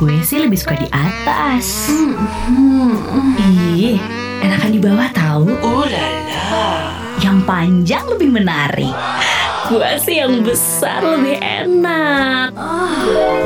Gue 0.00 0.16
sih 0.24 0.40
lebih 0.40 0.56
suka 0.56 0.80
di 0.80 0.88
atas. 0.88 1.92
Hmm, 2.48 3.36
Ih, 3.36 4.00
enakan 4.40 4.72
di 4.72 4.80
bawah 4.80 5.12
tahu. 5.12 5.52
Oh 5.60 5.84
la 5.84 6.08
la. 6.24 6.40
Yang 7.20 7.38
panjang 7.44 8.04
lebih 8.08 8.32
menarik. 8.32 8.96
Gue 9.68 9.92
sih 10.00 10.24
yang 10.24 10.40
besar 10.40 11.04
lebih 11.04 11.36
enak. 11.36 12.48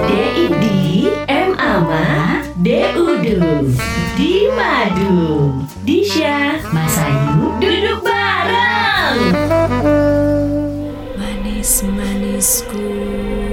DID 0.06 0.64
M 1.26 1.58
Ama 1.58 2.46
DUDU 2.54 3.74
Di 4.14 4.46
Madu 4.54 5.58
Disha 5.82 6.62
Mas 6.70 6.96
Ayu 7.02 7.50
duduk 7.58 7.98
bareng 8.06 9.34
Manis 11.18 11.82
manisku. 11.82 13.43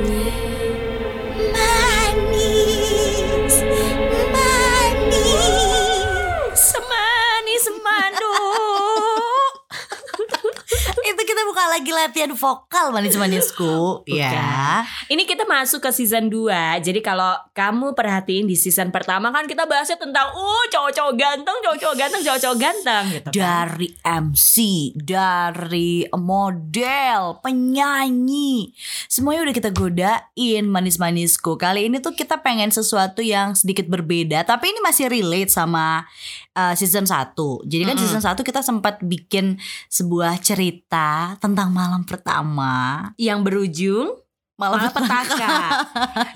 Kita 11.41 11.57
buka 11.57 11.73
lagi 11.73 11.89
latihan 11.89 12.33
vokal 12.37 12.93
manis-manisku. 12.93 14.05
Ya. 14.05 14.85
Ini 15.09 15.25
kita 15.25 15.49
masuk 15.49 15.81
ke 15.81 15.89
season 15.89 16.29
2 16.29 16.85
Jadi 16.85 17.01
kalau 17.01 17.33
kamu 17.57 17.97
perhatiin 17.97 18.45
di 18.45 18.53
season 18.53 18.93
pertama 18.93 19.33
kan 19.33 19.49
kita 19.49 19.65
bahasnya 19.65 19.97
tentang 19.97 20.29
uh 20.37 20.63
cowok-cowok 20.69 21.13
ganteng, 21.17 21.57
cowok-cowok 21.65 21.95
ganteng, 21.97 22.21
cowok-cowok 22.21 22.57
ganteng 22.61 23.03
gitu. 23.09 23.29
kan. 23.33 23.33
Dari 23.33 23.89
MC, 24.05 24.55
dari 24.93 26.05
model, 26.13 27.41
penyanyi, 27.41 28.77
semuanya 29.09 29.49
udah 29.49 29.55
kita 29.57 29.73
godain 29.73 30.69
manis-manisku. 30.69 31.57
Kali 31.57 31.89
ini 31.89 31.97
tuh 32.05 32.13
kita 32.13 32.37
pengen 32.45 32.69
sesuatu 32.69 33.25
yang 33.25 33.57
sedikit 33.57 33.89
berbeda, 33.89 34.45
tapi 34.45 34.69
ini 34.69 34.79
masih 34.85 35.09
relate 35.09 35.49
sama 35.49 36.05
uh, 36.53 36.73
season 36.73 37.03
1. 37.03 37.35
Jadi 37.63 37.83
kan 37.83 37.93
Mm-mm. 37.93 38.03
season 38.03 38.21
1 38.21 38.35
kita 38.39 38.61
sempat 38.61 38.99
bikin 39.01 39.57
sebuah 39.87 40.37
cerita 40.37 41.35
tentang 41.37 41.69
malam 41.69 42.03
pertama. 42.03 43.09
yang 43.15 43.41
berujung 43.41 44.15
Malam 44.53 44.77
malapetaka 44.77 45.57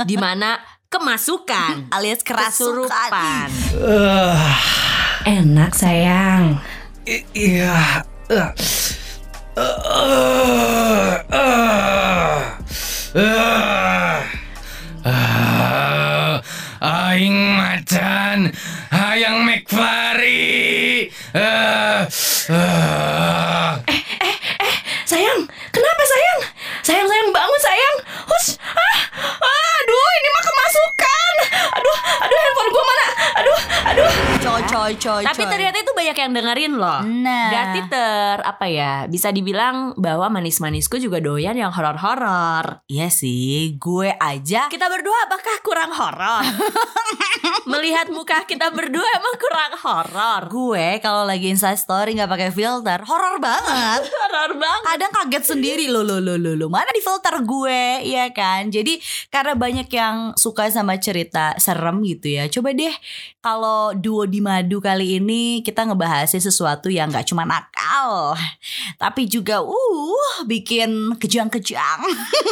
di 0.01 0.15
mana 0.15 0.57
kemasukan 0.87 1.85
alias 1.95 2.21
kerasukan. 2.21 2.89
kesurupan. 2.89 3.49
Enak 5.23 5.71
sayang 5.71 6.57
I- 7.03 7.25
Iya. 7.31 8.01
Eh. 8.27 8.49
Eh, 9.55 9.77
eh, 9.85 11.15
eh, 11.31 12.41
eh. 13.15 14.19
Ah, 15.05 15.94
Aing 16.85 17.57
macan, 17.57 18.53
hayang 18.93 19.41
McFlurry. 19.41 21.09
Eh, 21.33 22.01
eh. 22.53 23.73
Sayang 25.05 25.49
Kenapa 25.73 26.03
sayang 26.05 26.39
Sayang 26.85 27.07
sayang 27.09 27.29
bangun 27.33 27.61
sayang 27.61 27.95
Hus 28.25 28.57
ah, 28.61 28.97
Aduh 29.41 30.09
ini 30.17 30.29
mah 30.33 30.43
kemasukan 30.45 31.35
Aduh 31.77 31.97
Aduh 32.25 32.39
handphone 32.41 32.69
gue 32.73 32.83
mana 32.89 33.07
Aduh 33.37 33.59
Aduh 33.93 34.09
Coy. 35.05 35.21
Tapi 35.21 35.43
coy. 35.45 35.51
ternyata 35.53 35.77
itu 35.77 35.91
banyak 35.93 36.17
yang 36.17 36.31
dengerin 36.33 36.73
loh. 36.81 36.99
Nah. 37.05 37.49
Berarti 37.53 37.79
ter 37.93 38.37
apa 38.41 38.65
ya? 38.65 38.93
Bisa 39.05 39.29
dibilang 39.29 39.93
bahwa 40.01 40.33
manis-manisku 40.33 40.97
juga 40.97 41.21
doyan 41.21 41.53
yang 41.53 41.69
horor-horor. 41.69 42.81
Iya 42.89 43.13
sih, 43.13 43.77
gue 43.77 44.09
aja 44.17 44.65
Kita 44.73 44.89
berdua 44.89 45.29
apakah 45.29 45.55
kurang 45.61 45.91
horor? 45.93 46.41
Melihat 47.71 48.09
muka 48.09 48.41
kita 48.49 48.73
berdua 48.73 49.05
emang 49.17 49.35
kurang 49.37 49.73
horor. 49.77 50.41
gue 50.49 50.97
kalau 51.01 51.25
lagi 51.25 51.53
Insta 51.53 51.73
story 51.77 52.17
nggak 52.17 52.31
pakai 52.31 52.49
filter, 52.49 52.99
horor 53.05 53.37
banget. 53.37 54.01
Horor 54.25 54.57
banget. 54.57 54.85
Kadang 54.89 55.11
kaget 55.13 55.43
sendiri 55.53 55.85
loh 55.91 56.01
loh 56.01 56.17
loh 56.17 56.37
loh 56.39 56.57
loh. 56.57 56.69
Mana 56.71 56.89
di 56.89 57.01
filter 57.03 57.35
gue, 57.45 58.01
iya 58.01 58.31
kan? 58.33 58.73
Jadi 58.73 58.97
karena 59.29 59.53
banyak 59.53 59.87
yang 59.91 60.33
suka 60.33 60.67
sama 60.73 60.97
cerita 60.97 61.53
serem 61.61 62.01
gitu 62.01 62.33
ya. 62.33 62.49
Coba 62.49 62.73
deh 62.73 62.93
kalau 63.45 63.93
duo 63.93 64.25
di 64.25 64.41
madu 64.41 64.81
kali 64.81 65.21
ini 65.21 65.61
kita 65.61 65.85
ngebahasnya 65.85 66.41
sesuatu 66.41 66.89
yang 66.89 67.13
nggak 67.13 67.29
cuma 67.29 67.45
nakal, 67.45 68.33
tapi 68.97 69.29
juga 69.29 69.61
uh 69.61 70.49
bikin 70.49 71.13
kejang-kejang. 71.21 72.01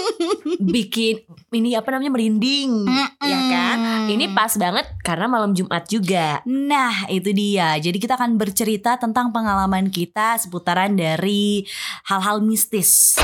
Bikin 0.62 1.26
ini 1.50 1.74
apa 1.74 1.90
namanya 1.90 2.14
merinding, 2.14 2.86
ya 3.26 3.40
kan? 3.50 3.78
Ini 4.06 4.38
pas 4.38 4.54
banget 4.54 4.86
karena 5.02 5.26
malam 5.26 5.58
Jumat 5.58 5.90
juga. 5.90 6.46
Nah, 6.46 7.10
itu 7.10 7.34
dia. 7.34 7.74
Jadi 7.82 7.98
kita 7.98 8.14
akan 8.14 8.38
bercerita 8.38 9.02
tentang 9.02 9.34
pengalaman 9.34 9.90
kita 9.90 10.38
seputaran 10.38 10.94
dari 10.94 11.66
hal-hal 12.06 12.46
mistis. 12.46 13.18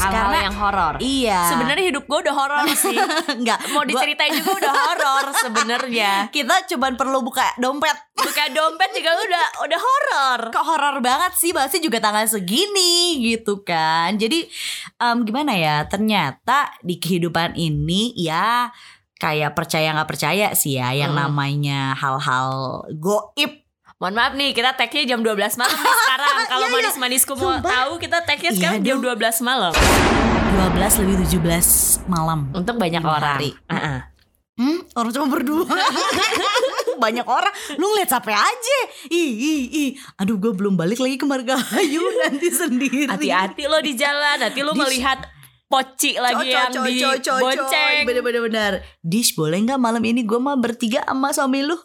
Hal-hal 0.00 0.12
Karena- 0.26 0.40
yang 0.42 0.56
horor. 0.56 0.94
Iya. 0.98 1.40
Sebenarnya 1.46 1.84
hidup 1.86 2.04
gue 2.04 2.18
udah 2.20 2.34
horor 2.34 2.64
sih. 2.84 2.96
enggak 3.30 3.58
Mau 3.70 3.84
diceritain 3.84 4.32
juga 4.34 4.50
udah 4.56 4.72
horor 4.74 5.24
sebenarnya. 5.44 6.12
kita 6.28 6.64
cuman 6.66 6.94
perlu 6.94 7.20
buka 7.20 7.44
dompet. 7.56 7.92
Buka 8.12 8.44
dompet 8.48 8.90
juga 8.92 9.10
udah 9.14 9.44
udah 9.62 9.80
horor. 9.80 10.40
Kok 10.50 10.64
horor 10.66 10.96
banget 10.98 11.32
sih 11.34 11.50
bahasnya 11.50 11.80
juga 11.80 11.98
tanggal 11.98 12.24
segini 12.24 13.20
gitu 13.22 13.60
kan. 13.60 14.16
Jadi 14.16 14.48
em, 14.96 15.16
gimana 15.22 15.52
ya? 15.52 15.84
Ternyata 15.84 16.72
di 16.80 16.96
kehidupan 16.96 17.54
ini 17.54 18.12
ya 18.14 18.72
kayak 19.16 19.52
percaya 19.52 19.92
nggak 19.92 20.08
percaya 20.08 20.46
sih 20.54 20.76
ya 20.76 20.96
yang 20.96 21.12
Hmm. 21.12 21.28
namanya 21.28 21.92
hal-hal 21.92 22.48
goib 22.90 23.59
Mohon 24.00 24.14
maaf 24.16 24.32
nih, 24.32 24.56
kita 24.56 24.72
tag-nya 24.72 25.04
jam 25.06 25.20
12 25.20 25.60
malam 25.60 25.76
nih 25.76 25.92
sekarang. 25.94 26.34
Kalau 26.48 26.64
Iya, 26.64 26.72
iya. 26.72 26.76
manis-manisku 26.80 27.32
mau 27.36 27.60
tahu, 27.60 27.92
kita 28.00 28.24
tag-nya 28.24 28.48
Iya 28.48 28.56
sekarang 28.56 28.80
jam 28.80 28.96
dong. 28.96 29.12
12 29.12 29.44
malam. 29.44 29.72
12 29.76 31.00
lebih 31.04 31.14
17 31.28 32.08
malam. 32.08 32.48
Untuk 32.50 32.80
banyak 32.80 33.04
orang. 33.04 33.36
hari. 33.36 33.52
Ah-ah. 33.68 34.08
Hmm, 34.56 34.80
orang 34.92 35.10
cuma 35.10 35.28
berdua. 35.28 35.64
Banyak 37.00 37.24
orang. 37.24 37.48
Lu 37.76 37.88
ngeliat 37.88 38.12
sampai 38.12 38.36
aja. 38.36 38.78
Ih, 39.08 39.32
ih, 39.32 39.62
ih. 39.72 39.90
Aduh, 40.16 40.36
gue 40.36 40.52
belum 40.52 40.76
balik 40.76 41.00
lagi 41.00 41.16
ke 41.16 41.24
Margahayu 41.24 42.04
nanti 42.20 42.48
sendiri. 42.48 43.08
Hati-hati 43.08 43.64
lo 43.64 43.80
di 43.80 43.96
jalan, 43.96 44.36
nanti 44.36 44.60
lo 44.60 44.76
melihat 44.76 45.24
poci 45.64 46.20
lagi 46.20 46.44
Coy, 46.44 46.52
yang 46.52 46.72
di 46.76 47.00
coy. 47.24 47.40
bonceng. 47.40 48.04
Bener-bener 48.04 48.40
bener. 48.42 48.72
Dish 49.00 49.32
boleh 49.32 49.60
nggak 49.60 49.80
malam 49.80 50.04
ini 50.04 50.24
gue 50.24 50.36
mah 50.36 50.60
bertiga 50.60 51.00
sama 51.04 51.32
suami 51.32 51.64
lu? 51.64 51.80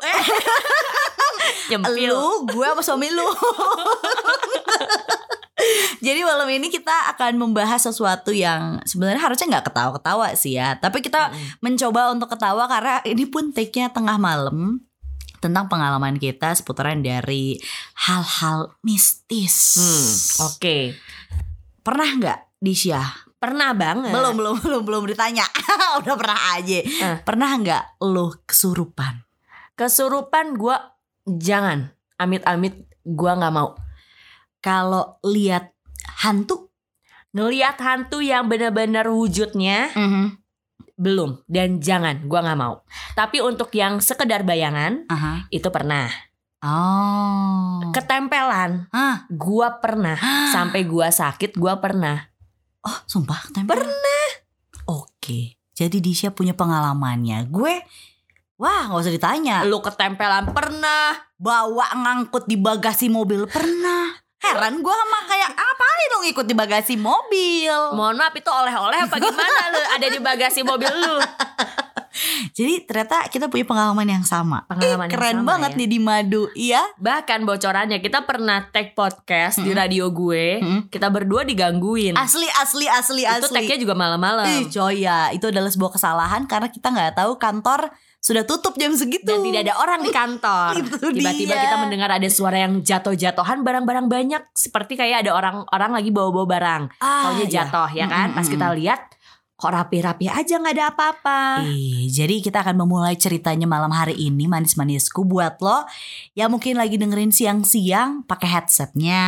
Nyempil. 1.71 2.11
lu, 2.11 2.45
gue 2.49 2.67
sama 2.67 2.81
suami 2.81 3.09
lu. 3.11 3.25
Jadi 6.05 6.21
malam 6.21 6.45
ini 6.51 6.67
kita 6.69 7.15
akan 7.15 7.39
membahas 7.41 7.81
sesuatu 7.81 8.29
yang 8.29 8.83
sebenarnya 8.85 9.21
harusnya 9.23 9.47
nggak 9.57 9.65
ketawa-ketawa 9.71 10.27
sih 10.37 10.59
ya. 10.59 10.77
Tapi 10.77 11.01
kita 11.01 11.33
mencoba 11.63 12.13
untuk 12.13 12.29
ketawa 12.29 12.69
karena 12.69 13.01
ini 13.07 13.25
pun 13.25 13.49
take-nya 13.49 13.89
tengah 13.89 14.19
malam 14.19 14.85
tentang 15.39 15.69
pengalaman 15.69 16.17
kita 16.17 16.53
seputaran 16.57 17.01
dari 17.01 17.57
hal-hal 18.05 18.73
mistis. 18.81 19.77
Hmm, 19.77 20.49
Oke. 20.49 20.77
Pernah 21.85 22.09
nggak 22.17 22.39
Disya? 22.61 23.01
Pernah 23.37 23.77
banget. 23.77 24.09
Belum 24.09 24.33
belum 24.33 24.55
belum 24.57 24.81
belum 24.81 25.03
ditanya. 25.05 25.45
Udah 26.01 26.15
pernah 26.17 26.39
aja. 26.57 26.79
Eh. 26.81 27.17
Pernah 27.21 27.49
nggak 27.61 27.83
lo 28.01 28.41
kesurupan? 28.49 29.21
Kesurupan 29.77 30.57
gue 30.57 30.77
jangan. 31.25 31.91
Amit-amit 32.15 32.87
gue 33.01 33.31
nggak 33.35 33.53
mau. 33.53 33.75
Kalau 34.61 35.19
lihat 35.21 35.75
hantu? 36.23 36.71
Ngeliat 37.35 37.75
hantu 37.77 38.23
yang 38.23 38.47
bener-bener 38.47 39.03
wujudnya 39.11 39.91
belum 40.95 41.43
dan 41.45 41.83
jangan 41.83 42.23
gue 42.23 42.39
nggak 42.39 42.55
mau. 42.55 42.81
Tapi 43.11 43.43
untuk 43.43 43.67
yang 43.75 43.99
sekedar 43.99 44.47
bayangan 44.47 45.03
Aha. 45.11 45.51
itu 45.51 45.67
pernah. 45.67 46.07
Oh. 46.63 47.91
Ketempelan 47.91 48.87
Ah. 48.89 49.27
gue 49.27 49.67
pernah 49.83 50.15
sampai 50.55 50.87
gue 50.87 51.07
sakit 51.11 51.59
gue 51.59 51.73
pernah. 51.83 52.17
Oh, 52.81 52.97
sumpah 53.05 53.51
tempel. 53.51 53.75
Pernah. 53.75 54.25
Oke. 54.87 55.59
Jadi 55.75 55.99
Disha 55.99 56.31
punya 56.31 56.55
pengalamannya. 56.55 57.51
Gue 57.51 57.83
Wah, 58.55 58.87
nggak 58.87 59.01
usah 59.01 59.11
ditanya. 59.11 59.55
Lu 59.63 59.79
ketempelan 59.79 60.51
pernah. 60.51 61.11
Bawa 61.35 61.91
ngangkut 61.91 62.47
di 62.47 62.55
bagasi 62.55 63.11
mobil 63.11 63.43
pernah. 63.45 64.15
Heran 64.39 64.79
gue 64.79 64.93
sama 64.93 65.19
kayak 65.25 65.51
ngapain 65.51 66.07
dong 66.07 66.25
ikut 66.25 66.45
di 66.45 66.55
bagasi 66.55 66.95
mobil. 66.95 67.75
Mohon 67.91 68.15
maaf 68.15 68.31
itu 68.31 68.47
oleh-oleh 68.47 68.99
apa 69.01 69.15
gimana 69.17 69.61
lu 69.67 69.81
ada 69.91 70.07
di 70.07 70.19
bagasi 70.21 70.61
mobil 70.61 70.87
lu? 70.87 71.17
Jadi 72.55 72.87
ternyata 72.87 73.27
kita 73.27 73.51
punya 73.51 73.67
pengalaman 73.67 74.07
yang 74.07 74.23
sama. 74.23 74.63
Pengalaman 74.71 74.87
Ih, 74.87 75.11
yang 75.11 75.11
keren 75.11 75.37
sama 75.43 75.47
banget 75.51 75.71
ya. 75.75 75.79
nih 75.83 75.89
di 75.91 75.99
madu, 75.99 76.43
iya. 76.55 76.79
Bahkan 76.95 77.43
bocorannya 77.43 77.99
kita 77.99 78.23
pernah 78.23 78.63
tag 78.71 78.95
podcast 78.95 79.59
di 79.59 79.67
Mm-mm. 79.67 79.81
radio 79.83 80.05
gue. 80.07 80.63
Mm-mm. 80.63 80.81
Kita 80.87 81.11
berdua 81.11 81.43
digangguin. 81.43 82.15
Asli 82.15 82.47
asli 82.55 82.87
asli 82.87 83.27
Itu 83.27 83.51
asli. 83.51 83.55
tagnya 83.59 83.75
juga 83.75 83.99
malam-malam. 83.99 84.47
Ih, 84.47 84.71
coy 84.71 85.03
ya, 85.03 85.35
itu 85.35 85.51
adalah 85.51 85.67
sebuah 85.67 85.91
kesalahan 85.91 86.47
karena 86.47 86.71
kita 86.71 86.87
nggak 86.87 87.19
tahu 87.19 87.35
kantor 87.35 87.91
sudah 88.25 88.41
tutup 88.41 88.73
jam 88.81 88.89
segitu. 88.97 89.29
Dan 89.29 89.45
tidak 89.45 89.69
ada 89.69 89.73
orang 89.77 90.01
di 90.01 90.09
kantor. 90.09 90.81
Tiba-tiba 91.13 91.53
kita 91.53 91.75
mendengar 91.77 92.09
ada 92.09 92.25
suara 92.25 92.57
yang 92.57 92.81
jatuh-jatuhan 92.81 93.61
barang-barang 93.61 94.09
banyak. 94.09 94.41
Seperti 94.49 94.97
kayak 94.97 95.29
ada 95.29 95.37
orang-orang 95.37 95.91
lagi 95.93 96.09
bawa-bawa 96.09 96.47
barang. 96.49 96.81
ah, 97.05 97.29
Taunya 97.29 97.45
iya. 97.45 97.53
jatuh 97.61 97.89
ya 97.93 98.09
kan. 98.09 98.33
Mm-mm, 98.33 98.37
Pas 98.41 98.47
kita 98.49 98.73
lihat 98.73 99.13
kok 99.55 99.71
rapi-rapi 99.71 100.27
aja 100.27 100.59
nggak 100.59 100.75
ada 100.75 100.85
apa-apa. 100.91 101.63
Ih, 101.63 102.11
jadi 102.11 102.43
kita 102.43 102.59
akan 102.59 102.83
memulai 102.83 103.15
ceritanya 103.15 103.63
malam 103.63 103.87
hari 103.87 104.11
ini 104.19 104.51
manis-manisku 104.51 105.23
buat 105.23 105.63
lo 105.63 105.87
yang 106.35 106.51
mungkin 106.51 106.75
lagi 106.75 106.99
dengerin 106.99 107.31
siang-siang 107.31 108.27
pakai 108.27 108.51
headsetnya, 108.51 109.23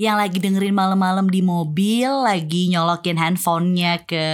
yang 0.00 0.16
lagi 0.16 0.40
dengerin 0.40 0.72
malam-malam 0.72 1.28
di 1.28 1.44
mobil, 1.44 2.08
lagi 2.08 2.72
nyolokin 2.72 3.20
handphonenya 3.20 4.08
ke 4.08 4.24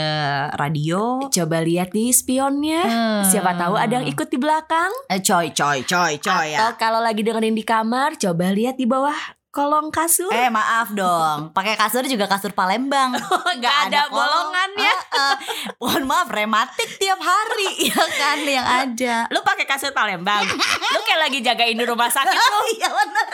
radio. 0.54 1.26
Coba 1.26 1.66
lihat 1.66 1.90
nih 1.90 2.14
spionnya. 2.14 2.82
Hmm. 2.86 3.22
Siapa 3.26 3.58
tahu 3.58 3.74
ada 3.74 3.98
yang 3.98 4.06
ikut 4.06 4.30
di 4.30 4.38
belakang. 4.38 4.94
Eh, 5.10 5.18
coy, 5.18 5.50
coy, 5.50 5.82
coy, 5.82 6.22
coy 6.22 6.54
ya. 6.54 6.70
Atau 6.70 6.78
kalau 6.78 7.02
lagi 7.02 7.26
dengerin 7.26 7.58
di 7.58 7.66
kamar, 7.66 8.14
coba 8.14 8.54
lihat 8.54 8.78
di 8.78 8.86
bawah 8.86 9.43
kolong 9.54 9.94
kasur. 9.94 10.34
Eh 10.34 10.50
maaf 10.50 10.90
dong, 10.90 11.54
pakai 11.54 11.78
kasur 11.78 12.02
juga 12.10 12.26
kasur 12.26 12.50
Palembang, 12.50 13.14
nggak 13.62 13.76
ada 13.86 14.10
bolongannya. 14.10 14.90
Eh, 14.90 15.14
eh. 15.14 15.34
Mohon 15.78 16.04
maaf, 16.10 16.26
rematik 16.26 16.98
tiap 16.98 17.22
hari, 17.22 17.70
ya 17.94 18.02
kan 18.18 18.38
yang 18.42 18.66
ada. 18.66 19.30
Lu 19.30 19.38
pakai 19.46 19.62
kasur 19.70 19.94
Palembang. 19.94 20.42
Lu 20.90 20.98
kayak 21.06 21.30
lagi 21.30 21.38
jagain 21.38 21.78
di 21.78 21.86
rumah 21.86 22.10
sakit 22.10 22.34
lu. 22.34 22.60
Iya 22.74 22.90
benar. 22.90 23.26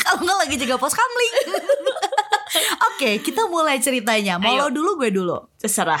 Kalau 0.00 0.24
nggak 0.24 0.38
lagi 0.48 0.54
jaga 0.56 0.80
pos 0.80 0.96
kamling. 0.96 1.34
Oke, 2.94 3.20
kita 3.20 3.44
mulai 3.50 3.76
ceritanya. 3.82 4.40
Mau 4.40 4.56
Ayo. 4.56 4.66
lo 4.66 4.66
dulu, 4.72 4.90
gue 5.04 5.10
dulu. 5.12 5.36
Terserah. 5.60 6.00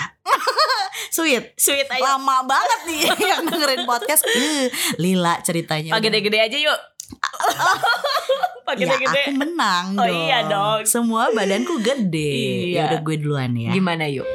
Sweet. 1.12 1.54
Sweet 1.58 1.88
ayo. 1.92 2.02
Lama 2.02 2.46
banget 2.48 2.80
nih 2.88 3.00
yang 3.10 3.44
dengerin 3.46 3.84
podcast. 3.84 4.24
Uh, 4.24 4.66
Lila 4.96 5.38
ceritanya. 5.44 5.92
Pak 5.92 6.00
gede-gede 6.00 6.38
aja 6.40 6.56
yuk. 6.56 6.80
Pak 8.64 8.74
Ya, 8.74 8.88
gede-gede. 8.88 9.22
aku 9.22 9.32
menang 9.36 9.84
Oh, 9.94 10.02
dong. 10.02 10.16
iya 10.22 10.38
dong. 10.42 10.80
Semua 10.84 11.28
badanku 11.30 11.78
gede. 11.78 12.32
Iya. 12.66 12.74
Ya 12.74 12.82
udah 12.88 13.00
gue 13.02 13.16
duluan 13.18 13.52
ya. 13.54 13.70
Gimana 13.70 14.06
yuk? 14.06 14.26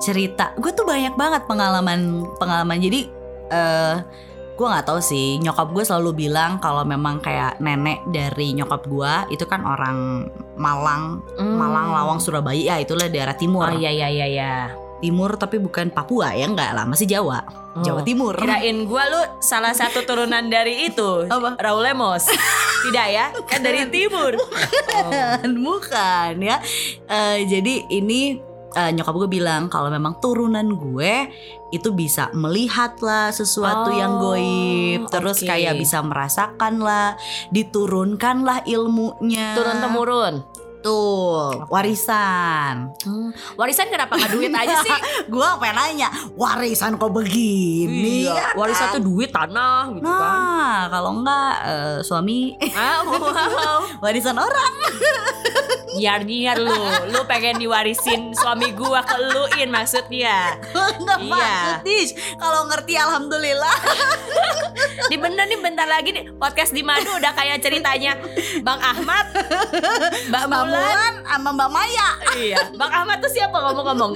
cerita 0.00 0.56
gue 0.56 0.72
tuh 0.72 0.82
banyak 0.82 1.12
banget 1.12 1.44
pengalaman 1.44 2.00
pengalaman 2.34 2.80
jadi 2.80 3.04
eh 3.50 3.94
gue 4.50 4.66
nggak 4.66 4.86
tahu 4.86 4.96
sih 4.98 5.36
nyokap 5.38 5.68
gue 5.70 5.80
selalu 5.82 6.24
bilang 6.24 6.56
kalau 6.56 6.84
memang 6.84 7.16
kayak 7.18 7.56
nenek 7.58 8.00
dari 8.06 8.52
nyokap 8.52 8.80
gue 8.82 9.12
itu 9.30 9.44
kan 9.44 9.60
orang 9.60 10.24
Malang 10.54 11.20
Malang 11.36 11.88
Lawang 11.90 12.16
Surabaya 12.16 12.56
ya 12.56 12.76
itulah 12.78 13.08
daerah 13.08 13.32
timur 13.34 13.60
Hmm. 13.62 13.72
Oh 13.72 13.78
iya 13.78 13.88
iya 13.90 14.08
iya 14.08 14.26
iya. 14.26 14.52
Timur 15.00 15.34
tapi 15.34 15.56
bukan 15.56 15.88
Papua 15.88 16.32
ya 16.32 16.44
enggak 16.44 16.70
lah 16.70 16.84
masih 16.84 17.08
Jawa 17.08 17.40
Oh. 17.70 17.86
Jawa 17.86 18.02
Timur 18.02 18.34
Kirain 18.34 18.82
gua 18.82 19.06
lu 19.06 19.22
salah 19.38 19.70
satu 19.70 20.02
turunan 20.02 20.42
dari 20.44 20.90
itu. 20.90 21.22
Apa? 21.24 21.54
Raul 21.54 21.86
Lemos. 21.86 22.26
Tidak 22.82 23.06
ya? 23.08 23.30
Kan 23.46 23.62
dari 23.62 23.86
timur. 23.86 24.34
Oh. 24.34 25.10
bukan 25.70 26.34
ya 26.42 26.58
Eh, 27.06 27.46
jadi 27.46 27.86
ini 27.88 28.42
eh, 28.70 28.90
nyokap 28.90 29.14
gue 29.16 29.30
bilang 29.30 29.66
kalau 29.66 29.86
memang 29.86 30.18
turunan 30.18 30.66
gue 30.66 31.30
itu 31.70 31.94
bisa 31.94 32.26
melihat 32.34 32.98
lah 32.98 33.30
sesuatu 33.30 33.90
Oh, 33.90 33.94
yang 33.94 34.18
goib 34.18 35.06
terus 35.06 35.38
oke. 35.38 35.46
kayak 35.46 35.78
bisa 35.78 36.02
merasakan 36.02 36.82
lah 36.82 37.14
diturunkan 37.54 38.42
lah 38.42 38.58
ilmunya 38.64 39.54
Turun 39.54 39.78
temurun. 39.78 40.34
Tuh 40.80 41.62
warisan 41.66 42.90
Warisan 43.54 43.88
kenapa 43.88 44.14
nggak 44.14 44.32
duit 44.32 44.50
aja 44.50 44.80
sih? 44.80 44.92
gue 45.32 45.48
pengen 45.56 45.76
nanya 45.76 46.08
warisan 46.34 46.96
kok 46.96 47.10
begini 47.10 48.24
Iya, 48.24 48.34
ya 48.34 48.46
warisan 48.54 48.88
kan? 48.88 48.94
tuh 48.96 49.02
duit 49.04 49.30
tanah 49.30 49.92
gitu 49.92 50.04
kan. 50.04 50.18
nah 50.34 50.78
kalau 50.88 51.10
enggak 51.16 51.52
eh, 51.62 51.98
suami 52.00 52.56
Ah, 52.70 53.00
wow. 53.00 53.78
warisan 54.04 54.34
orang 54.34 54.72
nyiar 56.00 56.56
lu, 56.56 56.70
lu 57.10 57.20
pengen 57.26 57.58
diwarisin 57.58 58.30
suami 58.32 58.70
gua 58.72 59.02
ke 59.02 59.16
luin 59.18 59.68
maksudnya. 59.68 60.54
Enggak 60.96 61.18
Iya. 61.18 61.26
maksud. 61.82 62.08
Kalau 62.38 62.70
ngerti 62.70 62.94
alhamdulillah. 62.94 63.76
Nih 65.10 65.18
bener 65.18 65.44
nih 65.44 65.58
bentar 65.58 65.84
lagi 65.84 66.14
nih 66.14 66.30
podcast 66.32 66.70
di 66.70 66.80
Madu 66.80 67.10
udah 67.10 67.34
kayak 67.34 67.58
ceritanya 67.58 68.14
Bang 68.62 68.78
Ahmad, 68.78 69.26
Mbak 70.30 70.42
Mbak 70.46 70.62
Mulan 70.72 71.12
sama 71.22 71.50
Mbak 71.52 71.70
Maya. 71.70 72.08
Iya, 72.32 72.58
Bang 72.74 72.92
Ahmad 72.92 73.18
tuh 73.18 73.28
siapa 73.28 73.56
ngomong-ngomong? 73.56 74.12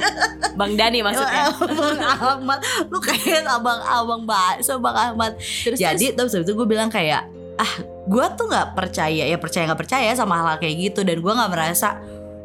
Bang 0.54 0.72
Dani 0.74 0.98
maksudnya. 1.00 1.50
Bang 1.98 1.98
Ahmad 2.00 2.58
Lu 2.86 2.98
kayak 2.98 3.42
abang-abang 3.44 4.22
bakso 4.22 4.78
Bang 4.78 4.94
Ahmad 4.94 5.34
Terus 5.36 5.76
Jadi 5.76 6.14
terus 6.14 6.30
habis 6.30 6.46
itu 6.46 6.54
gue 6.54 6.64
bilang 6.64 6.86
kayak 6.86 7.26
Ah 7.54 7.72
gue 8.04 8.24
tuh 8.34 8.46
gak 8.46 8.74
percaya 8.74 9.24
Ya 9.24 9.34
percaya 9.34 9.66
gak 9.66 9.80
percaya 9.80 10.10
sama 10.12 10.34
hal, 10.36 10.46
-hal 10.48 10.58
kayak 10.58 10.74
gitu 10.80 11.00
Dan 11.02 11.18
gue 11.18 11.32
gak 11.32 11.48
merasa 11.48 11.98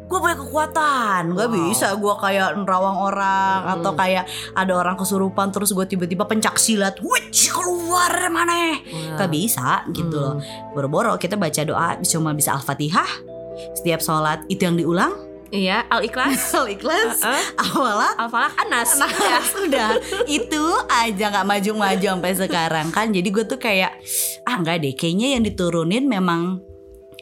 Gue 0.06 0.18
punya 0.18 0.34
kekuatan 0.34 1.22
Gak 1.32 1.48
Wow. 1.48 1.56
bisa 1.60 1.86
gue 1.92 2.14
kayak 2.16 2.48
nerawang 2.56 2.98
orang 3.00 3.58
Hmm. 3.60 3.74
Atau 3.76 3.92
kayak 3.94 4.24
ada 4.52 4.72
orang 4.72 4.94
kesurupan 4.94 5.50
Terus 5.50 5.70
gue 5.70 5.86
tiba-tiba 5.86 6.24
pencak 6.24 6.58
silat 6.58 6.98
Wih 6.98 7.24
keluar 7.30 8.10
mana 8.28 8.74
Wah. 8.80 9.18
Gak 9.18 9.30
bisa 9.30 9.86
gitu 9.88 10.14
loh 10.14 10.34
Hmm. 10.36 10.72
Boro-boro 10.72 11.14
kita 11.14 11.34
baca 11.34 11.62
doa 11.62 11.94
Cuma 12.00 12.30
bisa 12.32 12.54
Al-Fatihah 12.54 13.29
Setiap 13.72 14.00
sholat 14.00 14.44
itu 14.46 14.62
yang 14.62 14.74
diulang 14.74 15.12
Iya, 15.50 15.82
Al 15.86 16.06
Ikhlas. 16.06 16.54
Al-Ikhlas 16.62 17.20
Heeh. 17.20 17.44
Awalah 17.58 18.14
Al 18.14 18.30
Falak 18.30 18.54
Anas. 18.56 18.94
Nah 18.94 19.10
sudah 19.50 19.98
itu 20.24 20.62
aja 20.86 21.24
nggak 21.28 21.42
maju-maju 21.44 22.06
sampai 22.06 22.32
sekarang 22.32 22.86
kan 22.88 23.10
jadi 23.10 23.26
gue 23.26 23.44
tuh 23.44 23.58
kayak 23.58 23.98
ah 24.44 24.56
nggak 24.56 24.78
deh 24.78 24.94
kayaknya 24.94 25.34
yang 25.34 25.42
diturunin 25.42 26.06
memang 26.06 26.62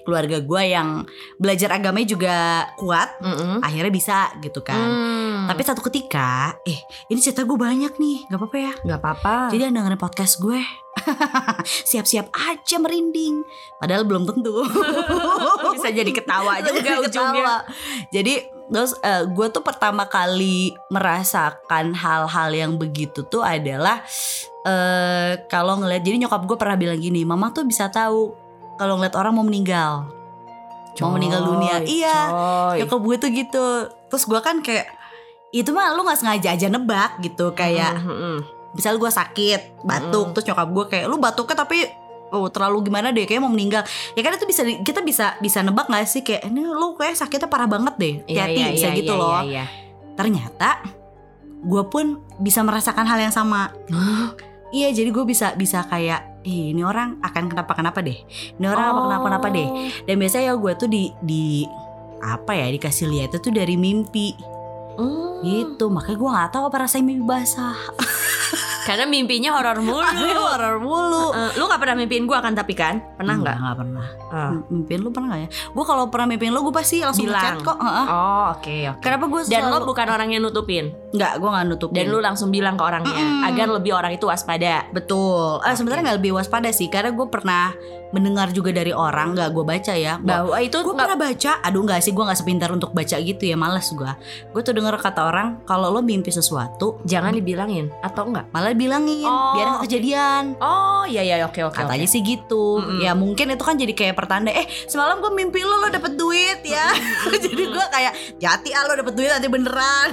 keluarga 0.05 0.40
gue 0.40 0.62
yang 0.67 1.05
belajar 1.37 1.69
agamanya 1.70 2.08
juga 2.11 2.37
kuat 2.76 3.17
Mm-mm. 3.20 3.61
akhirnya 3.61 3.93
bisa 3.93 4.32
gitu 4.41 4.61
kan 4.61 4.81
Hmm. 4.81 5.44
tapi 5.46 5.61
satu 5.62 5.81
ketika 5.82 6.56
eh 6.64 6.81
ini 7.08 7.20
cerita 7.20 7.44
gue 7.44 7.55
banyak 7.55 7.93
nih 7.94 8.25
nggak 8.25 8.37
apa-apa 8.37 8.56
ya 8.58 8.73
nggak 8.82 8.99
apa-apa. 8.99 9.34
jadi 9.49 9.69
yang 9.69 9.76
dengerin 9.76 10.00
podcast 10.00 10.37
gue 10.38 10.61
siap-siap 11.91 12.29
aja 12.33 12.77
merinding 12.77 13.43
padahal 13.77 14.03
belum 14.03 14.25
tentu 14.25 14.65
bisa 15.75 15.89
jadi 15.89 16.11
ketawa 16.11 16.59
juga 16.61 16.81
Ketawa. 16.81 17.05
ujungnya. 17.05 17.56
Jadi 18.11 18.35
terus 18.69 18.93
gue 19.29 19.47
tuh 19.49 19.62
pertama 19.62 20.05
kali 20.05 20.71
merasakan 20.89 21.93
hal-hal 21.93 22.51
yang 22.51 22.72
begitu 22.75 23.25
tuh 23.25 23.41
adalah 23.41 24.05
eh 24.63 25.41
kalau 25.46 25.79
ngeliat 25.79 26.01
jadi 26.01 26.20
nyokap 26.20 26.44
gue 26.44 26.56
pernah 26.56 26.75
bilang 26.75 26.99
gini, 26.99 27.22
mama 27.22 27.49
tuh 27.49 27.63
bisa 27.63 27.89
tahu 27.89 28.34
kalau 28.77 28.94
ngeliat 28.94 29.15
orang 29.15 29.32
mau 29.32 29.43
meninggal, 29.43 30.06
mau 30.99 31.11
meninggal 31.11 31.43
dunia. 31.43 31.81
Coy, 31.81 31.89
Iya, 31.96 32.19
coy. 32.29 32.77
nyokap 32.82 33.01
gue 33.01 33.17
tuh 33.19 33.31
gitu. 33.32 33.67
Terus 34.08 34.25
gue 34.25 34.41
kan 34.41 34.61
kayak 34.61 34.87
itu 35.49 35.72
mah 35.72 35.91
lu 35.91 36.05
nggak 36.05 36.19
sengaja 36.19 36.53
aja 36.53 36.69
nebak 36.69 37.17
gitu 37.20 37.51
kayak 37.53 37.96
Mm-mm. 37.99 38.44
Misal 38.72 39.01
gue 39.01 39.08
sakit 39.08 39.84
batuk 39.84 40.31
Mm. 40.31 40.32
terus 40.37 40.44
nyokap 40.53 40.69
gue 40.69 40.84
kayak 40.93 41.05
lu 41.08 41.17
batuknya 41.17 41.56
tapi 41.56 41.89
oh 42.29 42.44
terlalu 42.53 42.93
gimana 42.93 43.08
deh 43.08 43.25
kayak 43.25 43.41
mau 43.41 43.48
meninggal. 43.48 43.81
Ya 44.13 44.20
kan 44.20 44.37
itu 44.37 44.44
bisa 44.44 44.60
kita 44.84 45.01
bisa 45.01 45.41
bisa 45.41 45.65
nebak 45.65 45.89
gak 45.89 46.05
sih? 46.05 46.20
Kayak 46.20 46.53
ini 46.53 46.60
lu 46.60 46.93
kayak 46.93 47.17
sakitnya 47.17 47.48
parah 47.48 47.65
banget 47.65 47.94
deh 47.96 48.15
Iya, 48.29 48.44
hati-hati 48.44 48.60
iya, 48.60 48.69
bisa 48.77 48.89
iya, 48.93 48.96
gitu 49.01 49.13
iya, 49.17 49.20
loh. 49.20 49.32
iya, 49.32 49.43
iya. 49.48 49.65
ternyata 50.13 50.70
gue 51.58 51.82
pun 51.89 52.20
bisa 52.37 52.60
merasakan 52.60 53.08
hal 53.08 53.19
yang 53.19 53.32
sama. 53.32 53.72
Iya 54.69 54.93
jadi 54.93 55.08
gue 55.08 55.25
bisa 55.25 55.56
bisa 55.56 55.81
kayak 55.89 56.44
Ih, 56.44 56.70
ini 56.72 56.81
orang 56.87 57.19
akan 57.20 57.51
kenapa 57.51 57.72
kenapa 57.75 57.98
deh 58.01 58.15
ini 58.56 58.65
orang 58.65 58.94
apa 58.94 59.01
kenapa 59.05 59.25
kenapa 59.27 59.46
deh. 59.53 59.69
Dan 60.06 60.15
biasanya 60.20 60.44
ya 60.48 60.55
gue 60.55 60.72
tuh 60.77 60.89
di 60.89 61.10
di 61.19 61.65
apa 62.19 62.53
ya 62.53 62.67
dikasih 62.69 63.06
lihat 63.08 63.31
itu 63.37 63.48
dari 63.48 63.75
mimpi 63.75 64.37
Hmm. 64.98 65.38
gitu 65.40 65.86
makanya 65.88 66.19
gue 66.19 66.31
nggak 66.34 66.50
tahu 66.50 66.64
apa 66.67 66.76
rasanya 66.82 67.05
mimpi 67.06 67.24
basah 67.24 67.78
Karena 68.88 69.05
mimpinya 69.05 69.52
horor 69.52 69.84
mulu. 69.84 70.00
horor 70.48 70.81
mulu. 70.81 71.36
Eh, 71.36 71.60
lu 71.60 71.69
gak 71.69 71.76
pernah 71.76 71.93
mimpiin 71.93 72.24
gue 72.24 72.38
kan 72.40 72.56
tapi 72.56 72.72
kan? 72.72 73.05
Pernah 73.20 73.36
nggak? 73.36 73.56
Nggak 73.60 73.76
pernah. 73.76 74.06
Ah. 74.32 74.48
M- 74.48 74.64
Mimpiin 74.72 75.00
lu 75.05 75.12
pernah 75.12 75.36
gak 75.36 75.40
ya? 75.44 75.48
Gue 75.76 75.84
kalau 75.84 76.08
pernah 76.08 76.24
mimpiin 76.24 76.56
lu 76.56 76.64
gue 76.64 76.72
pasti 76.72 77.05
langsung 77.05 77.28
Bilang. 77.28 77.60
chat 77.60 77.60
kok. 77.60 77.76
Heeh. 77.76 78.06
Oh 78.08 78.56
oke 78.56 78.76
oke. 78.88 79.00
Kenapa 79.05 79.24
gue 79.28 79.40
Dan 79.44 79.69
lo 79.69 79.84
bukan 79.84 80.08
orang 80.08 80.32
yang 80.32 80.40
nutupin. 80.40 80.88
Nggak, 81.12 81.32
gue 81.36 81.48
gak 81.52 81.67
nutupin. 81.69 81.96
Dan 82.00 82.06
lu 82.08 82.19
langsung 82.24 82.48
bilang 82.48 82.81
ke 82.81 82.84
orangnya 82.88 83.12
Mm-mm. 83.12 83.44
agar 83.44 83.67
lebih 83.69 83.93
orang 83.93 84.17
itu 84.17 84.24
waspada. 84.24 84.88
Betul. 84.88 85.60
Eh, 85.69 85.76
sebenarnya 85.76 86.02
nggak 86.08 86.19
lebih 86.24 86.32
waspada 86.32 86.72
sih, 86.72 86.88
karena 86.88 87.12
gue 87.12 87.26
pernah 87.28 87.76
mendengar 88.10 88.48
juga 88.53 88.72
dari 88.72 88.93
orang, 88.93 89.36
nggak 89.36 89.50
gue 89.53 89.65
baca 89.65 89.94
ya. 89.94 90.17
Bahwa 90.20 90.56
itu 90.60 90.77
gue 90.81 90.94
nggak 90.94 91.08
pernah 91.08 91.20
baca, 91.29 91.53
aduh 91.60 91.82
nggak 91.84 92.00
sih, 92.00 92.12
gue 92.17 92.24
nggak 92.24 92.38
sepintar 92.38 92.70
untuk 92.72 92.91
baca 92.96 93.17
gitu 93.20 93.43
ya, 93.44 93.56
males 93.56 93.88
gue. 93.93 94.12
Gue 94.53 94.62
tuh 94.65 94.72
denger 94.72 94.96
kata 95.00 95.29
orang, 95.29 95.60
kalau 95.69 95.93
lo 95.93 96.00
mimpi 96.00 96.32
sesuatu, 96.32 97.00
jangan 97.05 97.36
dibilangin 97.36 97.93
atau 98.00 98.29
enggak? 98.29 98.46
malah 98.48 98.72
bilangin, 98.72 99.29
Oh, 99.29 99.53
biar 99.55 99.67
nggak 99.77 99.82
kejadian. 99.84 100.44
Oh 100.58 101.05
iya 101.05 101.20
iya 101.20 101.44
oke 101.44 101.60
oke. 101.69 101.77
Katanya 101.77 102.06
oke. 102.08 102.12
sih 102.12 102.20
gitu. 102.24 102.81
Mm-mm. 102.81 103.00
Ya 103.05 103.12
mungkin 103.12 103.53
itu 103.53 103.65
kan 103.65 103.77
jadi 103.77 103.93
kayak 103.93 104.17
pertanda, 104.17 104.50
eh 104.50 104.65
semalam 104.88 105.20
gue 105.20 105.32
mimpi 105.32 105.60
lo 105.62 105.79
lo 105.79 105.88
dapet 105.93 106.17
duit 106.17 106.60
ya. 106.65 106.91
jadi 107.44 107.62
gue 107.69 107.86
kayak 107.93 108.12
jati 108.41 108.72
ah 108.72 108.82
lo 108.88 108.96
dapet 108.96 109.15
duit 109.15 109.29
nanti 109.29 109.48
beneran, 109.53 110.08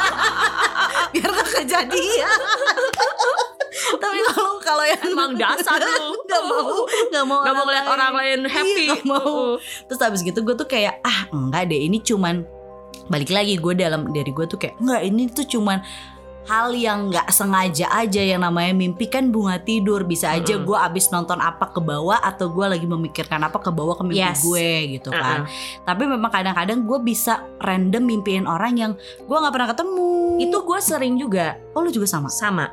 biar 1.14 1.30
gak 1.30 1.48
kejadian. 1.62 2.40
Tapi 3.96 4.18
kalau 4.26 4.52
kalau 4.58 4.84
yang 4.84 5.02
Emang 5.02 5.32
dasar 5.34 5.78
lu. 5.78 6.14
nggak 6.28 6.42
mau 6.44 6.68
nggak 7.10 7.24
mau 7.24 7.38
Gak 7.40 7.52
mau 7.52 7.64
ngeliat 7.64 7.86
orang 7.86 8.12
lain 8.14 8.38
happy. 8.46 8.84
Iya, 8.84 8.90
nggak 8.92 9.04
mau. 9.04 9.56
terus 9.86 10.00
habis 10.00 10.20
gitu 10.20 10.40
gue 10.40 10.54
tuh 10.54 10.64
kayak 10.64 11.00
ah 11.00 11.26
enggak 11.30 11.66
deh 11.66 11.80
ini 11.80 11.98
cuman 11.98 12.44
balik 13.06 13.28
lagi 13.28 13.54
gue 13.54 13.74
dalam 13.74 14.06
dari 14.08 14.30
gue 14.30 14.46
tuh 14.46 14.56
kayak 14.56 14.78
enggak 14.78 15.02
ini 15.02 15.22
tuh 15.26 15.44
cuman 15.44 15.82
hal 16.42 16.72
yang 16.72 17.10
nggak 17.10 17.28
sengaja 17.28 17.86
aja 17.92 18.18
yang 18.18 18.40
namanya 18.40 18.72
mimpi 18.72 19.06
kan 19.06 19.28
bunga 19.28 19.60
tidur 19.60 20.02
bisa 20.02 20.32
aja 20.32 20.56
gue 20.56 20.72
abis 20.74 21.06
nonton 21.08 21.36
apa 21.36 21.68
ke 21.68 21.78
bawah 21.78 22.16
atau 22.18 22.48
gue 22.48 22.66
lagi 22.66 22.86
memikirkan 22.86 23.38
apa 23.40 23.60
ke 23.60 23.68
bawah 23.68 23.94
ke 23.94 24.02
mimpi 24.02 24.18
Yes. 24.20 24.42
gue 24.42 24.68
gitu 24.96 25.12
kan 25.12 25.44
Uh-uh. 25.44 25.84
tapi 25.84 26.06
memang 26.06 26.26
kadang-kadang 26.26 26.82
gue 26.82 26.98
bisa 27.00 27.44
random 27.58 28.02
mimpiin 28.04 28.46
orang 28.46 28.74
yang 28.74 28.92
gue 29.20 29.36
nggak 29.36 29.52
pernah 29.52 29.68
ketemu 29.68 30.10
Itu 30.40 30.58
gue 30.60 30.78
sering 30.80 31.14
juga 31.16 31.46
oh 31.70 31.82
lu 31.82 31.90
juga 31.90 32.08
sama 32.08 32.26
sama. 32.26 32.66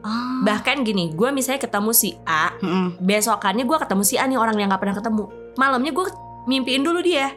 Ah 0.00 0.40
Bahkan 0.40 0.82
gini, 0.82 1.10
gue 1.10 1.28
misalnya 1.28 1.60
ketemu 1.60 1.90
si 1.90 2.16
A, 2.22 2.56
Mm-mm. 2.56 2.96
besokannya 2.98 3.62
gue 3.62 3.78
ketemu 3.78 4.02
si 4.02 4.16
A 4.16 4.24
nih 4.24 4.36
orang 4.36 4.56
yang 4.56 4.68
gak 4.68 4.80
pernah 4.80 4.96
ketemu. 4.96 5.24
Malamnya 5.54 5.92
gue 5.92 6.06
mimpiin 6.46 6.80
dulu 6.80 7.00
dia. 7.00 7.36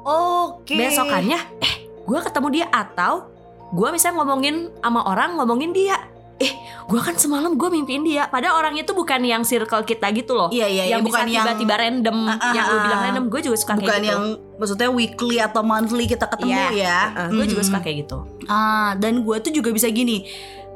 oke 0.00 0.66
Besokannya, 0.68 1.38
eh 1.58 1.74
gue 2.02 2.18
ketemu 2.20 2.48
dia 2.52 2.66
atau 2.68 3.30
gue 3.70 3.88
misalnya 3.88 4.18
ngomongin 4.18 4.54
sama 4.76 5.00
orang 5.02 5.34
ngomongin 5.34 5.70
dia. 5.70 5.96
Eh, 6.36 6.50
gue 6.82 6.98
kan 6.98 7.14
semalam 7.14 7.54
gue 7.54 7.68
mimpiin 7.70 8.02
dia. 8.02 8.26
Padahal 8.26 8.58
orang 8.58 8.74
itu 8.74 8.90
bukan 8.90 9.22
yang 9.22 9.46
circle 9.46 9.80
kita 9.80 10.10
gitu 10.10 10.34
loh. 10.34 10.50
iya 10.50 10.66
iya 10.66 10.82
iya, 10.84 10.92
yang 10.92 11.06
bukan 11.06 11.22
bisa 11.22 11.30
yang 11.30 11.46
tiba-tiba 11.46 11.74
random, 11.78 12.16
Ah, 12.26 12.34
ah, 12.34 12.50
yang 12.50 12.64
lu 12.66 12.78
bilang 12.82 13.00
random. 13.00 13.24
Gue 13.30 13.40
juga 13.40 13.56
suka 13.56 13.72
bukan 13.72 13.86
kayak 13.86 14.02
gitu. 14.02 14.10
yang 14.10 14.22
maksudnya 14.58 14.88
weekly 14.90 15.38
atau 15.38 15.62
monthly 15.62 16.04
kita 16.04 16.26
ketemu 16.26 16.58
ya. 16.74 16.98
gue 17.30 17.46
juga 17.46 17.62
Mhm. 17.62 17.68
suka 17.70 17.78
kayak 17.78 17.96
gitu. 18.02 18.18
Ah, 18.44 18.98
dan 18.98 19.22
gue 19.22 19.36
tuh 19.38 19.52
juga 19.54 19.70
bisa 19.70 19.86
gini. 19.86 20.26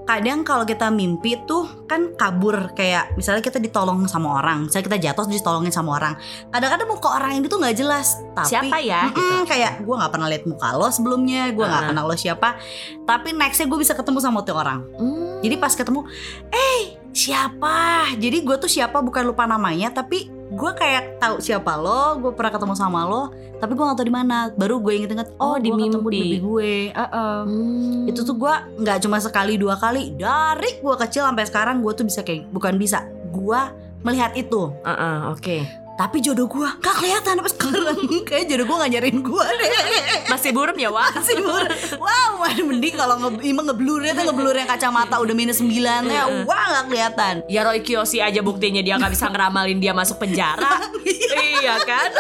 Kadang 0.06 0.46
kalau 0.46 0.62
kita 0.62 0.86
mimpi 0.86 1.34
tuh 1.44 1.66
kan 1.84 2.14
kabur 2.14 2.70
kayak 2.72 3.18
misalnya 3.18 3.42
kita 3.42 3.58
ditolong 3.58 4.06
sama 4.06 4.38
orang, 4.38 4.70
misalnya 4.70 4.86
kita 4.86 4.98
jatuh 5.02 5.26
terus 5.26 5.42
ditolongin 5.42 5.74
sama 5.74 5.98
orang. 5.98 6.14
Kadang-kadang 6.48 6.86
muka 6.86 7.08
orang 7.10 7.34
ini 7.34 7.46
tuh 7.46 7.58
nggak 7.58 7.74
jelas, 7.74 8.14
tapi 8.30 8.46
Siapa 8.46 8.78
ya? 8.78 9.10
Mm-mm, 9.10 9.18
Gitu. 9.42 9.50
kayak 9.50 9.82
gue 9.82 9.94
nggak 9.98 10.12
pernah 10.14 10.30
lihat 10.30 10.44
muka 10.46 10.68
lo 10.72 10.86
sebelumnya, 10.88 11.50
gue 11.50 11.58
nggak 11.60 11.82
Ah. 11.82 11.88
kenal 11.90 12.06
lo 12.06 12.14
siapa. 12.14 12.54
Tapi 13.02 13.34
nextnya 13.34 13.66
gue 13.66 13.78
bisa 13.82 13.92
ketemu 13.92 14.18
sama 14.22 14.46
tuh 14.46 14.54
orang. 14.54 14.86
Hmm. 14.94 15.42
Jadi 15.42 15.54
pas 15.58 15.74
ketemu, 15.74 16.06
eh 16.48 16.82
siapa? 17.10 18.06
Jadi 18.14 18.46
gue 18.46 18.56
tuh 18.56 18.70
siapa 18.70 19.02
bukan 19.02 19.26
lupa 19.26 19.42
namanya, 19.44 19.90
tapi 19.90 20.30
gue 20.56 20.70
kayak 20.72 21.20
tahu 21.20 21.36
siapa 21.38 21.76
lo, 21.76 22.16
gue 22.18 22.32
pernah 22.32 22.48
ketemu 22.48 22.74
sama 22.74 23.04
lo, 23.04 23.28
tapi 23.60 23.76
gue 23.76 23.84
nggak 23.84 23.98
tahu 24.00 24.08
di 24.08 24.16
mana. 24.16 24.48
Baru 24.56 24.80
gue 24.80 24.92
inget-inget, 24.96 25.28
oh, 25.36 25.54
Oh, 25.54 25.56
di 25.60 25.68
gue 25.68 25.76
ketemu 25.76 26.08
di 26.08 26.16
mimpi. 26.16 26.18
mimpi 26.18 26.38
gue. 26.40 26.74
Heeh. 26.96 27.38
Hmm. 27.44 28.10
Itu 28.10 28.24
tuh 28.24 28.36
gue 28.40 28.54
nggak 28.80 28.98
cuma 29.04 29.20
sekali 29.20 29.60
dua 29.60 29.76
kali, 29.76 30.16
dari 30.16 30.80
gue 30.80 30.94
kecil 30.96 31.28
sampai 31.28 31.44
sekarang 31.44 31.84
gue 31.84 31.92
tuh 31.92 32.08
bisa 32.08 32.24
kayak 32.24 32.48
bukan 32.50 32.74
bisa, 32.80 33.04
gue 33.30 33.60
melihat 34.02 34.32
itu. 34.34 34.72
Ah, 34.82 34.90
ah, 34.96 35.16
oke. 35.30 35.85
Tapi 35.96 36.20
jodoh 36.20 36.44
gue 36.44 36.68
gak 36.84 36.94
kelihatan 37.00 37.40
sampai 37.40 37.52
sekarang. 37.56 37.98
Kayak 38.28 38.44
jodoh 38.52 38.64
gue 38.68 38.76
gak 38.84 38.90
nyariin 38.92 39.18
gue 39.24 39.46
deh. 39.48 39.70
Masih 40.32 40.52
burem 40.52 40.76
ya, 40.76 40.92
Wak? 40.92 41.16
Masih 41.16 41.34
blur. 41.40 41.64
Wow, 41.96 42.30
waduh, 42.44 42.64
mending 42.68 42.94
kalau 43.00 43.16
nge 43.16 43.30
emang 43.48 43.64
ngeblurnya 43.72 44.12
tuh 44.12 44.24
ngeblur 44.28 44.52
yang 44.52 44.68
kacamata 44.68 45.16
udah 45.16 45.32
minus 45.32 45.64
9 45.64 45.72
ya. 46.04 46.44
Wah, 46.44 46.64
gak 46.68 46.84
kelihatan. 46.92 47.34
Ya 47.48 47.64
Roy 47.64 47.80
Kiyoshi 47.80 48.20
aja 48.20 48.44
buktinya 48.44 48.84
dia 48.84 49.00
nggak 49.00 49.16
bisa 49.16 49.32
ngeramalin 49.32 49.80
dia 49.80 49.96
masuk 49.96 50.20
penjara. 50.20 50.84
iya 51.64 51.80
kan? 51.80 52.12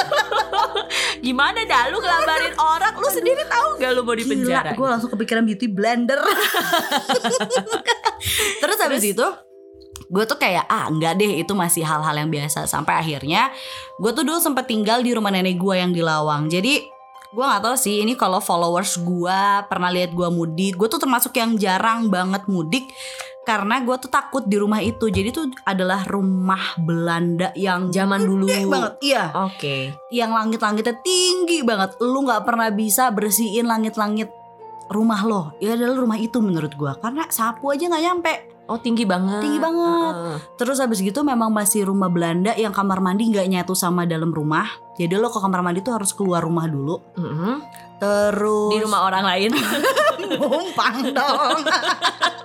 Gimana 1.20 1.68
dah 1.68 1.92
lu 1.92 2.00
ngelabarin 2.00 2.56
orang 2.56 2.96
lu 2.96 3.08
sendiri 3.12 3.44
tahu 3.44 3.76
gak 3.76 3.92
lu 3.92 4.00
mau 4.08 4.16
di 4.16 4.24
penjara? 4.24 4.72
gue 4.72 4.88
langsung 4.88 5.12
kepikiran 5.12 5.44
beauty 5.44 5.68
blender. 5.68 6.24
Terus 8.56 8.78
habis 8.80 9.04
itu 9.04 9.26
gue 10.06 10.24
tuh 10.24 10.38
kayak 10.38 10.70
ah 10.70 10.86
enggak 10.86 11.18
deh 11.18 11.42
itu 11.42 11.52
masih 11.52 11.82
hal-hal 11.82 12.14
yang 12.14 12.30
biasa. 12.30 12.66
Sampai 12.70 12.98
akhirnya 12.98 13.50
gue 13.98 14.10
tuh 14.14 14.22
dulu 14.22 14.38
sempat 14.38 14.70
tinggal 14.70 15.02
di 15.02 15.10
rumah 15.14 15.34
nenek 15.34 15.58
gue 15.58 15.74
yang 15.74 15.90
di 15.90 16.02
Lawang. 16.02 16.46
Jadi 16.46 16.86
gue 17.34 17.44
nggak 17.44 17.62
tahu 17.62 17.76
sih 17.76 18.06
ini 18.06 18.14
kalau 18.14 18.38
followers 18.38 19.02
gue 19.02 19.40
pernah 19.66 19.90
lihat 19.90 20.14
gue 20.14 20.28
mudik 20.30 20.78
gue 20.78 20.88
tuh 20.88 21.02
termasuk 21.02 21.34
yang 21.36 21.58
jarang 21.58 22.06
banget 22.08 22.46
mudik 22.48 22.86
karena 23.46 23.78
gue 23.82 23.94
tuh 24.02 24.10
takut 24.10 24.42
di 24.42 24.58
rumah 24.58 24.82
itu. 24.82 25.06
Jadi 25.06 25.30
tuh 25.30 25.46
adalah 25.62 26.02
rumah 26.06 26.74
Belanda 26.82 27.54
yang 27.54 27.94
Zaman 27.94 28.26
dulu. 28.26 28.46
banget. 28.50 28.98
Iya. 29.02 29.24
Oke. 29.46 29.94
yang 30.10 30.34
langit-langitnya 30.34 30.98
tinggi 31.02 31.62
banget. 31.62 31.94
Lu 32.02 32.26
nggak 32.26 32.42
pernah 32.42 32.74
bisa 32.74 33.14
bersihin 33.14 33.70
langit-langit 33.70 34.26
rumah 34.90 35.22
lo. 35.22 35.42
Ya 35.62 35.78
adalah 35.78 35.94
rumah 35.94 36.18
itu 36.18 36.42
menurut 36.42 36.74
gua. 36.74 36.98
Karena 36.98 37.26
sapu 37.30 37.70
aja 37.70 37.86
nggak 37.86 38.02
nyampe 38.02 38.55
Oh 38.66 38.76
tinggi 38.76 39.06
banget. 39.06 39.38
Tinggi 39.40 39.58
banget. 39.58 40.14
Heeh. 40.14 40.36
terus 40.54 40.76
habis 40.76 40.98
gitu 40.98 41.22
memang 41.22 41.48
masih 41.48 41.86
rumah 41.86 42.08
Belanda 42.08 42.50
yang 42.52 42.70
kamar 42.70 42.98
mandi 42.98 43.26
nggak 43.26 43.46
nyatu 43.46 43.72
sama 43.72 44.02
dalam 44.04 44.28
rumah 44.28 44.66
jadi 44.94 45.14
lo 45.14 45.28
ke 45.28 45.38
kamar 45.38 45.60
mandi 45.60 45.80
tuh 45.80 45.94
harus 45.94 46.10
keluar 46.10 46.40
rumah 46.40 46.66
dulu 46.66 46.98
Mm-mm. 47.14 47.62
terus 47.96 48.70
Di 48.70 48.78
rumah 48.80 49.00
orang 49.04 49.24
lain. 49.24 49.50
numpang 50.32 51.12
dong 51.12 51.62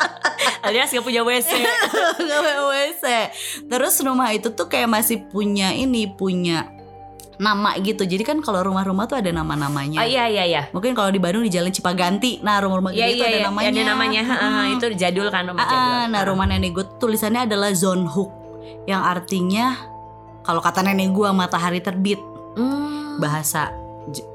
Alias 0.61 0.89
gak 0.89 1.01
punya 1.01 1.21
WC. 1.21 1.49
nggak 2.17 2.39
punya 2.39 2.61
WC 2.63 3.03
terus 3.71 3.97
rumah 3.99 4.29
itu 4.29 4.51
tuh 4.51 4.67
kayak 4.67 4.85
masih 4.87 5.25
punya 5.25 5.73
ini 5.73 6.05
punya 6.07 6.69
nama 7.37 7.73
gitu 7.77 8.03
jadi 8.03 8.21
kan 8.21 8.37
kalau 8.39 8.61
rumah-rumah 8.61 9.05
tuh 9.05 9.17
ada 9.17 9.29
nama-namanya 9.29 9.97
Oh 9.97 10.05
iya 10.05 10.25
iya 10.25 10.43
iya. 10.43 10.61
Mungkin 10.69 10.91
kalau 10.91 11.07
di 11.07 11.17
Bandung 11.17 11.41
di 11.41 11.49
Jalan 11.49 11.69
Cipaganti. 11.69 12.37
Nah, 12.39 12.59
rumah-rumah 12.59 12.91
Iya 12.91 13.05
gede 13.05 13.11
itu 13.11 13.17
iya 13.17 13.27
ada 13.27 13.37
iya. 13.37 13.45
namanya. 13.45 13.69
Ada 13.69 13.81
namanya. 13.83 14.21
Heeh, 14.23 14.51
Hmm. 14.51 14.73
Itu 14.73 14.85
jadul 14.93 15.27
kan 15.27 15.43
rumah 15.45 15.59
Ah, 15.59 15.67
jadul. 15.67 15.89
ah, 15.91 16.05
nah, 16.07 16.21
rumah 16.23 16.45
nenek 16.45 16.71
gue 16.71 16.85
tulisannya 16.97 17.45
adalah 17.45 17.71
Zonhoek 17.71 18.29
yang 18.83 19.01
artinya 19.01 19.73
kalau 20.41 20.59
kata 20.59 20.81
nenek 20.81 21.09
gue 21.09 21.29
matahari 21.31 21.79
terbit 21.79 22.21
Hmm. 22.53 23.17
bahasa 23.17 23.73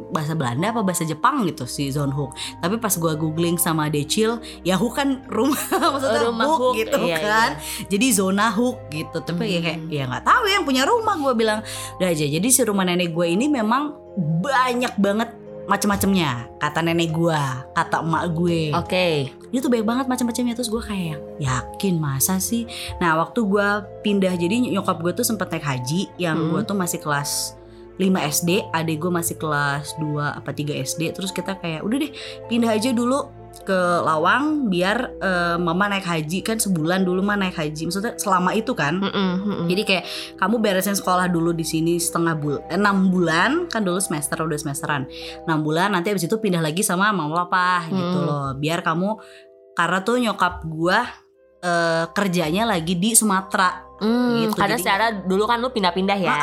bahasa 0.06 0.32
Belanda 0.32 0.70
apa 0.70 0.80
bahasa 0.80 1.02
Jepang 1.02 1.42
gitu 1.44 1.64
si 1.64 1.88
Zonhoek. 1.88 2.30
Tapi 2.58 2.76
pas 2.76 2.92
gue 2.92 3.12
googling 3.14 3.56
sama 3.56 3.86
Decil, 3.86 4.38
ya 4.62 4.74
Hoek 4.74 4.94
kan 4.94 5.22
rumah 5.26 5.58
maksudnya 5.92 6.26
Rumah 6.26 6.46
Hoek 6.46 6.60
Hoek, 6.60 6.74
gitu 6.80 6.98
iya, 7.04 7.18
kan. 7.18 7.50
Jadi 7.86 8.06
zona 8.10 8.46
Hoek 8.48 8.78
gitu. 8.88 9.18
Tapi 9.18 9.44
ya 9.48 9.60
kayak 9.60 9.78
Hmm. 9.78 9.90
ya 9.90 10.02
nggak 10.06 10.24
tahu 10.24 10.44
yang 10.46 10.62
punya 10.62 10.82
rumah 10.82 11.14
gue 11.16 11.32
bilang. 11.34 11.60
Udah 11.98 12.08
aja. 12.08 12.24
Jadi 12.24 12.48
si 12.48 12.60
rumah 12.62 12.82
nenek 12.82 13.10
gue 13.10 13.26
ini 13.26 13.46
memang 13.46 13.92
banyak 14.40 14.94
banget 14.96 15.30
macem-macemnya 15.66 16.46
kata 16.56 16.78
nenek 16.78 17.10
gue 17.10 17.40
kata 17.74 17.98
emak 17.98 18.24
gue 18.32 18.70
Oke. 18.70 19.34
ini 19.50 19.58
tuh 19.58 19.66
banyak 19.66 19.82
banget 19.82 20.06
macam-macamnya 20.06 20.54
terus 20.54 20.70
gue 20.70 20.78
kayak 20.78 21.18
yakin 21.42 21.98
masa 21.98 22.38
sih 22.38 22.70
nah 22.96 23.18
waktu 23.18 23.42
gue 23.42 23.66
pindah 24.00 24.30
jadi 24.38 24.62
nyokap 24.70 25.02
gue 25.02 25.10
tuh 25.12 25.26
sempet 25.26 25.50
naik 25.50 25.66
haji 25.66 26.06
yang 26.16 26.38
Hmm. 26.38 26.54
gue 26.54 26.62
tuh 26.62 26.78
masih 26.78 27.02
kelas 27.02 27.55
5 27.96 28.04
SD 28.30 28.50
adik 28.70 29.00
gue 29.00 29.10
masih 29.10 29.36
kelas 29.36 29.96
2 29.96 30.20
apa 30.20 30.50
3 30.52 30.76
SD 30.84 31.02
terus 31.12 31.32
kita 31.32 31.56
kayak 31.56 31.80
udah 31.80 31.96
deh 31.96 32.12
pindah 32.46 32.76
aja 32.76 32.92
dulu 32.92 33.32
ke 33.56 33.72
Lawang 34.04 34.68
biar 34.68 35.16
eh, 35.16 35.56
mama 35.56 35.88
naik 35.88 36.04
haji. 36.04 36.44
Kan 36.44 36.60
sebulan 36.60 37.08
dulu 37.08 37.24
mah 37.24 37.40
naik 37.40 37.56
haji 37.56 37.88
maksudnya 37.88 38.12
selama 38.20 38.52
itu 38.52 38.76
kan. 38.76 39.00
Mm-mm, 39.00 39.32
mm-mm. 39.42 39.66
jadi 39.66 39.82
kayak 39.82 40.04
kamu 40.36 40.60
beresin 40.60 40.92
sekolah 40.92 41.24
dulu 41.32 41.56
di 41.56 41.64
sini 41.64 41.96
setengah 41.96 42.36
bulan, 42.36 42.62
enam 42.68 43.08
bulan 43.08 43.50
kan 43.72 43.80
dulu 43.80 43.96
semester 43.96 44.44
udah 44.44 44.60
semesteran, 44.60 45.08
enam 45.48 45.64
bulan 45.64 45.96
nanti 45.96 46.12
abis 46.12 46.28
itu 46.28 46.36
pindah 46.36 46.60
lagi 46.60 46.84
sama 46.84 47.08
mama 47.16 47.48
papa 47.48 47.88
gitu 47.88 48.18
Hmm. 48.20 48.28
loh, 48.28 48.48
biar 48.60 48.84
kamu 48.84 49.16
karena 49.72 49.98
tuh 50.04 50.16
nyokap 50.20 50.54
gua 50.68 51.00
eh, 51.64 52.04
kerjanya 52.12 52.68
lagi 52.68 52.92
di 52.94 53.16
Sumatera, 53.16 53.85
Hmm, 53.96 54.44
gitu, 54.44 54.52
karena 54.60 54.76
jadi- 54.76 54.84
secara 54.84 55.06
dulu 55.24 55.48
kan 55.48 55.56
lu 55.56 55.72
pindah-pindah 55.72 56.18
ya. 56.20 56.28
Ah, 56.28 56.38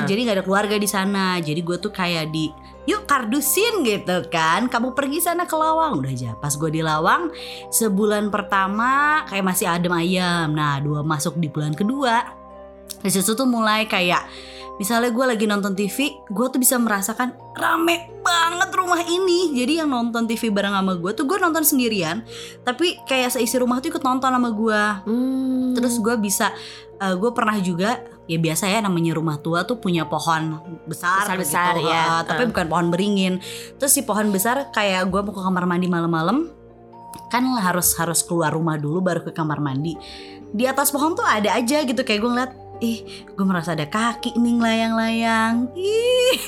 Heeh. 0.00 0.08
jadi 0.08 0.20
nggak 0.24 0.36
ada 0.40 0.44
keluarga 0.44 0.76
di 0.80 0.88
sana, 0.88 1.36
jadi 1.36 1.60
gue 1.60 1.76
tuh 1.76 1.92
kayak 1.92 2.32
di 2.32 2.48
yuk 2.84 3.08
kardusin 3.08 3.80
gitu 3.80 4.28
kan 4.28 4.68
kamu 4.68 4.92
pergi 4.92 5.16
sana 5.16 5.48
ke 5.48 5.56
Lawang 5.56 6.04
udah 6.04 6.12
aja 6.12 6.36
pas 6.36 6.52
gue 6.52 6.68
di 6.68 6.84
Lawang 6.84 7.32
sebulan 7.72 8.28
pertama 8.28 9.24
kayak 9.24 9.40
masih 9.40 9.64
adem 9.64 9.88
ayam 9.88 10.52
nah 10.52 10.76
dua 10.84 11.00
masuk 11.00 11.40
di 11.40 11.48
bulan 11.48 11.72
kedua 11.72 12.28
di 13.00 13.08
situ 13.08 13.32
tuh 13.32 13.48
mulai 13.48 13.88
kayak 13.88 14.28
misalnya 14.74 15.08
gue 15.08 15.24
lagi 15.24 15.44
nonton 15.44 15.72
TV 15.72 15.96
gue 16.26 16.46
tuh 16.48 16.58
bisa 16.58 16.74
merasakan 16.76 17.30
rame 17.54 18.10
banget 18.20 18.70
rumah 18.74 18.98
ini 19.00 19.54
jadi 19.54 19.84
yang 19.84 19.90
nonton 19.90 20.24
TV 20.24 20.50
bareng 20.50 20.72
sama 20.72 20.94
gue 20.94 21.10
tuh 21.12 21.24
gue 21.24 21.38
nonton 21.38 21.62
sendirian 21.62 22.26
tapi 22.60 22.98
kayak 23.04 23.30
seisi 23.30 23.54
rumah 23.54 23.78
tuh 23.78 23.90
ikut 23.90 24.02
nonton 24.02 24.28
sama 24.28 24.50
gue 24.50 24.82
Hmm. 25.04 25.74
terus 25.74 25.94
gue 25.96 26.14
bisa 26.16 26.50
gue 26.94 27.30
pernah 27.30 27.58
juga 27.58 28.00
ya 28.24 28.40
biasa 28.40 28.64
ya 28.66 28.80
namanya 28.80 29.12
rumah 29.12 29.36
tua 29.36 29.62
tuh 29.62 29.76
punya 29.76 30.08
pohon 30.08 30.56
besar 30.84 31.28
Besar-besar, 31.28 31.76
gitu. 31.76 31.86
ya. 31.86 32.02
Uh, 32.08 32.22
tapi 32.24 32.42
Uh. 32.42 32.48
bukan 32.48 32.66
pohon 32.66 32.86
beringin 32.88 33.34
terus 33.76 33.92
si 33.92 34.00
pohon 34.00 34.30
besar 34.30 34.70
kayak 34.70 35.06
gue 35.06 35.20
mau 35.20 35.30
ke 35.30 35.38
kamar 35.38 35.64
mandi 35.64 35.86
malam-malam 35.86 36.48
kan 37.28 37.44
harus 37.60 37.94
harus 37.94 38.22
keluar 38.22 38.50
rumah 38.50 38.74
dulu 38.74 38.98
baru 38.98 39.20
ke 39.20 39.30
kamar 39.30 39.60
mandi 39.60 39.94
di 40.50 40.64
atas 40.64 40.88
pohon 40.88 41.12
tuh 41.12 41.22
ada 41.22 41.52
aja 41.52 41.82
gitu 41.82 42.00
kayak 42.00 42.18
gue 42.18 42.30
ngeliat 42.30 42.52
ih 42.78 42.98
gue 43.28 43.44
merasa 43.44 43.72
ada 43.72 43.84
kaki 43.84 44.34
nih 44.34 44.56
layang-layang 44.58 45.68
Ih, 45.74 46.38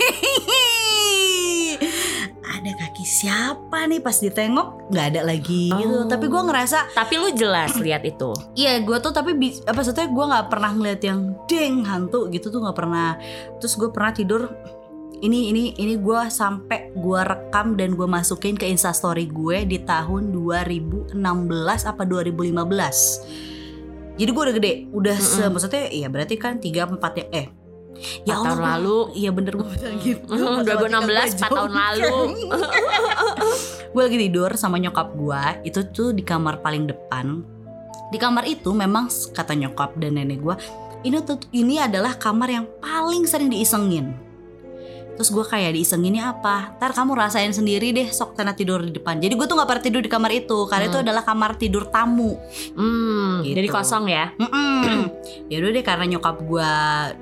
ada 2.42 2.70
kaki 2.72 3.04
siapa 3.04 3.84
nih 3.86 4.00
pas 4.00 4.16
ditengok 4.16 4.90
nggak 4.90 5.06
ada 5.14 5.20
lagi 5.22 5.70
gitu 5.70 5.94
Oh. 6.02 6.08
tapi 6.08 6.26
gue 6.26 6.42
ngerasa 6.42 6.92
Tapi 6.92 7.14
lu 7.16 7.28
jelas 7.32 7.74
lihat 7.84 8.02
itu. 8.02 8.30
Iya, 8.54 8.82
gue 8.82 8.96
tuh 8.98 9.10
tapi 9.10 9.34
apa 9.62 9.74
maksudnya 9.74 10.06
gue 10.08 10.24
nggak 10.26 10.46
pernah 10.48 10.70
ngeliat 10.72 11.00
yang 11.02 11.18
deng 11.46 11.84
hantu 11.84 12.26
gitu 12.30 12.48
tuh 12.48 12.58
nggak 12.62 12.74
pernah. 12.74 13.18
Terus 13.58 13.74
gue 13.76 13.88
pernah 13.92 14.10
tidur 14.10 14.42
ini 15.16 15.48
ini 15.48 15.72
ini 15.76 15.96
gue 15.96 16.20
sampai 16.28 16.92
gue 16.92 17.20
rekam 17.24 17.72
dan 17.72 17.96
gue 17.96 18.04
masukin 18.04 18.52
ke 18.52 18.68
instastory 18.68 19.24
gue 19.26 19.64
di 19.64 19.80
tahun 19.80 20.28
2016 20.32 21.16
apa 21.86 22.02
2015. 22.04 23.55
Jadi 24.16 24.30
gue 24.32 24.42
udah 24.48 24.56
gede, 24.56 24.72
udah 24.96 25.16
se 25.20 25.44
Mm-mm. 25.44 25.52
maksudnya 25.52 25.84
iya 25.92 26.08
berarti 26.08 26.34
kan 26.40 26.56
3 26.56 26.96
4 26.96 27.20
ya 27.20 27.26
eh 27.32 27.46
Empat 27.96 28.28
tahun 28.28 28.60
lalu. 28.60 28.98
Iya 29.16 29.30
bener 29.32 29.52
gue 29.56 29.68
bilang 29.72 29.96
gitu. 30.04 30.36
2016 30.36 31.40
4 31.40 31.48
tahun 31.48 31.72
lalu. 31.72 32.16
gue 33.96 34.02
lagi 34.04 34.18
tidur 34.20 34.52
sama 34.60 34.76
nyokap 34.76 35.16
gue 35.16 35.42
itu 35.64 35.80
tuh 35.96 36.12
di 36.12 36.20
kamar 36.20 36.60
paling 36.60 36.84
depan. 36.84 37.40
Di 38.12 38.20
kamar 38.20 38.44
itu 38.44 38.76
memang 38.76 39.08
kata 39.08 39.56
nyokap 39.56 39.96
dan 39.96 40.20
nenek 40.20 40.44
gue 40.44 40.56
ini 41.06 41.22
tuh 41.22 41.38
ini 41.54 41.78
adalah 41.78 42.18
kamar 42.18 42.48
yang 42.50 42.66
paling 42.82 43.22
sering 43.30 43.46
diisengin 43.46 44.10
terus 45.16 45.32
gue 45.32 45.42
kayak 45.42 45.74
diisenginnya 45.74 46.30
apa? 46.30 46.76
Ntar 46.76 46.92
kamu 46.92 47.16
rasain 47.16 47.50
sendiri 47.50 47.90
deh 47.90 48.08
sok 48.08 48.36
tanah 48.36 48.52
tidur 48.52 48.84
di 48.84 48.92
depan. 48.92 49.16
Jadi 49.18 49.32
gue 49.32 49.46
tuh 49.48 49.56
nggak 49.56 49.68
pernah 49.68 49.84
tidur 49.84 50.00
di 50.00 50.10
kamar 50.12 50.30
itu 50.30 50.58
karena 50.68 50.84
itu 50.86 50.98
Hmm. 51.00 51.04
adalah 51.08 51.22
kamar 51.24 51.50
tidur 51.56 51.84
tamu. 51.88 52.36
Hmm, 52.72 53.40
Gitu. 53.42 53.56
jadi 53.56 53.68
kosong 53.68 54.04
ya. 54.06 54.30
Ya 55.50 55.58
udah 55.58 55.70
deh 55.72 55.82
karena 55.82 56.04
nyokap 56.06 56.42
gue 56.42 56.70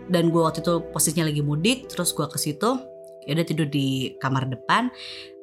dan 0.08 0.28
gue 0.28 0.40
waktu 0.40 0.60
itu 0.60 0.74
posisinya 0.90 1.28
lagi 1.28 1.40
mudik 1.40 1.88
terus 1.88 2.12
gue 2.12 2.24
ke 2.24 2.36
situ 2.36 2.76
ya 3.24 3.32
udah 3.32 3.46
tidur 3.46 3.64
di 3.64 4.12
kamar 4.18 4.48
depan. 4.48 4.92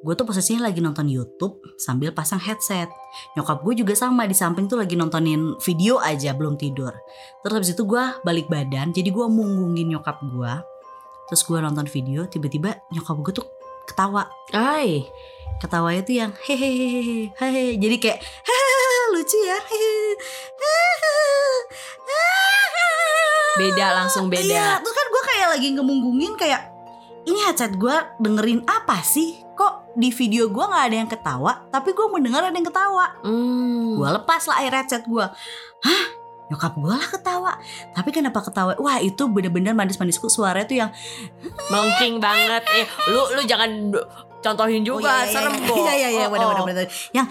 Gue 0.02 0.14
tuh 0.14 0.26
posisinya 0.26 0.66
lagi 0.66 0.82
nonton 0.82 1.06
YouTube 1.06 1.62
sambil 1.78 2.10
pasang 2.10 2.38
headset. 2.38 2.90
Nyokap 3.34 3.62
gue 3.62 3.82
juga 3.82 3.94
sama 3.94 4.26
di 4.26 4.34
samping 4.34 4.66
tuh 4.66 4.78
lagi 4.78 4.94
nontonin 4.94 5.58
video 5.62 5.98
aja 5.98 6.34
belum 6.34 6.58
tidur. 6.58 6.94
Terus 7.42 7.54
habis 7.54 7.72
itu 7.74 7.86
gue 7.86 8.02
balik 8.22 8.50
badan 8.50 8.90
jadi 8.92 9.10
gue 9.10 9.26
munggungin 9.28 9.94
nyokap 9.94 10.22
gue 10.22 10.54
terus 11.28 11.42
gue 11.44 11.58
nonton 11.58 11.86
video 11.86 12.26
tiba-tiba 12.26 12.82
nyokap 12.90 13.18
gue 13.22 13.34
tuh 13.38 13.48
ketawa. 13.86 14.30
Ay, 14.52 15.06
ketawanya 15.60 16.02
tuh 16.02 16.16
yang 16.16 16.32
hehehe 16.46 17.30
hehehe 17.34 17.78
jadi 17.78 17.96
kayak 18.00 18.20
lucu 19.12 19.38
ya 19.42 19.58
Beda, 23.52 23.88
langsung 23.94 24.26
beda. 24.32 24.42
iya 24.42 24.70
terus 24.80 24.96
kan 24.96 25.08
gue 25.12 25.24
kayak 25.28 25.48
lagi 25.54 25.68
ngemunggungin 25.76 26.34
kayak 26.40 26.72
ini 27.28 27.38
headset 27.46 27.78
gue 27.78 27.94
dengerin 28.18 28.66
apa 28.66 28.98
sih? 29.06 29.38
Kok 29.54 29.94
di 29.94 30.10
video 30.10 30.50
gue 30.50 30.64
nggak 30.66 30.86
ada 30.90 30.96
yang 30.98 31.10
ketawa 31.12 31.68
tapi 31.70 31.94
gue 31.94 32.08
mendengar 32.10 32.42
ada 32.42 32.56
yang 32.56 32.66
ketawa. 32.66 33.22
Hmm. 33.22 34.00
gue 34.02 34.10
lepas 34.18 34.42
lah 34.50 34.64
air 34.64 34.74
headset 34.74 35.06
gue 35.06 35.26
hah 35.86 36.04
nyokap 36.52 36.76
gue 36.76 36.92
lah 36.92 37.08
ketawa 37.08 37.54
tapi 37.96 38.12
kenapa 38.12 38.44
ketawa 38.44 38.76
wah 38.76 39.00
itu 39.00 39.24
bener-bener 39.32 39.72
manis-manisku 39.72 40.28
suaranya 40.28 40.68
tuh 40.68 40.78
yang 40.84 40.92
melengking 41.72 42.20
banget. 42.20 42.64
Eh, 42.76 42.86
lu 43.10 43.22
lu 43.40 43.42
jangan 43.48 43.70
contohin 44.42 44.84
juga, 44.84 45.24
serem 45.30 45.54
kok. 45.64 45.76
Iya 45.76 45.94
iya 45.96 46.10
iya 46.10 46.26
Oh, 46.28 46.32
benar 46.34 46.46
oh. 46.52 46.66
benar 46.66 46.66
benar. 46.68 46.88
Yang 47.16 47.28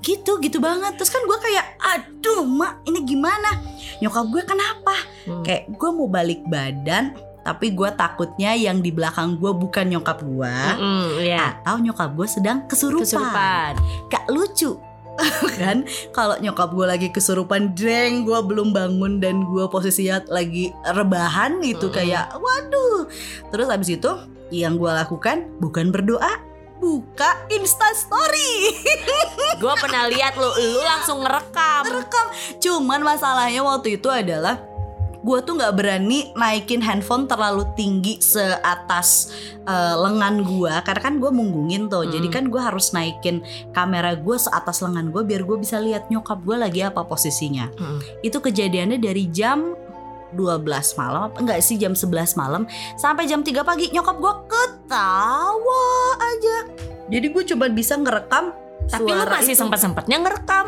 gitu 0.00 0.32
gitu 0.40 0.58
banget. 0.58 0.96
Terus 0.96 1.10
kan 1.12 1.22
gue 1.22 1.38
kayak 1.38 1.66
aduh 1.78 2.42
mak 2.48 2.80
ini 2.88 3.04
gimana? 3.04 3.60
Nyokap 4.00 4.24
gue 4.32 4.42
kenapa? 4.48 4.96
Hmm. 5.28 5.44
Kayak 5.44 5.68
gue 5.76 5.90
mau 5.92 6.08
balik 6.08 6.40
badan 6.48 7.12
tapi 7.40 7.72
gue 7.72 7.88
takutnya 7.96 8.52
yang 8.52 8.84
di 8.84 8.92
belakang 8.92 9.40
gue 9.40 9.48
bukan 9.56 9.88
nyokap 9.88 10.20
gue 10.20 10.56
Mm-mm, 10.76 11.24
iya. 11.24 11.56
atau 11.64 11.80
nyokap 11.80 12.12
gue 12.12 12.28
sedang 12.28 12.68
kesurupan. 12.68 13.00
Kesurupan. 13.00 13.72
Kak 14.12 14.28
lucu 14.28 14.76
kan 15.60 15.84
kalau 16.10 16.36
nyokap 16.40 16.70
gue 16.72 16.86
lagi 16.86 17.08
kesurupan 17.12 17.72
dreng 17.76 18.24
gue 18.24 18.38
belum 18.40 18.72
bangun 18.72 19.20
dan 19.20 19.44
gue 19.44 19.64
posisinya 19.68 20.24
lagi 20.28 20.72
rebahan 20.84 21.60
gitu 21.64 21.88
Mm-mm. 21.90 21.96
kayak 21.96 22.26
waduh 22.36 23.06
terus 23.52 23.68
abis 23.68 24.00
itu 24.00 24.10
yang 24.50 24.76
gue 24.76 24.90
lakukan 24.90 25.46
bukan 25.62 25.94
berdoa 25.94 26.50
buka 26.80 27.36
insta 27.52 27.92
story 27.92 28.72
Gue 29.60 29.74
pernah 29.76 30.08
lihat 30.08 30.32
lu, 30.40 30.48
lu 30.48 30.80
langsung 30.80 31.20
ngerekam. 31.20 31.84
rekam 31.84 32.26
cuman 32.56 33.04
masalahnya 33.04 33.60
waktu 33.60 34.00
itu 34.00 34.08
adalah 34.08 34.69
gue 35.20 35.38
tuh 35.40 35.52
nggak 35.54 35.74
berani 35.74 36.32
naikin 36.32 36.80
handphone 36.80 37.24
terlalu 37.24 37.68
tinggi 37.74 38.16
seatas 38.18 39.28
eh, 39.60 39.94
lengan 39.94 40.40
gue 40.40 40.72
karena 40.80 41.02
kan 41.02 41.14
gue 41.16 41.28
munggungin 41.30 41.86
tuh 41.86 42.02
Hmm. 42.02 42.10
jadi 42.10 42.28
kan 42.30 42.44
gue 42.46 42.56
harus 42.58 42.90
naikin 42.90 43.44
kamera 43.70 44.14
gue 44.14 44.36
seatas 44.36 44.80
lengan 44.80 45.08
gue 45.08 45.20
biar 45.22 45.42
gue 45.42 45.56
bisa 45.56 45.76
lihat 45.76 46.08
nyokap 46.08 46.40
gue 46.40 46.56
lagi 46.56 46.80
apa 46.80 47.02
posisinya 47.02 47.68
Mm. 47.70 48.00
itu 48.22 48.38
kejadiannya 48.38 48.96
dari 48.96 49.28
jam 49.28 49.76
12 50.30 50.62
malam 50.96 51.26
apa 51.26 51.36
enggak 51.38 51.60
sih 51.60 51.74
jam 51.74 51.92
11 51.92 52.08
malam 52.34 52.62
sampai 52.94 53.26
jam 53.26 53.40
3 53.40 53.50
pagi 53.60 53.90
nyokap 53.90 54.16
gue 54.16 54.32
ketawa 54.46 55.84
aja 56.18 56.56
jadi 57.06 57.26
gue 57.28 57.42
coba 57.46 57.66
bisa 57.68 57.94
ngerekam 57.94 58.54
Tapi 58.82 59.04
lu 59.04 59.12
suara 59.12 59.36
masih 59.36 59.52
itu. 59.52 59.60
sempat-sempatnya 59.60 60.16
ngerekam. 60.18 60.66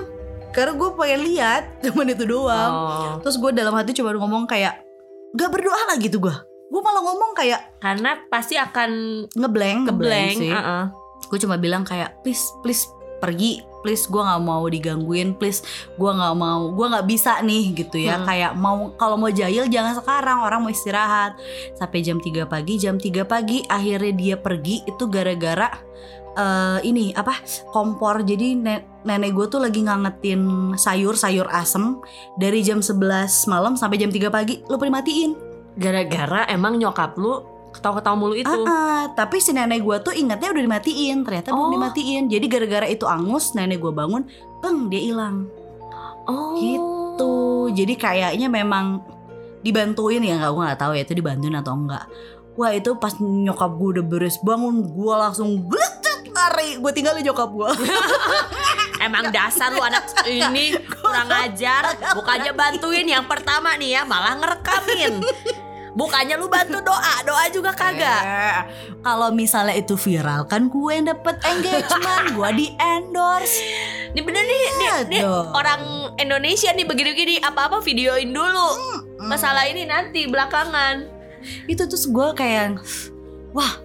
Karena 0.53 0.73
gue 0.73 0.91
pengen 0.93 1.21
lihat 1.25 1.63
cuman 1.85 2.07
itu 2.09 2.25
doang 2.25 2.71
Oh. 2.71 3.17
Terus 3.21 3.37
gue 3.37 3.51
dalam 3.51 3.73
hati 3.73 3.93
cuma 3.93 4.13
ngomong 4.13 4.45
kayak 4.45 4.85
Gak 5.33 5.49
berdoa 5.49 5.81
lah 5.87 5.97
gitu 5.97 6.17
gue 6.19 6.35
Gue 6.69 6.81
malah 6.81 7.01
ngomong 7.03 7.33
kayak 7.33 7.77
Karena 7.79 8.21
pasti 8.27 8.55
akan 8.55 8.91
ngeblank 9.31 9.89
keblank. 9.89 10.37
sih 10.37 10.49
uh-uh. 10.49 10.93
Gue 11.27 11.39
cuma 11.39 11.57
bilang 11.57 11.83
kayak 11.83 12.21
please 12.21 12.41
please 12.61 12.85
pergi 13.19 13.61
Please 13.81 14.07
gue 14.07 14.21
gak 14.21 14.39
mau 14.39 14.63
digangguin 14.65 15.35
Please 15.35 15.65
gue 15.95 16.11
gak 16.11 16.35
mau 16.35 16.69
Gue 16.71 16.87
gak 16.87 17.03
bisa 17.05 17.41
nih 17.41 17.73
gitu 17.75 17.97
ya 17.99 18.15
Hmm. 18.15 18.25
Kayak 18.25 18.53
mau 18.55 18.93
kalau 18.95 19.17
mau 19.17 19.29
jahil 19.29 19.67
jangan 19.67 19.97
sekarang 19.97 20.39
Orang 20.39 20.63
mau 20.63 20.71
istirahat 20.71 21.35
Sampai 21.75 22.01
jam 22.01 22.17
3 22.17 22.45
pagi 22.45 22.77
Jam 22.77 22.95
3 22.95 23.25
pagi 23.25 23.65
akhirnya 23.65 24.13
dia 24.13 24.37
pergi 24.37 24.85
Itu 24.85 25.09
gara-gara 25.09 25.73
eh, 26.33 26.79
ini 26.83 27.13
apa 27.13 27.41
kompor. 27.69 28.23
Jadi 28.23 28.55
ne- 28.55 28.85
nenek 29.03 29.33
gue 29.33 29.47
tuh 29.49 29.59
lagi 29.59 29.81
ngangetin 29.81 30.41
sayur 30.75 31.15
sayur 31.15 31.49
asem 31.49 31.99
dari 32.35 32.61
jam 32.61 32.79
11 32.79 32.97
malam 33.47 33.75
sampai 33.75 33.97
jam 33.97 34.09
3 34.09 34.29
pagi. 34.29 34.63
Lupa 34.67 34.85
dimatiin 34.85 35.35
Gara-gara 35.73 36.45
emang 36.47 36.77
nyokap 36.77 37.17
lu 37.17 37.41
ketawa-ketawa 37.73 38.13
mulu 38.15 38.37
itu. 38.37 38.45
Ah, 38.45 38.69
ah, 38.69 39.03
tapi 39.11 39.41
si 39.41 39.51
nenek 39.51 39.81
gue 39.81 39.97
tuh 40.01 40.13
ingatnya 40.13 40.53
udah 40.53 40.63
dimatiin 40.63 41.25
ternyata 41.25 41.49
belum 41.49 41.65
Oh. 41.65 41.73
dimatiin. 41.73 42.29
Jadi 42.29 42.47
gara-gara 42.47 42.85
itu 42.85 43.09
angus 43.09 43.57
nenek 43.57 43.81
gue 43.81 43.89
bangun 43.89 44.29
bang 44.61 44.77
dia 44.89 45.01
hilang. 45.01 45.49
Oh. 46.23 46.55
tuh 47.13 47.75
jadi 47.75 47.99
kayaknya 47.99 48.47
memang 48.47 49.03
dibantuin 49.61 50.23
ya 50.23 50.39
nggak 50.39 50.53
gue 50.55 50.63
nggak 50.65 50.81
tahu 50.81 50.93
ya 50.95 51.03
itu 51.03 51.15
dibantuin 51.15 51.55
atau 51.55 51.75
enggak 51.75 52.05
wah 52.55 52.71
itu 52.71 52.95
pas 52.95 53.15
nyokap 53.19 53.71
gue 53.75 53.89
udah 53.99 54.05
beres 54.05 54.39
bangun 54.39 54.87
gue 54.87 55.15
langsung 55.15 55.67
beletet 55.67 55.92
lari 56.33 56.81
gue 56.81 56.93
tinggalin 56.93 57.23
nyokap 57.23 57.51
gue 57.53 57.71
Emang 59.03 59.35
dasar 59.35 59.75
lu 59.75 59.83
anak 59.83 60.15
ini 60.31 60.79
kurang 60.87 61.27
ajar. 61.27 61.91
Bukannya 62.15 62.55
bantuin 62.55 63.03
yang 63.03 63.27
pertama 63.27 63.75
nih 63.75 63.99
ya, 63.99 64.03
malah 64.07 64.39
ngerekamin. 64.39 65.19
Bukannya 65.99 66.39
lu 66.39 66.47
bantu 66.47 66.79
doa, 66.81 67.15
doa 67.27 67.51
juga 67.51 67.75
kagak. 67.75 68.23
Eh, 68.23 68.61
kalau 69.03 69.35
misalnya 69.35 69.75
itu 69.75 69.99
viral 69.99 70.47
kan 70.47 70.71
gue 70.71 70.91
yang 70.95 71.11
dapet 71.11 71.35
engagement 71.43 72.31
gue 72.31 72.51
di 72.55 72.67
endorse 72.79 73.59
Ini 74.15 74.21
bener 74.23 74.45
nih, 74.47 74.63
nih, 74.79 74.93
nih 75.11 75.23
dong. 75.27 75.51
orang 75.51 75.83
Indonesia 76.23 76.71
nih 76.71 76.87
begini-begini 76.87 77.43
apa-apa 77.43 77.83
videoin 77.83 78.31
dulu. 78.31 78.69
Masalah 79.19 79.67
ini 79.67 79.83
nanti 79.83 80.31
belakangan. 80.31 81.11
itu 81.67 81.83
terus 81.91 82.07
gue 82.07 82.29
kayak 82.39 82.79
wah 83.51 83.83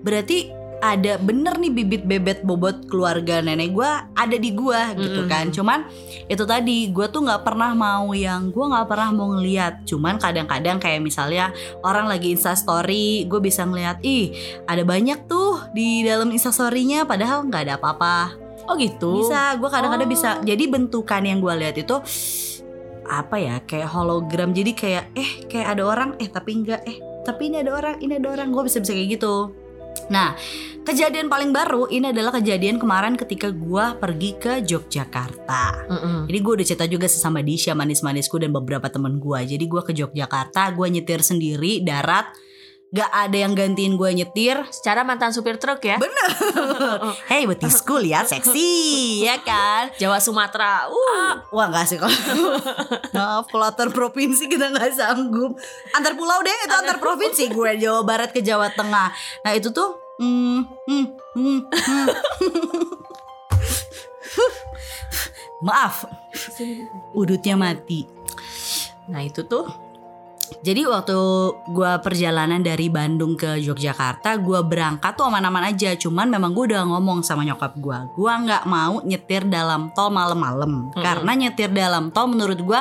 berarti 0.00 0.48
ada 0.84 1.16
bener 1.16 1.56
nih 1.56 1.72
bibit 1.72 2.04
bebet 2.04 2.44
bobot 2.44 2.84
keluarga 2.92 3.40
nenek 3.40 3.72
gue 3.72 3.88
ada 4.12 4.36
di 4.36 4.52
gue 4.52 4.80
gitu 5.00 5.24
Mm-mm. 5.24 5.32
kan. 5.32 5.48
Cuman 5.48 5.88
itu 6.28 6.44
tadi 6.44 6.92
gue 6.92 7.06
tuh 7.08 7.24
nggak 7.24 7.40
pernah 7.40 7.72
mau 7.72 8.12
yang 8.12 8.52
gue 8.52 8.64
nggak 8.68 8.84
pernah 8.84 9.08
mau 9.16 9.32
ngeliat. 9.32 9.88
Cuman 9.88 10.20
kadang-kadang 10.20 10.76
kayak 10.76 11.00
misalnya 11.00 11.56
orang 11.80 12.04
lagi 12.04 12.36
insta 12.36 12.52
story 12.52 13.24
gue 13.24 13.40
bisa 13.40 13.64
ngeliat 13.64 14.04
ih 14.04 14.36
ada 14.68 14.84
banyak 14.84 15.24
tuh 15.24 15.72
di 15.72 16.04
dalam 16.04 16.28
insta 16.28 16.52
storynya 16.52 17.08
padahal 17.08 17.48
nggak 17.48 17.62
ada 17.64 17.74
apa-apa. 17.80 18.16
Oh 18.68 18.76
gitu. 18.76 19.24
bisa 19.24 19.56
gue 19.56 19.68
kadang-kadang 19.72 20.08
Oh. 20.08 20.12
bisa 20.12 20.30
jadi 20.44 20.64
bentukan 20.68 21.24
yang 21.24 21.40
gue 21.40 21.52
lihat 21.64 21.80
itu 21.80 21.96
apa 23.08 23.36
ya 23.40 23.56
kayak 23.64 23.88
hologram. 23.88 24.52
Jadi 24.52 24.76
kayak 24.76 25.04
eh 25.16 25.48
kayak 25.48 25.80
ada 25.80 25.82
orang 25.88 26.10
eh 26.20 26.28
tapi 26.28 26.60
enggak 26.60 26.84
eh 26.84 27.00
tapi 27.24 27.48
ini 27.48 27.64
ada 27.64 27.72
orang 27.72 27.96
ini 28.04 28.20
ada 28.20 28.28
orang. 28.36 28.52
Gue 28.52 28.68
bisa 28.68 28.84
bisa 28.84 28.92
kayak 28.92 29.16
gitu 29.16 29.63
nah 30.12 30.36
kejadian 30.84 31.32
paling 31.32 31.50
baru 31.50 31.88
ini 31.88 32.12
adalah 32.12 32.36
kejadian 32.36 32.76
kemarin 32.76 33.16
ketika 33.16 33.48
gue 33.48 33.86
pergi 33.96 34.30
ke 34.36 34.52
Yogyakarta 34.68 35.88
Mm-mm. 35.88 36.18
jadi 36.28 36.38
gue 36.38 36.52
udah 36.60 36.66
cerita 36.66 36.86
juga 36.86 37.06
sesama 37.08 37.40
Disha 37.40 37.72
manis-manisku 37.72 38.36
dan 38.36 38.52
beberapa 38.52 38.92
temen 38.92 39.16
gue 39.16 39.40
jadi 39.56 39.64
gue 39.64 39.82
ke 39.82 39.92
Yogyakarta 39.96 40.70
gue 40.76 40.86
nyetir 40.92 41.24
sendiri 41.24 41.80
darat 41.80 42.28
gak 42.94 43.10
ada 43.10 43.34
yang 43.34 43.58
gantiin 43.58 43.98
gue 43.98 44.10
nyetir 44.14 44.54
Secara 44.70 45.02
mantan 45.02 45.34
supir 45.34 45.58
truk 45.58 45.82
ya. 45.82 45.98
bener 45.98 46.30
hey 47.30 47.42
betisku 47.42 47.98
lihat 47.98 48.30
seksi 48.30 49.26
ya 49.26 49.42
kan 49.42 49.90
Jawa 49.98 50.22
Sumatera. 50.22 50.86
Uh. 50.86 51.42
Wah 51.50 51.66
nggak 51.66 51.84
sih 51.90 51.98
kalau 51.98 52.14
Maaf 53.16 53.50
kalau 53.50 53.66
antar 53.66 53.90
provinsi 53.90 54.46
kita 54.46 54.70
nggak 54.70 54.94
sanggup 54.94 55.58
Antar 55.90 56.14
pulau 56.14 56.38
deh 56.46 56.54
itu 56.54 56.74
antar 56.74 57.02
provinsi 57.02 57.50
Gue 57.50 57.74
Jawa 57.82 58.06
Barat 58.06 58.30
ke 58.30 58.38
Jawa 58.38 58.70
Tengah 58.70 59.10
Nah 59.42 59.52
itu 59.58 59.74
tuh 59.74 59.98
hmm, 60.22 60.62
hmm, 60.86 61.06
hmm, 61.34 61.60
hmm. 61.66 62.06
Maaf 65.66 66.06
Udutnya 67.10 67.58
mati 67.58 68.06
Nah 69.10 69.20
itu 69.20 69.42
tuh. 69.44 69.83
Jadi 70.60 70.84
waktu 70.84 71.16
gue 71.72 71.92
perjalanan 72.00 72.60
dari 72.60 72.88
Bandung 72.88 73.32
ke 73.32 73.56
Yogyakarta 73.58 74.36
Gue 74.36 74.60
berangkat 74.60 75.12
tuh 75.12 75.24
aman-aman 75.24 75.72
aja 75.72 75.96
Cuman 75.96 76.28
memang 76.28 76.52
gue 76.52 76.72
udah 76.72 76.84
ngomong 76.84 77.20
sama 77.20 77.44
nyokap 77.44 77.76
gue 77.76 77.98
Gue 78.12 78.28
nggak 78.28 78.64
mau 78.64 79.00
nyetir 79.00 79.44
dalam 79.44 79.88
tol 79.92 80.08
malam-malam 80.08 80.88
Mm-mm. 80.88 81.00
Karena 81.00 81.32
nyetir 81.34 81.68
dalam 81.68 82.08
tol 82.08 82.28
menurut 82.28 82.56
gue 82.56 82.80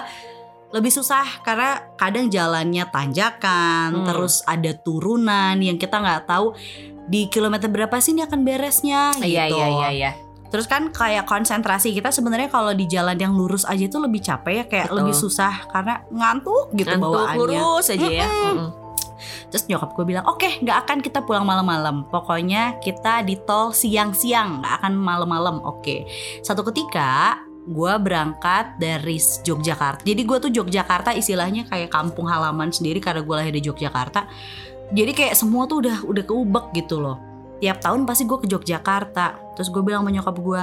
lebih 0.74 0.90
susah 0.90 1.22
karena 1.46 1.86
kadang 1.94 2.28
jalannya 2.28 2.90
tanjakan 2.90 3.94
Hmm. 3.94 4.06
terus 4.10 4.42
ada 4.44 4.74
turunan 4.74 5.54
yang 5.56 5.78
kita 5.78 6.02
nggak 6.02 6.26
tahu 6.26 6.58
di 7.06 7.30
kilometer 7.30 7.70
berapa 7.70 7.94
sih 8.02 8.12
ini 8.12 8.26
akan 8.26 8.42
beresnya 8.42 9.14
Iya 9.22 9.46
gitu. 9.46 9.54
iya 9.54 9.68
iya 9.70 9.90
iya. 9.94 10.12
Terus 10.54 10.70
kan 10.70 10.94
kayak 10.94 11.26
konsentrasi 11.26 11.98
kita 11.98 12.14
sebenarnya 12.14 12.54
kalau 12.54 12.78
di 12.78 12.86
jalan 12.86 13.18
yang 13.18 13.34
lurus 13.34 13.66
aja 13.66 13.90
itu 13.90 13.98
lebih 13.98 14.22
capek 14.22 14.54
ya 14.54 14.66
kayak 14.70 14.88
Betul. 14.94 14.98
lebih 15.02 15.16
susah 15.18 15.54
karena 15.74 16.06
ngantuk 16.14 16.70
gitu 16.78 16.94
Ngantuk 16.94 17.10
bawaannya. 17.10 17.40
lurus 17.42 17.86
aja 17.90 18.06
ya. 18.06 18.28
Mm-mm. 18.30 18.54
Mm-mm. 18.54 18.70
Terus 19.50 19.66
nyokap 19.66 19.98
gue 19.98 20.06
bilang, 20.06 20.26
oke 20.30 20.62
nggak 20.62 20.78
akan 20.86 20.98
kita 21.02 21.26
pulang 21.26 21.42
malam-malam. 21.42 22.06
Pokoknya 22.06 22.78
kita 22.86 23.26
di 23.26 23.34
tol 23.42 23.74
siang-siang, 23.74 24.62
nggak 24.62 24.74
akan 24.86 24.94
malam-malam. 24.94 25.58
Oke. 25.66 26.06
Satu 26.46 26.62
ketika 26.70 27.42
gue 27.64 27.94
berangkat 27.98 28.78
dari 28.78 29.18
Yogyakarta. 29.18 30.06
Jadi 30.06 30.22
gue 30.22 30.38
tuh 30.38 30.52
Yogyakarta 30.54 31.16
istilahnya 31.18 31.66
kayak 31.66 31.90
kampung 31.90 32.30
halaman 32.30 32.70
sendiri 32.70 33.02
karena 33.02 33.26
gue 33.26 33.36
lahir 33.42 33.54
di 33.58 33.64
Yogyakarta. 33.66 34.30
Jadi 34.94 35.12
kayak 35.18 35.34
semua 35.34 35.66
tuh 35.66 35.82
udah 35.82 36.06
udah 36.06 36.24
keubek 36.28 36.66
gitu 36.78 37.02
loh. 37.02 37.18
Tiap 37.64 37.80
tahun 37.80 38.04
pasti 38.04 38.28
gue 38.28 38.44
ke 38.44 38.48
Yogyakarta. 38.52 39.56
Terus 39.56 39.72
gue 39.72 39.80
bilang 39.80 40.04
sama 40.04 40.12
nyokap 40.12 40.36
gue, 40.36 40.62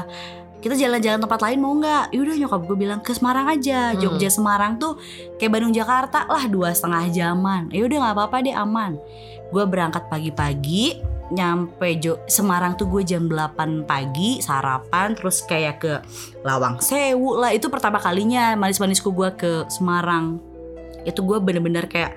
kita 0.61 0.77
jalan-jalan 0.77 1.25
tempat 1.25 1.41
lain 1.41 1.59
mau 1.65 1.73
nggak? 1.73 2.13
Yaudah 2.13 2.37
nyokap 2.37 2.61
gue 2.69 2.77
bilang 2.77 3.01
ke 3.01 3.17
Semarang 3.17 3.49
aja. 3.49 3.97
Hmm. 3.97 3.99
Jogja 4.05 4.29
Semarang 4.29 4.77
tuh 4.77 5.01
kayak 5.41 5.57
Bandung 5.57 5.73
Jakarta 5.73 6.29
lah 6.29 6.45
dua 6.45 6.77
setengah 6.77 7.09
jaman. 7.09 7.73
Ya 7.73 7.89
udah 7.89 7.97
nggak 8.05 8.15
apa-apa 8.21 8.37
deh 8.45 8.53
aman. 8.53 9.01
Gue 9.49 9.65
berangkat 9.65 10.13
pagi-pagi 10.13 11.01
nyampe 11.31 11.97
Jo 12.03 12.21
Semarang 12.27 12.75
tuh 12.75 12.91
gue 12.91 13.07
jam 13.07 13.31
8 13.31 13.87
pagi 13.87 14.43
sarapan 14.43 15.15
terus 15.15 15.47
kayak 15.47 15.79
ke 15.79 15.93
Lawang 16.43 16.83
Sewu 16.83 17.39
lah 17.39 17.55
itu 17.55 17.71
pertama 17.71 18.03
kalinya 18.03 18.59
manis-manisku 18.59 19.15
gue 19.15 19.31
ke 19.39 19.53
Semarang 19.71 20.50
itu 21.05 21.21
gue 21.25 21.39
bener-bener 21.41 21.87
kayak 21.87 22.13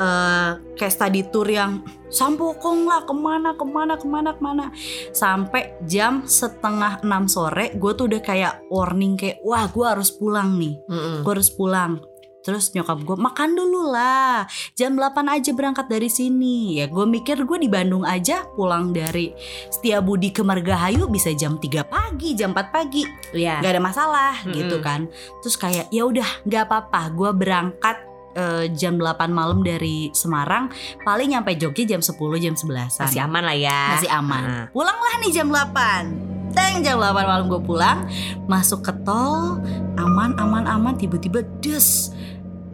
eh 0.00 0.50
kayak 0.76 0.92
study 0.92 1.22
tour 1.28 1.46
yang 1.48 1.84
sampokong 2.12 2.84
lah 2.84 3.02
ke 3.08 3.14
mana 3.16 3.56
ke 3.56 3.64
mana 3.64 3.94
ke 3.96 4.06
mana 4.06 4.30
ke 4.36 4.40
mana. 4.42 4.64
Sampai 5.10 5.76
jam 5.88 6.24
setengah 6.28 7.00
enam 7.02 7.26
sore 7.26 7.72
gue 7.76 7.92
tuh 7.96 8.06
udah 8.08 8.22
kayak 8.22 8.54
warning 8.68 9.16
kayak 9.16 9.40
wah 9.42 9.66
gue 9.68 9.86
harus 9.86 10.12
pulang 10.12 10.56
nih. 10.60 10.76
Mm-mm. 10.88 11.24
gue 11.24 11.32
harus 11.32 11.50
pulang. 11.52 12.00
Terus 12.42 12.74
nyokap 12.74 13.06
gue 13.06 13.16
makan 13.16 13.54
dulu 13.54 13.94
lah. 13.94 14.44
Jam 14.74 14.98
8 14.98 15.30
aja 15.30 15.50
berangkat 15.54 15.86
dari 15.86 16.10
sini. 16.10 16.82
Ya 16.82 16.90
gue 16.90 17.06
mikir 17.06 17.46
gue 17.46 17.58
di 17.62 17.70
Bandung 17.70 18.02
aja 18.02 18.42
Pulang 18.58 18.90
dari 18.90 19.30
Setiabudi 19.70 20.34
ke 20.34 20.42
Margahayu 20.42 21.06
Bisa 21.06 21.30
jam 21.38 21.56
3 21.56 21.86
pagi 21.86 22.34
Jam 22.34 22.50
4 22.50 22.74
pagi. 22.74 23.06
Iya. 23.32 23.62
nggak 23.62 23.72
ada 23.78 23.82
masalah 23.82 24.34
Mm-mm. 24.42 24.54
gitu 24.58 24.76
kan. 24.82 25.06
Terus 25.40 25.54
kayak 25.54 25.86
ya 25.94 26.02
udah 26.02 26.28
nggak 26.42 26.62
apa-apa. 26.66 27.02
Gue 27.14 27.30
berangkat 27.30 28.11
eh, 28.32 28.64
jam 28.72 28.96
8 28.96 29.28
malam 29.28 29.60
dari 29.60 30.08
Semarang 30.10 30.68
Paling 31.00 31.32
nyampe 31.32 31.54
Jogja 31.54 31.84
jam 31.84 32.00
10 32.00 32.16
jam 32.38 32.54
11 32.54 33.00
Masih 33.00 33.20
aman 33.20 33.42
lah 33.42 33.56
ya. 33.56 33.80
masih 33.96 34.10
aman. 34.10 34.42
Nah. 34.42 34.64
Pulanglah 34.70 35.14
nih 35.20 35.30
jam 35.32 35.48
8. 35.48 36.52
Teng 36.52 36.84
jam 36.84 37.00
8 37.00 37.16
malam 37.24 37.48
gue 37.48 37.60
pulang, 37.64 38.04
masuk 38.44 38.84
ke 38.84 38.92
tol, 39.08 39.56
aman 39.96 40.36
aman 40.36 40.68
aman 40.68 40.94
tiba-tiba 41.00 41.40
des. 41.64 42.12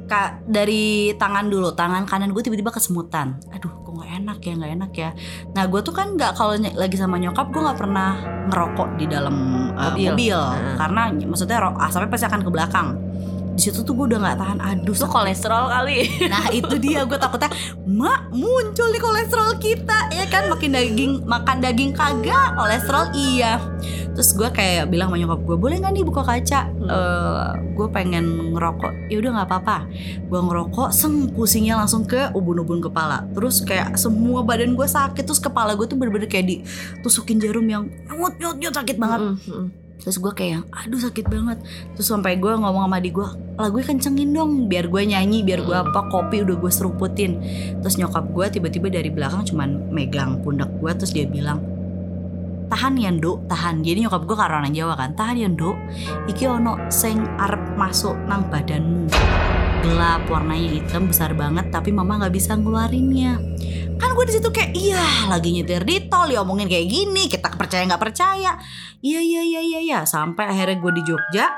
Kak 0.09 0.41
dari 0.49 1.13
tangan 1.15 1.47
dulu, 1.47 1.77
tangan 1.77 2.03
kanan 2.03 2.33
gue 2.33 2.41
tiba-tiba 2.41 2.73
kesemutan. 2.73 3.37
Aduh, 3.53 3.69
kok 3.85 3.93
nggak 3.93 4.11
enak 4.25 4.39
ya, 4.41 4.53
nggak 4.57 4.73
enak 4.81 4.93
ya. 4.97 5.11
Nah, 5.53 5.69
gue 5.69 5.81
tuh 5.85 5.93
kan 5.93 6.17
nggak 6.17 6.33
kalau 6.33 6.57
lagi 6.57 6.97
sama 6.97 7.21
nyokap, 7.21 7.53
gue 7.53 7.61
nggak 7.61 7.79
pernah 7.79 8.17
ngerokok 8.49 8.89
di 8.97 9.05
dalam 9.07 9.37
uh, 9.77 9.93
Mobil. 9.93 10.11
mobil, 10.11 10.39
Heeh. 10.41 10.77
karena 10.81 11.03
maksudnya 11.13 11.59
asapnya 11.77 12.09
pasti 12.09 12.27
akan 12.27 12.41
ke 12.41 12.51
belakang. 12.51 12.89
Di 13.59 13.67
situ 13.67 13.83
tuh 13.83 13.91
gue 13.91 14.15
udah 14.15 14.23
nggak 14.23 14.39
tahan. 14.39 14.59
Aduh, 14.63 14.95
sakit 14.95 15.11
kolesterol 15.11 15.67
kali. 15.67 16.07
Nah 16.31 16.47
itu 16.55 16.79
dia 16.79 17.03
gue 17.03 17.19
takutnya 17.19 17.51
Mak 17.91 18.31
muncul 18.31 18.87
nih 18.95 19.03
kolesterol 19.03 19.59
kita. 19.59 20.15
Ya 20.15 20.31
kan 20.31 20.47
makin 20.47 20.79
daging 20.79 21.27
Makan 21.27 21.59
daging 21.59 21.91
kagak 21.91 22.55
Kolesterol 22.55 23.11
iya. 23.19 23.59
Terus 24.15 24.31
gue 24.39 24.47
kayak 24.47 24.95
bilang 24.95 25.11
sama 25.11 25.19
nyokap 25.19 25.43
gue 25.43 25.57
Boleh 25.59 25.83
gak 25.83 25.91
nih 25.91 26.07
buka 26.07 26.23
kaca? 26.23 26.71
Eh, 26.71 27.51
Gue 27.75 27.91
pengen 27.91 28.55
ngerokok. 28.55 29.11
Ya 29.11 29.19
udah 29.19 29.43
gak 29.43 29.49
apa-apa. 29.51 29.77
Gue 30.23 30.39
ngerokok 30.39 30.95
Seng 30.95 31.35
pusingnya 31.35 31.75
langsung 31.75 32.07
ke 32.07 32.31
ubun-ubun 32.39 32.79
kepala. 32.79 33.27
Terus 33.35 33.59
kayak 33.67 33.99
semua 33.99 34.47
badan 34.47 34.79
gue 34.79 34.87
sakit 34.87 35.27
Terus 35.27 35.43
kepala 35.43 35.75
gue 35.75 35.87
tuh 35.91 35.99
bener-bener 35.99 36.31
kayak 36.31 36.47
ditusukin 36.47 37.43
jarum 37.43 37.67
yang 37.67 37.91
Nyut 38.07 38.39
nyut 38.39 38.55
nyut 38.63 38.75
sakit 38.75 39.03
banget. 39.03 39.35
Mm-mm. 39.35 39.88
Terus 39.99 40.17
gue 40.23 40.33
kayak 40.33 40.63
aduh 40.71 41.01
sakit 41.03 41.27
banget. 41.27 41.59
Terus 41.99 42.09
sampai 42.09 42.39
gue 42.39 42.53
ngomong 42.55 42.87
sama 42.89 42.97
adik 43.03 43.19
gue 43.19 43.29
Lagu 43.59 43.79
kencengin 43.83 44.31
dong 44.31 44.71
biar 44.71 44.87
gue 44.87 45.03
nyanyi 45.03 45.43
Biar 45.43 45.67
gue 45.67 45.75
apa 45.75 46.07
kopi 46.09 46.47
udah 46.47 46.57
gue 46.57 46.73
seruputin. 46.73 47.43
Terus 47.83 47.99
nyokap 47.99 48.31
gue 48.31 48.47
tiba-tiba 48.59 48.89
dari 48.89 49.11
belakang 49.11 49.43
cuman 49.45 49.91
megang 49.91 50.39
pundak 50.41 50.71
gue 50.79 50.91
Terus 50.95 51.13
dia 51.13 51.27
bilang 51.27 51.61
Tahan 52.69 53.01
ya 53.01 53.09
nduk, 53.09 53.49
tahan. 53.49 53.81
Jadi 53.81 54.05
nyokap 54.05 54.29
gue 54.29 54.37
karena 54.37 54.69
Jawa 54.69 54.95
kan 54.95 55.11
Tahan 55.17 55.37
ya 55.41 55.49
nduk 55.49 55.77
Iki 56.29 56.45
ono 56.47 56.79
sing 56.93 57.25
arep 57.41 57.75
masuk 57.75 58.15
nang 58.29 58.45
badanmu 58.53 59.68
Gelap 59.83 60.27
warnanya 60.27 60.69
hitam 60.75 61.07
besar 61.07 61.33
banget 61.39 61.71
Tapi 61.71 61.95
mama 61.95 62.19
gak 62.19 62.35
bisa 62.35 62.59
ngeluarinnya. 62.59 63.39
Kan 63.99 64.15
gue 64.15 64.25
di 64.31 64.35
situ 64.39 64.49
kayak 64.55 64.73
iya 64.79 65.27
lagi 65.27 65.51
nyetir 65.51 65.83
di 65.83 66.07
tol 66.07 66.31
ya 66.31 66.47
omongin 66.47 66.71
kayak 66.71 66.87
gini 66.87 67.27
kita 67.27 67.51
percaya 67.59 67.83
nggak 67.83 67.99
percaya. 67.99 68.55
Iya 69.03 69.21
iya 69.21 69.43
iya 69.43 69.61
iya 69.61 69.81
iya. 69.83 69.99
Sampai 70.07 70.47
akhirnya 70.47 70.79
gue 70.79 70.93
di 70.95 71.03
Jogja 71.03 71.51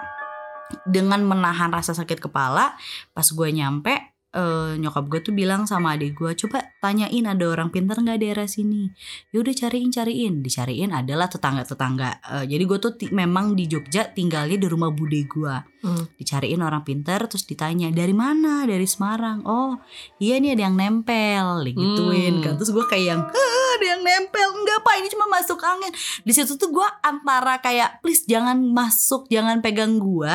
dengan 0.89 1.21
menahan 1.27 1.69
rasa 1.69 1.93
sakit 1.93 2.23
kepala 2.23 2.79
pas 3.13 3.27
gue 3.27 3.49
nyampe 3.51 4.10
eh, 4.31 4.73
nyokap 4.77 5.05
gue 5.07 5.21
tuh 5.21 5.35
bilang 5.35 5.65
sama 5.65 5.95
adik 5.95 6.15
gue 6.15 6.33
coba 6.37 6.63
tanyain 6.79 7.27
ada 7.27 7.45
orang 7.47 7.69
pintar 7.69 7.99
nggak 7.99 8.19
daerah 8.19 8.47
sini? 8.47 8.91
Yaudah 9.31 9.53
cariin 9.53 9.91
cariin. 9.91 10.35
Dicariin 10.41 10.91
adalah 10.91 11.27
tetangga 11.27 11.63
tetangga 11.63 12.11
jadi 12.43 12.63
gue 12.63 12.79
tuh 12.79 12.93
memang 13.11 13.55
di 13.55 13.67
Jogja 13.67 14.11
tinggalnya 14.11 14.57
di 14.57 14.67
rumah 14.67 14.91
bude 14.91 15.23
gue. 15.25 15.57
Hmm. 15.81 16.05
dicariin 16.21 16.61
orang 16.61 16.85
pintar 16.85 17.25
terus 17.25 17.49
ditanya 17.49 17.89
dari 17.89 18.13
mana? 18.13 18.69
Dari 18.69 18.85
Semarang? 18.85 19.41
Oh 19.49 19.81
iya 20.21 20.37
nih 20.37 20.53
ada 20.53 20.69
yang 20.69 20.77
nempel. 20.77 21.65
Digituin 21.65 22.37
Hmm. 22.37 22.45
kan. 22.45 22.53
Terus 22.61 22.69
gue 22.71 22.85
kayak 22.85 23.07
yang 23.09 23.21
"Hah, 23.25 23.69
ada 23.81 23.87
yang 23.89 24.03
nempel? 24.05 24.45
Enggak 24.61 24.85
pak 24.85 25.01
ini 25.01 25.09
cuma 25.09 25.25
masuk 25.33 25.57
angin. 25.57 25.89
Di 26.21 26.37
situ 26.37 26.61
tuh 26.61 26.69
gue 26.69 26.85
antara 27.01 27.57
kayak 27.59 28.05
please 28.05 28.29
jangan 28.29 28.61
masuk 28.61 29.25
jangan 29.33 29.65
pegang 29.65 29.97
gue 29.97 30.35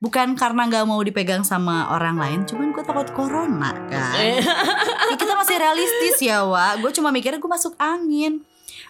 bukan 0.00 0.32
karena 0.32 0.64
nggak 0.64 0.88
mau 0.88 1.04
dipegang 1.04 1.44
sama 1.44 1.92
orang 1.92 2.16
lain 2.16 2.40
cuman 2.48 2.72
gue 2.72 2.80
takut 2.80 3.08
corona 3.12 3.35
corona 3.36 3.70
kan. 3.92 4.16
Ya, 4.16 5.14
kita 5.20 5.32
masih 5.36 5.56
realistis 5.60 6.16
ya, 6.24 6.42
Wak. 6.48 6.80
Gue 6.80 6.90
cuma 6.96 7.12
mikirnya 7.12 7.36
gue 7.36 7.50
masuk 7.50 7.76
angin. 7.76 8.40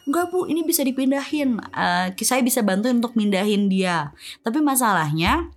Enggak 0.07 0.31
bu, 0.31 0.47
ini 0.47 0.63
bisa 0.63 0.87
dipindahin. 0.87 1.59
Eh, 1.75 2.07
saya 2.23 2.41
bisa 2.47 2.63
bantu 2.63 2.87
untuk 2.87 3.19
mindahin 3.19 3.67
dia. 3.67 4.15
Tapi 4.47 4.63
masalahnya 4.63 5.51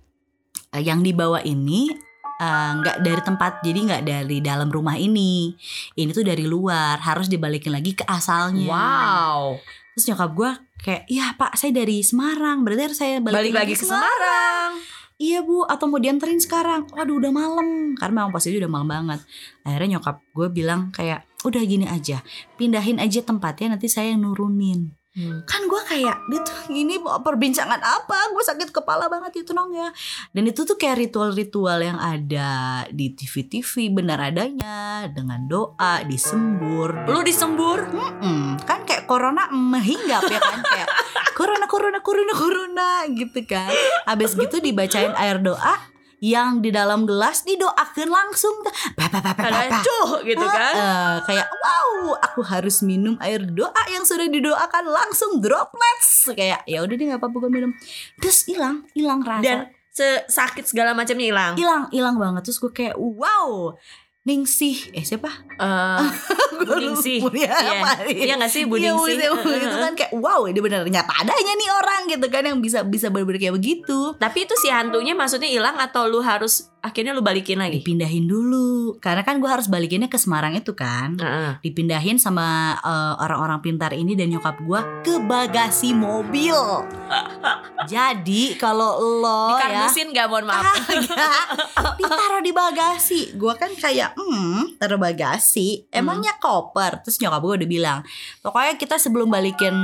eh, 0.74 0.82
yang 0.82 1.06
dibawa 1.06 1.38
ini 1.46 2.10
nggak 2.40 3.04
dari 3.04 3.20
tempat, 3.20 3.60
jadi 3.60 3.78
nggak 3.84 4.02
dari 4.08 4.40
dalam 4.40 4.72
rumah 4.72 4.96
ini. 4.96 5.52
Ini 5.92 6.08
tuh 6.08 6.24
dari 6.24 6.48
luar, 6.48 6.96
harus 7.04 7.28
dibalikin 7.28 7.68
lagi 7.68 7.92
ke 7.92 8.00
asalnya. 8.08 8.64
Wow. 8.64 9.60
Terus 9.92 10.08
nyokap 10.08 10.30
gue 10.32 10.50
kayak, 10.80 11.02
iya 11.12 11.36
pak, 11.36 11.60
saya 11.60 11.76
dari 11.76 12.00
Semarang. 12.00 12.64
Berarti 12.64 12.82
harus 12.88 12.96
saya 12.96 13.20
balik, 13.20 13.44
Balik 13.44 13.54
lagi 13.60 13.74
ke 13.76 13.84
Semarang. 13.84 14.72
Iya 15.20 15.44
bu, 15.44 15.68
atau 15.68 15.84
mau 15.84 16.00
dianterin 16.00 16.40
sekarang? 16.40 16.88
Waduh 16.96 17.20
udah 17.20 17.28
malam, 17.28 17.92
karena 17.92 18.24
memang 18.24 18.32
posisi 18.32 18.56
udah 18.56 18.72
malam 18.72 18.88
banget. 18.88 19.20
Akhirnya 19.68 20.00
nyokap 20.00 20.24
gue 20.32 20.48
bilang 20.48 20.88
kayak, 20.96 21.28
udah 21.44 21.60
gini 21.60 21.84
aja, 21.84 22.24
pindahin 22.56 22.96
aja 22.96 23.20
tempatnya 23.20 23.76
nanti 23.76 23.84
saya 23.92 24.16
yang 24.16 24.24
nurunin. 24.24 24.96
Hmm. 25.20 25.44
Kan 25.44 25.68
gue 25.68 25.82
kayak, 25.84 26.16
dia 26.32 26.40
ini 26.72 26.96
mau 26.96 27.20
perbincangan 27.20 27.76
apa? 27.76 28.32
Gue 28.32 28.40
sakit 28.40 28.72
kepala 28.72 29.12
banget 29.12 29.44
itu 29.44 29.52
nong 29.52 29.76
ya. 29.76 29.92
Dan 30.32 30.48
itu 30.48 30.64
tuh 30.64 30.80
kayak 30.80 30.96
ritual-ritual 31.08 31.76
yang 31.84 32.00
ada 32.00 32.82
di 32.88 33.12
TV-TV 33.12 33.92
benar 33.92 34.32
adanya, 34.32 35.04
dengan 35.12 35.44
doa, 35.44 36.00
disembur. 36.08 37.04
Lu 37.04 37.20
disembur? 37.20 37.92
Mm-mm. 37.92 38.56
kan 38.64 38.86
kayak 38.88 39.04
corona 39.10 39.50
menghinggap 39.50 40.22
ya 40.30 40.38
kan 40.38 40.60
kayak 40.62 40.88
corona 41.38 41.66
corona 41.66 41.98
corona 41.98 42.34
corona 42.34 42.88
gitu 43.10 43.40
kan 43.48 43.70
habis 44.06 44.38
gitu 44.38 44.62
dibacain 44.62 45.10
air 45.18 45.42
doa 45.42 45.89
yang 46.20 46.60
di 46.60 46.68
dalam 46.68 47.08
gelas 47.08 47.48
didoakan 47.48 48.08
langsung 48.12 48.52
cuh 49.80 50.20
gitu 50.22 50.44
kan. 50.44 50.74
Eh, 50.76 51.16
kayak 51.24 51.48
wow 51.48 52.14
aku 52.20 52.44
harus 52.44 52.84
minum 52.84 53.16
air 53.24 53.40
doa 53.40 53.82
yang 53.88 54.04
sudah 54.04 54.28
didoakan 54.28 54.84
langsung 54.84 55.40
droplets 55.40 56.28
kayak 56.36 56.60
ya 56.68 56.84
udah 56.84 56.94
deh 56.94 57.06
nggak 57.08 57.20
apa-apa 57.20 57.36
gue 57.48 57.50
minum. 57.50 57.72
Terus 58.20 58.44
hilang 58.44 58.84
hilang 58.92 59.24
rasa. 59.24 59.44
Dan 59.44 59.58
sakit 60.28 60.64
segala 60.68 60.92
macamnya 60.92 61.26
hilang. 61.28 61.52
hilang 61.56 61.84
hilang 61.88 62.16
banget. 62.20 62.46
Terus 62.46 62.60
gue 62.60 62.72
kayak 62.72 62.96
wow 63.00 63.74
Ningsih 64.30 64.94
eh 64.94 65.02
siapa 65.02 65.26
Eh, 65.60 66.04
Bu 66.60 66.72
Ningsih. 66.76 67.18
Iya, 67.34 67.52
Iya. 67.52 67.84
Iya 68.06 68.34
nggak 68.38 68.48
sih 68.48 68.62
Bu 68.64 68.78
Iya, 68.78 68.94
Ningsih? 68.94 69.16
Ningsih. 69.18 69.58
itu 69.60 69.76
kan 69.76 69.92
kayak 69.92 70.12
wow 70.14 70.46
ini 70.46 70.56
benar 70.56 70.86
nyata 70.86 71.12
adanya 71.18 71.52
nih 71.52 71.68
orang 71.74 72.00
gitu 72.06 72.26
kan 72.28 72.42
yang 72.44 72.58
bisa 72.58 72.80
bisa 72.80 73.10
bener 73.10 73.34
kayak 73.34 73.52
begitu 73.52 74.14
Tapi 74.14 74.38
itu 74.44 74.54
si 74.56 74.70
hantunya 74.70 75.12
maksudnya 75.12 75.50
hilang 75.50 75.76
atau 75.76 76.06
lu 76.06 76.22
harus 76.22 76.70
akhirnya 76.80 77.12
lu 77.12 77.20
balikin 77.20 77.60
lagi? 77.60 77.80
dipindahin 77.80 78.26
dulu. 78.28 78.96
Karena 78.98 79.22
kan 79.24 79.38
gue 79.38 79.48
harus 79.48 79.68
balikinnya 79.68 80.08
ke 80.08 80.18
Semarang 80.20 80.56
itu 80.56 80.72
kan. 80.76 81.16
Heeh. 81.20 81.52
dipindahin 81.60 82.16
sama 82.16 82.76
eh, 82.80 83.14
orang-orang 83.20 83.60
pintar 83.60 83.92
ini 83.92 84.16
dan 84.16 84.32
nyokap 84.32 84.56
gue 84.64 84.80
ke 85.04 85.14
bagasi 85.24 85.92
mobil. 85.92 86.56
Jadi 87.92 88.54
kalau 88.60 89.00
lo 89.20 89.56
ya 89.56 89.66
Dikardusin 89.66 90.08
gak 90.12 90.26
mohon 90.28 90.46
maaf. 90.48 90.64
Kagak 90.88 91.44
Ditaruh 91.98 92.42
di 92.44 92.52
bagasi. 92.52 93.20
Gue 93.36 93.54
kan 93.56 93.72
kayak 93.76 94.16
Hmm 94.16 94.76
taruh 94.76 95.00
bagasi. 95.00 95.88
Emangnya 95.92 96.36
koper? 96.40 97.04
Terus 97.04 97.20
nyokap 97.20 97.40
gue 97.44 97.54
udah 97.64 97.68
bilang 97.68 97.98
Pokoknya 98.40 98.74
kita 98.80 98.96
sebelum 98.96 99.28
balikin 99.28 99.74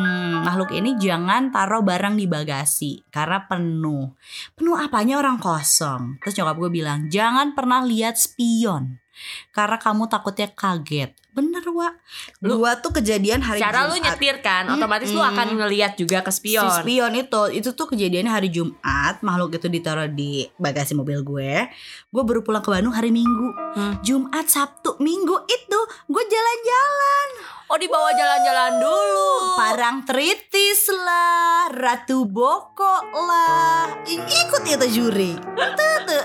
makhluk 0.44 0.72
ini 0.72 0.96
Jangan 0.96 1.52
taruh 1.52 1.84
barang 1.84 2.14
di 2.16 2.26
bagasi. 2.28 3.04
Karena 3.12 3.44
penuh. 3.44 4.12
Penuh 4.56 4.76
apanya 4.76 5.20
orang 5.20 5.36
kosong? 5.36 6.18
Terus 6.22 6.34
nyokap 6.40 6.56
gue 6.56 6.70
bilang 6.72 6.85
Jangan 7.08 7.52
pernah 7.52 7.82
lihat 7.82 8.14
spion 8.14 9.02
Karena 9.50 9.74
kamu 9.76 10.06
takutnya 10.06 10.46
kaget 10.46 11.10
Bener 11.30 11.64
Wak 11.66 11.94
Lu- 12.40 12.56
Gua 12.58 12.76
tuh 12.76 12.92
kejadian 12.92 13.40
hari 13.40 13.58
Cara 13.58 13.84
lu 13.84 13.94
Jumat. 13.94 14.12
nyetir 14.12 14.36
kan, 14.38 14.68
otomatis 14.68 15.08
lu 15.08 15.18
Mm-mm. 15.18 15.32
akan 15.32 15.46
ngeliat 15.54 15.92
juga 15.94 16.20
ke 16.20 16.28
spion. 16.28 16.64
Si 16.64 16.80
spion 16.80 17.12
itu 17.12 17.42
itu 17.50 17.70
tuh 17.70 17.86
kejadiannya 17.86 18.28
hari 18.30 18.48
Jumat 18.48 19.20
makhluk 19.20 19.52
itu 19.52 19.66
ditaruh 19.66 20.06
di 20.06 20.44
bagasi 20.54 20.92
mobil 20.92 21.20
gue 21.20 21.68
gue 22.06 22.22
baru 22.22 22.40
pulang 22.40 22.60
ke 22.60 22.70
Bandung 22.70 22.92
hari 22.92 23.08
Minggu 23.10 23.48
Hmm. 23.72 24.00
Jumat 24.00 24.46
Sabtu 24.46 24.96
Minggu 24.98 25.36
itu 25.44 25.78
gue 26.06 26.24
jalan-jalan 26.24 27.28
Oh 27.66 27.74
dibawa 27.74 28.14
jalan-jalan 28.14 28.78
dulu. 28.78 29.58
Parang 29.58 30.06
Tritis 30.06 30.86
lah 30.92 31.66
Ratu 31.74 32.22
Boko 32.30 32.94
lah 33.10 33.90
ikut 34.06 34.62
itu 34.62 34.86
juri 34.86 35.34
tuh, 35.34 35.96
tuh. 36.06 36.24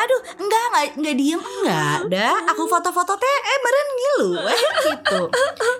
aduh 0.00 0.20
enggak 0.40 0.64
enggak 0.72 0.84
enggak 0.96 1.16
diem 1.20 1.42
enggak 1.42 1.98
dah 2.08 2.36
aku 2.48 2.64
foto-foto 2.64 3.12
teh 3.20 3.36
eh 3.44 3.58
meren 3.60 3.88
ngilu 3.92 4.30
eh 4.48 4.62
gitu 4.88 5.20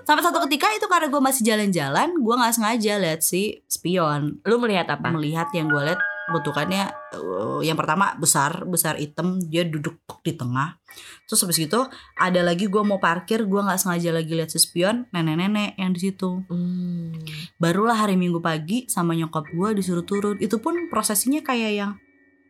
sampai 0.05 0.23
satu 0.23 0.44
ketika 0.44 0.68
itu 0.77 0.87
karena 0.90 1.09
gue 1.09 1.23
masih 1.23 1.42
jalan-jalan 1.47 2.09
gue 2.21 2.35
nggak 2.37 2.55
sengaja 2.55 2.92
lihat 3.01 3.21
si 3.25 3.64
spion 3.64 4.44
Lu 4.44 4.61
melihat 4.61 4.92
apa? 4.92 5.09
melihat 5.09 5.49
yang 5.57 5.73
gue 5.73 5.83
lihat 5.88 6.01
bentukannya 6.29 6.85
uh, 7.14 7.61
yang 7.61 7.75
pertama 7.75 8.12
besar 8.14 8.64
besar 8.64 8.97
hitam 8.97 9.41
dia 9.41 9.64
duduk 9.64 9.97
di 10.21 10.33
tengah 10.33 10.77
terus 11.25 11.41
habis 11.41 11.57
gitu 11.57 11.88
ada 12.14 12.41
lagi 12.41 12.69
gue 12.69 12.83
mau 12.83 12.97
parkir 12.97 13.45
gue 13.45 13.61
nggak 13.61 13.81
sengaja 13.81 14.12
lagi 14.12 14.33
lihat 14.33 14.49
si 14.49 14.61
spion 14.61 15.09
nenek-nenek 15.11 15.77
yang 15.77 15.93
di 15.93 16.01
situ 16.01 16.45
Hmm. 16.49 17.17
barulah 17.57 17.97
hari 17.97 18.14
minggu 18.14 18.38
pagi 18.38 18.85
sama 18.87 19.12
nyokap 19.12 19.49
gue 19.49 19.69
disuruh 19.75 20.05
turun 20.05 20.37
itu 20.38 20.57
pun 20.59 20.88
prosesinya 20.88 21.41
kayak 21.41 21.73
yang 21.73 21.93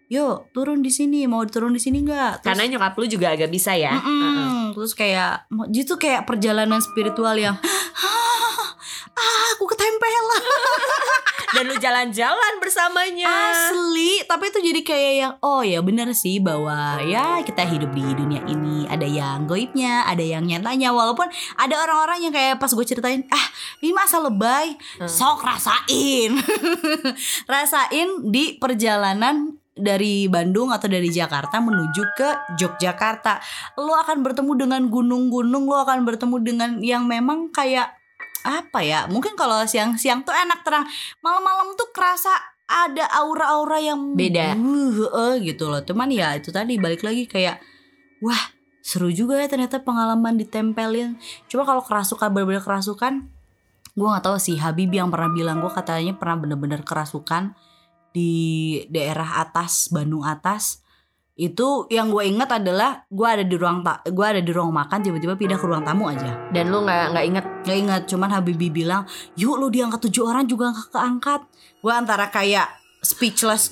yuk 0.08 0.48
turun 0.50 0.80
di 0.80 0.88
sini 0.88 1.28
mau 1.28 1.44
turun 1.44 1.70
di 1.70 1.78
sini 1.78 2.00
nggak 2.00 2.40
Karena 2.40 2.64
nyokap 2.66 2.96
lu 2.96 3.04
juga 3.04 3.28
agak 3.28 3.52
bisa 3.52 3.76
ya. 3.76 3.92
Mm-mm. 3.92 4.08
Heeh. 4.24 4.64
terus 4.72 4.96
kayak 4.96 5.44
itu 5.68 5.94
kayak 5.94 6.24
perjalanan 6.24 6.80
spiritual 6.80 7.36
yang 7.36 7.54
ah 9.18 9.42
aku 9.52 9.68
ketempelan 9.68 10.44
Dan 11.48 11.64
lu 11.64 11.76
jalan-jalan 11.76 12.52
bersamanya. 12.60 13.24
Asli, 13.24 14.20
tapi 14.28 14.52
itu 14.52 14.60
jadi 14.60 14.80
kayak 14.84 15.14
yang 15.16 15.34
oh 15.40 15.64
ya 15.64 15.80
benar 15.80 16.12
sih 16.12 16.38
bahwa 16.38 17.00
ya 17.00 17.40
kita 17.40 17.64
hidup 17.64 17.88
di 17.92 18.04
dunia 18.04 18.44
ini 18.44 18.84
ada 18.84 19.08
yang 19.08 19.48
goibnya, 19.48 20.04
ada 20.04 20.20
yang 20.20 20.44
nyatanya 20.44 20.92
walaupun 20.92 21.26
ada 21.56 21.74
orang-orang 21.78 22.28
yang 22.28 22.32
kayak 22.32 22.60
pas 22.60 22.68
gue 22.68 22.84
ceritain 22.84 23.24
ah 23.28 23.46
ini 23.80 23.92
masa 23.92 24.20
lebay, 24.20 24.76
Hmm. 24.98 25.08
sok 25.08 25.42
rasain, 25.42 26.32
rasain 27.52 28.08
di 28.28 28.56
perjalanan 28.58 29.58
dari 29.74 30.26
Bandung 30.26 30.74
atau 30.74 30.90
dari 30.90 31.06
Jakarta 31.06 31.62
menuju 31.62 32.02
ke 32.18 32.28
Yogyakarta 32.58 33.38
lo 33.78 33.94
akan 33.94 34.26
bertemu 34.26 34.52
dengan 34.58 34.82
gunung-gunung 34.90 35.70
lo 35.70 35.78
akan 35.86 36.02
bertemu 36.02 36.36
dengan 36.42 36.70
yang 36.82 37.06
memang 37.06 37.54
kayak 37.54 37.97
apa 38.48 38.80
ya 38.80 39.04
mungkin 39.12 39.36
kalau 39.36 39.60
siang-siang 39.68 40.24
tuh 40.24 40.32
enak 40.32 40.64
terang. 40.64 40.88
Malam-malam 41.20 41.76
tuh 41.76 41.92
kerasa 41.92 42.32
ada 42.68 43.04
aura-aura 43.20 43.80
yang 43.80 44.16
Beda. 44.16 44.56
uh, 44.56 45.08
uh, 45.12 45.34
gitu 45.40 45.68
loh. 45.68 45.84
Cuman 45.84 46.08
ya 46.08 46.36
itu 46.36 46.48
tadi 46.48 46.80
balik 46.80 47.04
lagi 47.04 47.28
kayak 47.28 47.60
wah 48.24 48.56
seru 48.80 49.12
juga 49.12 49.36
ya 49.36 49.46
ternyata 49.48 49.84
pengalaman 49.84 50.40
ditempelin. 50.40 51.20
Cuma 51.46 51.68
kalau 51.68 51.84
kerasukan 51.84 52.32
bener-bener 52.32 52.64
kerasukan 52.64 53.28
gue 53.98 54.06
nggak 54.06 54.24
tahu 54.30 54.38
sih 54.38 54.54
Habib 54.62 54.94
yang 54.94 55.10
pernah 55.10 55.26
bilang 55.34 55.58
gue 55.58 55.72
katanya 55.74 56.14
pernah 56.14 56.38
bener-bener 56.38 56.86
kerasukan 56.86 57.58
di 58.14 58.78
daerah 58.86 59.42
atas 59.42 59.90
Bandung 59.90 60.22
atas 60.22 60.86
itu 61.38 61.66
yang 61.88 62.10
gue 62.10 62.26
inget 62.26 62.50
adalah 62.50 63.06
gue 63.06 63.22
ada 63.24 63.40
di 63.40 63.54
ruang 63.54 63.80
ta 63.80 64.02
gue 64.02 64.26
ada 64.26 64.42
di 64.42 64.50
ruang 64.50 64.68
makan 64.68 64.98
tiba-tiba 65.00 65.32
pindah 65.32 65.54
ke 65.54 65.64
ruang 65.64 65.80
tamu 65.80 66.10
aja 66.10 66.50
Dan 66.50 66.68
lu 66.68 66.82
nggak 66.82 67.14
nggak 67.14 67.24
inget 67.24 67.46
Gak 67.60 67.76
ingat, 67.76 68.02
cuman 68.06 68.32
Habibie 68.32 68.72
bilang, 68.72 69.04
yuk 69.34 69.54
lu 69.54 69.68
diangkat 69.68 70.00
tujuh 70.00 70.24
orang 70.24 70.44
juga 70.44 70.72
gak 70.72 70.88
keangkat. 70.90 71.40
Gue 71.78 71.92
antara 71.92 72.26
kayak 72.26 72.64
speechless, 72.98 73.68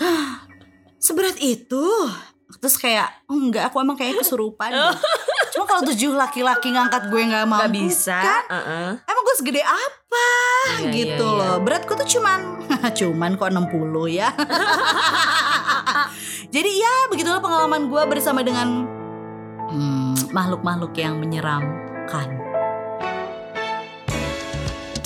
seberat 0.98 1.40
itu. 1.40 1.80
Terus 2.56 2.76
kayak, 2.76 3.08
"Oh, 3.24 3.34
enggak, 3.34 3.68
aku 3.68 3.80
emang 3.80 3.96
kayak 3.96 4.20
kesurupan. 4.20 4.68
deh." 4.68 4.92
Cuma 5.52 5.64
kalau 5.64 5.82
tujuh 5.86 6.12
laki-laki 6.12 6.70
ngangkat 6.70 7.08
gue 7.08 7.20
gak 7.24 7.42
mampu 7.42 7.56
nggak 7.58 7.72
bisa. 7.74 8.20
kan? 8.20 8.42
Heeh. 8.52 8.88
Emang 9.00 9.22
gue 9.24 9.36
segede 9.36 9.62
apa 9.64 10.26
Iya, 10.76 10.88
gitu 10.92 11.24
iya, 11.24 11.40
iya. 11.40 11.48
loh. 11.48 11.64
Beratku 11.64 11.92
tuh 11.94 12.04
cuman, 12.06 12.40
cuman 13.00 13.30
kok 13.34 13.48
60 13.48 13.72
ya. 14.12 14.28
Jadi 16.54 16.70
ya 16.78 16.94
begitulah 17.10 17.40
pengalaman 17.42 17.88
gue 17.90 18.02
bersama 18.08 18.40
dengan 18.40 18.86
hmm, 19.70 20.30
makhluk-makhluk 20.32 20.94
yang 20.96 21.18
menyeramkan. 21.18 22.28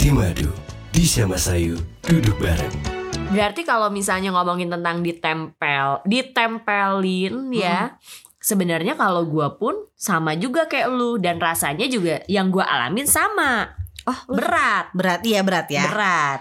Timadu, 0.00 0.48
di 0.90 1.04
Samasayu, 1.04 1.76
duduk 2.02 2.40
bareng. 2.40 3.00
Berarti 3.30 3.62
kalau 3.62 3.92
misalnya 3.94 4.34
ngomongin 4.34 4.72
tentang 4.72 5.06
ditempel, 5.06 6.02
ditempelin 6.02 7.52
ya. 7.54 7.94
Sebenarnya 8.40 8.96
kalau 8.96 9.28
gua 9.28 9.60
pun 9.60 9.76
sama 9.94 10.32
juga 10.32 10.64
kayak 10.64 10.88
lu 10.88 11.20
dan 11.20 11.36
rasanya 11.36 11.84
juga 11.86 12.24
yang 12.26 12.48
gua 12.48 12.64
alamin 12.66 13.04
sama. 13.04 13.68
Oh, 14.08 14.16
Berat, 14.32 14.90
berat 14.96 15.20
ya 15.22 15.44
berat 15.44 15.68
ya. 15.68 15.84
berat. 15.84 16.40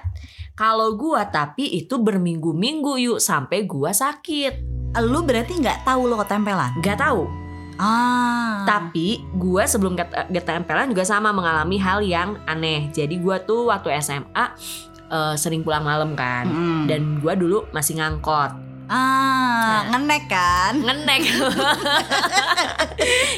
Kalau 0.59 0.99
gua 0.99 1.23
tapi 1.23 1.71
itu 1.71 1.95
berminggu-minggu 1.95 2.99
yuk 2.99 3.23
sampai 3.23 3.63
gua 3.63 3.95
sakit. 3.95 4.67
Lu 4.99 5.23
berarti 5.23 5.55
nggak 5.55 5.87
tahu 5.87 6.11
lo 6.11 6.19
ketempelan? 6.19 6.75
Gak 6.83 6.99
tahu. 6.99 7.23
Ah. 7.79 8.67
Tapi 8.67 9.23
gue 9.39 9.63
sebelum 9.63 9.95
ket- 9.95 10.27
ketempelan 10.27 10.91
juga 10.91 11.07
sama 11.07 11.31
mengalami 11.31 11.79
hal 11.79 12.03
yang 12.03 12.35
aneh. 12.43 12.91
Jadi 12.91 13.23
gue 13.23 13.39
tuh 13.47 13.71
waktu 13.71 13.95
SMA 14.03 14.45
eh, 15.07 15.35
sering 15.39 15.63
pulang 15.63 15.87
malam 15.87 16.11
kan. 16.11 16.43
Mm-mm. 16.51 16.91
Dan 16.91 17.23
gue 17.23 17.33
dulu 17.39 17.63
masih 17.71 18.03
ngangkot. 18.03 18.51
Ah, 18.89 19.85
ngenek 19.87 20.23
kan? 20.25 20.73
Ngenek. 20.75 21.21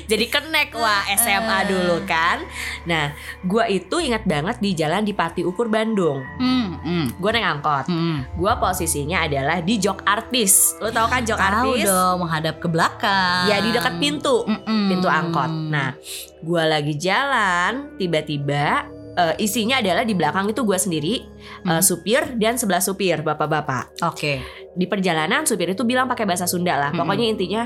Jadi 0.10 0.26
kenek 0.28 0.74
wah 0.74 1.04
SMA 1.14 1.58
dulu 1.68 2.02
kan. 2.04 2.42
Nah, 2.84 3.12
gue 3.42 3.64
itu 3.70 3.96
ingat 4.02 4.24
banget 4.24 4.58
di 4.58 4.72
jalan 4.74 5.04
di 5.04 5.12
Pati 5.12 5.44
Ukur 5.44 5.68
Bandung. 5.68 6.20
Hmm, 6.40 6.78
hmm, 6.82 7.06
Gue 7.20 7.30
naik 7.32 7.60
angkot. 7.60 7.86
hmm. 7.88 8.36
Gue 8.36 8.52
posisinya 8.58 9.24
adalah 9.24 9.60
di 9.60 9.76
jok 9.78 10.02
artis. 10.04 10.74
Lo 10.80 10.90
tau 10.90 11.06
kan 11.06 11.22
jok 11.22 11.38
Tahu 11.38 11.76
artis? 11.76 11.86
dong 11.86 12.16
menghadap 12.22 12.56
ke 12.58 12.68
belakang. 12.68 13.42
Ya 13.46 13.60
di 13.60 13.70
dekat 13.70 13.94
pintu. 13.98 14.44
Mm-mm. 14.44 14.90
pintu 14.90 15.08
angkot. 15.08 15.50
Nah, 15.52 15.94
gua 16.42 16.66
lagi 16.66 16.98
jalan, 16.98 17.94
tiba-tiba 17.96 18.88
eh, 19.18 19.36
isinya 19.40 19.80
adalah 19.80 20.04
di 20.04 20.16
belakang 20.16 20.48
itu 20.48 20.64
gua 20.64 20.80
sendiri, 20.80 21.26
Hmm. 21.68 21.84
supir 21.84 22.38
dan 22.40 22.56
sebelah 22.56 22.80
supir, 22.80 23.20
bapak-bapak. 23.22 24.00
Oke. 24.08 24.40
Di 24.72 24.86
perjalanan 24.88 25.44
supir 25.44 25.72
itu 25.72 25.84
bilang 25.84 26.08
pakai 26.08 26.24
bahasa 26.24 26.48
Sunda 26.48 26.80
lah. 26.80 26.90
Hmm. 26.96 27.04
Pokoknya 27.04 27.28
intinya 27.28 27.64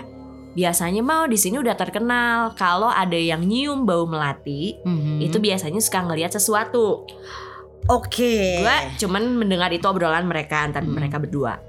biasanya 0.56 1.04
mau 1.04 1.28
di 1.28 1.36
sini 1.36 1.60
udah 1.60 1.76
terkenal 1.76 2.56
kalau 2.56 2.88
ada 2.88 3.20
yang 3.20 3.44
nyium 3.44 3.84
bau 3.84 4.08
melati, 4.08 4.80
Mhm. 4.82 5.20
itu 5.22 5.38
biasanya 5.38 5.84
suka 5.84 6.00
ngelihat 6.08 6.32
sesuatu. 6.32 7.04
Oke. 7.86 8.66
Gua 8.66 8.78
cuman 8.98 9.46
mendengar 9.46 9.70
itu 9.70 9.86
obrolan 9.86 10.26
mereka 10.26 10.66
antar 10.66 10.82
Hmm. 10.82 10.96
mereka 10.98 11.22
berdua. 11.22 11.62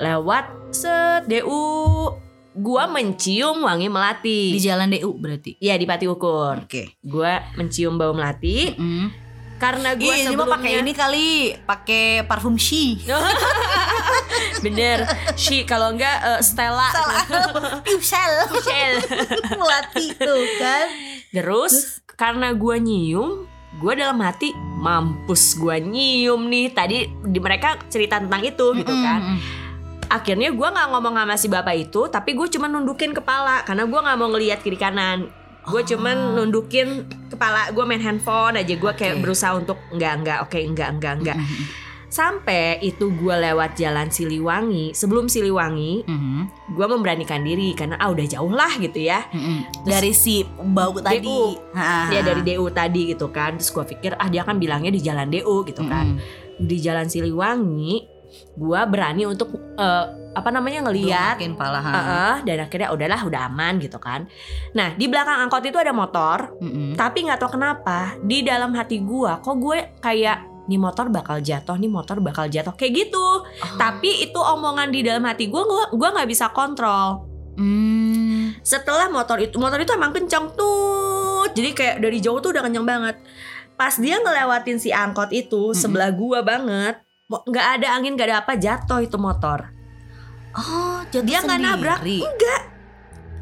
Lewat 0.00 0.72
set 0.72 1.28
DU 1.28 2.08
gua 2.54 2.86
mencium 2.86 3.60
wangi 3.60 3.90
melati. 3.90 4.54
di 4.54 4.60
jalan 4.60 4.88
DU 4.88 5.10
berarti. 5.14 5.58
Iya 5.58 5.74
di 5.74 5.84
Pati 5.84 6.06
Ukur. 6.06 6.64
Oke. 6.64 6.94
Gue 6.98 7.32
mencium 7.54 7.94
bau 7.94 8.14
melati 8.14 8.74
Mm. 8.74 9.08
karena 9.54 9.94
gue 9.94 10.12
Ih, 10.12 10.34
mah 10.34 10.58
pakai 10.58 10.82
ini 10.82 10.92
kali, 10.92 11.28
pakai 11.64 12.26
parfum 12.26 12.54
She. 12.54 13.00
bener. 14.64 15.06
Shi 15.34 15.64
kalau 15.64 15.94
enggak 15.94 16.20
eh, 16.20 16.40
Stella. 16.40 16.90
Piusel. 17.80 18.32
Shell. 18.60 18.94
Melati 19.60 20.06
tuh 20.14 20.42
kan. 20.58 20.86
Terus 21.30 21.74
karena 22.14 22.52
gue 22.52 22.76
nyium, 22.78 23.46
gue 23.78 23.92
dalam 23.94 24.20
hati 24.20 24.52
mampus 24.54 25.56
gue 25.56 25.80
nyium 25.80 26.46
nih. 26.46 26.70
Tadi 26.70 26.98
di 27.24 27.38
mereka 27.40 27.78
cerita 27.88 28.20
tentang 28.20 28.42
itu 28.42 28.66
gitu 28.74 28.92
kan. 28.92 29.38
Akhirnya 30.14 30.48
gue 30.48 30.68
nggak 30.70 30.88
ngomong 30.88 31.14
sama 31.16 31.34
si 31.34 31.50
bapak 31.50 31.74
itu, 31.80 32.06
tapi 32.06 32.32
gue 32.32 32.46
cuma 32.48 32.70
nundukin 32.70 33.10
kepala 33.10 33.66
karena 33.66 33.82
gue 33.82 33.98
nggak 33.98 34.16
mau 34.16 34.30
ngelihat 34.30 34.62
kiri 34.62 34.78
kanan. 34.78 35.26
Gue 35.64 35.80
Oh. 35.80 35.86
cuman 35.86 36.38
nundukin 36.38 37.02
kepala, 37.26 37.66
gue 37.68 37.82
main 37.82 37.98
handphone 37.98 38.54
aja. 38.54 38.74
Gue 38.74 38.92
kayak 38.92 39.18
Oke. 39.18 39.22
berusaha 39.22 39.52
untuk 39.52 39.74
enggak 39.90 40.12
enggak, 40.14 40.38
oke 40.40 40.54
enggak 40.56 40.88
enggak 40.92 41.12
enggak. 41.18 41.36
Mm-mm. 41.36 41.82
Sampai 42.06 42.78
itu 42.78 43.10
gue 43.10 43.34
lewat 43.34 43.74
jalan 43.74 44.06
Siliwangi 44.06 44.94
Sebelum 44.94 45.26
Siliwangi 45.26 46.06
Mhm. 46.06 46.70
Gue 46.70 46.86
memberanikan 46.86 47.42
diri 47.42 47.74
Karena 47.74 47.98
ah 47.98 48.06
udah 48.06 48.22
jauh 48.22 48.54
lah 48.54 48.70
gitu 48.78 49.02
ya 49.02 49.26
Mm-mm. 49.34 49.82
Dari 49.82 50.14
si 50.14 50.46
bau 50.46 50.94
tadi. 50.94 51.26
DU. 51.26 51.58
Ha. 51.74 52.06
Dia 52.06 52.22
dari 52.22 52.46
DU 52.46 52.70
tadi 52.70 53.10
gitu 53.10 53.34
kan 53.34 53.58
Terus 53.58 53.74
gue 53.74 53.98
pikir 53.98 54.14
ah 54.14 54.30
dia 54.30 54.46
kan 54.46 54.62
bilangnya 54.62 54.94
di 54.94 55.02
jalan 55.02 55.26
DU 55.26 55.66
gitu 55.66 55.82
kan 55.82 56.14
Mm-mm. 56.14 56.62
Di 56.62 56.76
jalan 56.78 57.10
Siliwangi 57.10 58.13
Gue 58.54 58.80
berani 58.86 59.26
untuk 59.26 59.54
eh, 59.74 60.04
Apa 60.34 60.50
namanya 60.50 60.82
Makin 61.38 61.54
pala. 61.54 61.78
ha. 61.78 61.92
Heeh, 61.94 62.34
dan 62.42 62.66
akhirnya 62.66 62.90
udahlah 62.90 63.20
udah 63.22 63.40
aman 63.46 63.78
gitu 63.78 63.98
kan 63.98 64.26
Nah 64.74 64.94
di 64.98 65.06
belakang 65.06 65.46
angkot 65.46 65.62
itu 65.62 65.78
ada 65.78 65.94
motor 65.94 66.58
Mm-mm. 66.58 66.98
Tapi 66.98 67.26
nggak 67.26 67.38
tahu 67.38 67.54
kenapa 67.54 68.18
Di 68.22 68.42
dalam 68.42 68.74
hati 68.74 68.98
gue 68.98 69.32
Kok 69.42 69.56
gue 69.58 69.78
kayak 70.02 70.54
nih 70.64 70.80
motor 70.80 71.12
bakal 71.12 71.44
jatuh, 71.44 71.76
nih 71.76 71.92
motor 71.92 72.24
bakal 72.24 72.48
jatuh 72.48 72.72
kayak 72.72 73.04
gitu. 73.04 73.20
Oh. 73.20 73.76
Tapi 73.76 74.24
itu 74.24 74.40
omongan 74.40 74.88
di 74.88 75.04
dalam 75.04 75.20
hati 75.28 75.52
gue, 75.52 75.60
gue 75.60 75.84
gue 75.92 76.08
nggak 76.08 76.24
bisa 76.24 76.48
kontrol. 76.56 77.28
Hmm. 77.60 78.56
Setelah 78.64 79.12
motor 79.12 79.38
itu, 79.44 79.60
motor 79.60 79.76
itu 79.76 79.92
emang 79.92 80.16
kencang 80.16 80.56
tuh, 80.56 81.44
jadi 81.52 81.70
kayak 81.76 81.96
dari 82.00 82.18
jauh 82.18 82.40
tuh 82.40 82.56
udah 82.56 82.64
kencang 82.64 82.86
banget. 82.88 83.16
Pas 83.76 83.92
dia 84.00 84.16
ngelewatin 84.18 84.80
si 84.80 84.88
angkot 84.88 85.36
itu 85.36 85.70
Mm-mm. 85.70 85.76
sebelah 85.76 86.08
gua 86.16 86.40
banget, 86.40 86.96
nggak 87.30 87.66
ada 87.80 87.96
angin, 87.96 88.16
nggak 88.16 88.28
ada 88.28 88.38
apa, 88.44 88.52
jatuh 88.60 89.00
itu 89.00 89.16
motor. 89.16 89.72
Oh, 90.54 91.00
jatuh 91.08 91.24
Dia 91.24 91.40
nggak 91.40 91.60
nabrak, 91.60 91.98
enggak 92.04 92.62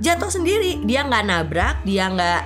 jatuh 0.03 0.29
sendiri. 0.29 0.83
Dia 0.83 1.07
nggak 1.07 1.25
nabrak 1.25 1.87
dia 1.87 2.11
nggak 2.11 2.41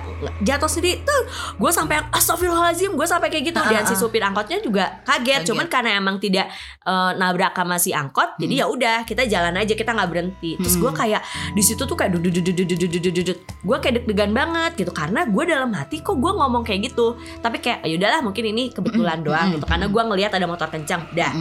jatuh 0.45 0.69
sendiri. 0.69 1.01
Tuh 1.01 1.21
gue 1.57 1.71
sampai 1.73 2.05
astagfirullahaladzim 2.13 2.93
gue 2.93 3.07
sampai 3.09 3.33
kayak 3.33 3.51
gitu. 3.51 3.59
Dan 3.59 3.83
si 3.89 3.97
supir 3.97 4.21
angkotnya 4.21 4.61
juga 4.61 5.01
kaget, 5.03 5.41
kaget. 5.41 5.47
cuman 5.49 5.65
karena 5.65 5.91
emang 5.97 6.21
tidak 6.21 6.47
uh, 6.85 7.17
nabrak 7.17 7.57
sama 7.57 7.81
si 7.81 7.91
angkot 7.91 8.37
hmm. 8.37 8.41
jadi 8.45 8.53
ya 8.61 8.65
udah 8.69 8.97
kita 9.03 9.25
jalan 9.25 9.57
aja 9.57 9.73
kita 9.73 9.91
nggak 9.91 10.09
berhenti. 10.13 10.51
Terus 10.61 10.77
gue 10.77 10.91
hmm. 10.93 10.99
kayak 11.01 11.21
di 11.57 11.63
situ 11.65 11.81
tuh 11.83 11.97
kayak 11.97 12.21
gue 12.21 13.77
kayak 13.81 13.93
deg-degan 14.03 14.31
banget 14.31 14.71
gitu. 14.77 14.93
Karena 14.93 15.25
gue 15.25 15.43
dalam 15.49 15.73
hati 15.73 16.05
kok 16.05 16.21
gue 16.21 16.31
ngomong 16.31 16.61
kayak 16.61 16.93
gitu. 16.93 17.17
Tapi 17.41 17.57
kayak 17.57 17.81
ya 17.89 17.97
udahlah 17.97 18.21
mungkin 18.21 18.45
ini 18.53 18.69
kebetulan 18.69 19.19
hmm, 19.19 19.25
hmm, 19.25 19.33
doang 19.33 19.47
gitu. 19.57 19.65
karena 19.65 19.85
gue 19.89 20.01
ngelihat 20.13 20.31
ada 20.37 20.45
motor 20.45 20.69
kencang. 20.69 21.09
Dah. 21.17 21.33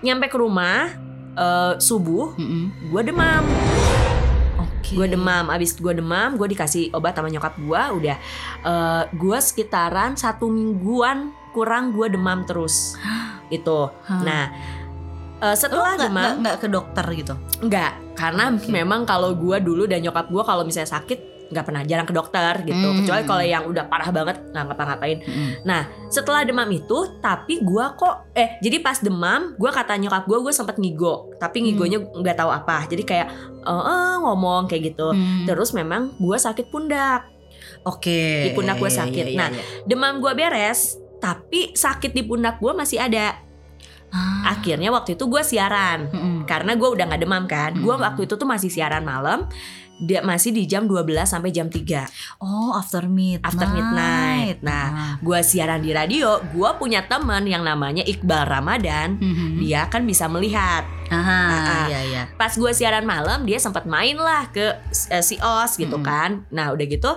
Nyampe 0.00 0.32
ke 0.32 0.36
rumah 0.40 0.88
uh, 1.36 1.76
subuh 1.76 2.32
gue 2.88 3.02
demam. 3.04 3.44
Oke. 4.82 4.92
Gue 4.92 5.06
demam, 5.06 5.46
abis 5.46 5.72
gue 5.72 5.94
demam, 5.94 6.34
gue 6.34 6.48
dikasih 6.50 6.90
obat 6.90 7.14
sama 7.14 7.30
nyokap 7.30 7.54
gue, 7.54 7.82
udah 8.02 8.16
eh 8.60 9.02
gue 9.08 9.38
sekitaran 9.38 10.12
satu 10.12 10.50
mingguan 10.50 11.30
kurang 11.54 11.94
gue 11.94 12.10
demam 12.10 12.42
terus, 12.42 12.98
itu. 13.48 13.86
Hah. 14.02 14.20
Nah, 14.20 14.44
Lo 15.38 15.54
setelah 15.54 15.94
nggak- 15.94 16.02
demam, 16.04 16.18
nggak- 16.18 16.38
nggak 16.40 16.56
ke 16.56 16.66
dokter 16.66 17.06
gitu. 17.14 17.34
enggak, 17.58 17.92
karena 18.14 18.50
Oke. 18.50 18.66
memang 18.68 19.02
kalau 19.02 19.30
gue 19.32 19.56
dulu 19.58 19.86
dan 19.86 19.98
nyokap 20.00 20.26
gue 20.26 20.42
kalau 20.42 20.62
misalnya 20.62 20.90
sakit 20.92 21.18
nggak 21.52 21.62
pernah 21.62 21.82
jarang 21.84 22.08
ke 22.08 22.10
dokter 22.10 22.64
gitu, 22.64 22.80
Hmm. 22.82 22.98
kecuali 22.98 23.22
kalau 23.22 23.44
yang 23.44 23.64
udah 23.64 23.84
parah 23.86 24.08
banget 24.08 24.36
nggak 24.48 24.64
ngapa-ngapain. 24.66 25.18
Mm-mm. 25.20 25.48
Nah, 25.62 25.82
setelah 26.08 26.42
demam 26.42 26.66
itu, 26.68 26.98
tapi 27.20 27.60
gua 27.60 27.92
kok 27.92 28.32
eh 28.32 28.56
jadi 28.58 28.80
pas 28.80 28.98
demam, 28.98 29.52
gua 29.54 29.70
kata 29.70 29.94
nyokap 29.94 30.24
gua 30.24 30.40
gue 30.40 30.50
sempat 30.50 30.76
ngigo, 30.76 31.30
tapi 31.36 31.60
ngigonya 31.60 32.00
nggak 32.00 32.36
tahu 32.36 32.48
apa. 32.48 32.88
Jadi 32.88 33.04
kayak 33.04 33.28
eh 33.60 33.70
eh, 33.70 34.14
ngomong 34.18 34.66
kayak 34.66 34.90
gitu. 34.90 35.12
Hmm. 35.12 35.44
Terus 35.44 35.70
memang 35.70 36.16
gua 36.16 36.34
sakit 36.36 36.66
pundak, 36.66 37.28
Oke. 37.82 38.46
Di 38.46 38.50
pundak 38.52 38.78
gua 38.78 38.86
Iya, 38.86 38.98
sakit. 39.02 39.24
iya, 39.28 39.38
Nah, 39.38 39.48
iya. 39.50 39.62
demam 39.84 40.18
gua 40.18 40.32
beres, 40.32 40.96
tapi 41.18 41.70
sakit 41.72 42.10
di 42.10 42.22
pundak 42.22 42.58
gua 42.58 42.72
masih 42.72 42.98
ada. 42.98 43.38
Ah. 44.08 44.54
Akhirnya 44.54 44.92
waktu 44.92 45.16
itu 45.16 45.24
gua 45.24 45.40
siaran, 45.40 46.06
Mm-mm. 46.06 46.36
karena 46.44 46.76
gua 46.76 46.92
udah 46.92 47.04
nggak 47.08 47.22
demam 47.22 47.44
kan. 47.46 47.72
Gua 47.74 47.96
Hmm. 47.96 48.04
waktu 48.06 48.28
itu 48.28 48.34
tuh 48.36 48.44
masih 48.44 48.68
siaran 48.68 49.02
malam, 49.02 49.48
dia 50.02 50.18
masih 50.18 50.50
di 50.50 50.66
jam 50.66 50.90
12 50.90 51.06
sampai 51.22 51.54
jam 51.54 51.70
3 51.70 52.42
Oh, 52.42 52.74
after 52.74 53.06
midnight. 53.06 53.46
After 53.46 53.68
midnight. 53.70 54.58
Nah, 54.60 55.16
gua 55.22 55.46
siaran 55.46 55.78
di 55.78 55.94
radio, 55.94 56.42
gua 56.50 56.74
punya 56.74 57.06
teman 57.06 57.46
yang 57.46 57.62
namanya 57.62 58.02
Iqbal 58.02 58.50
Ramadan. 58.50 59.22
Mhm. 59.22 59.62
Dia 59.62 59.86
kan 59.86 60.02
bisa 60.02 60.26
melihat. 60.26 60.82
Aha, 61.06 61.40
Ah, 61.46 61.86
iya 61.86 62.00
iya. 62.02 62.22
Pas 62.34 62.50
gua 62.58 62.74
siaran 62.74 63.06
malam, 63.06 63.46
dia 63.46 63.62
sempat 63.62 63.86
main 63.86 64.18
lah 64.18 64.50
ke 64.50 64.74
eh, 65.08 65.22
si 65.22 65.38
Os 65.38 65.78
gitu 65.78 65.94
Mm-mm. 65.94 66.04
kan. 66.04 66.30
Nah, 66.50 66.74
udah 66.74 66.82
gitu 66.84 67.14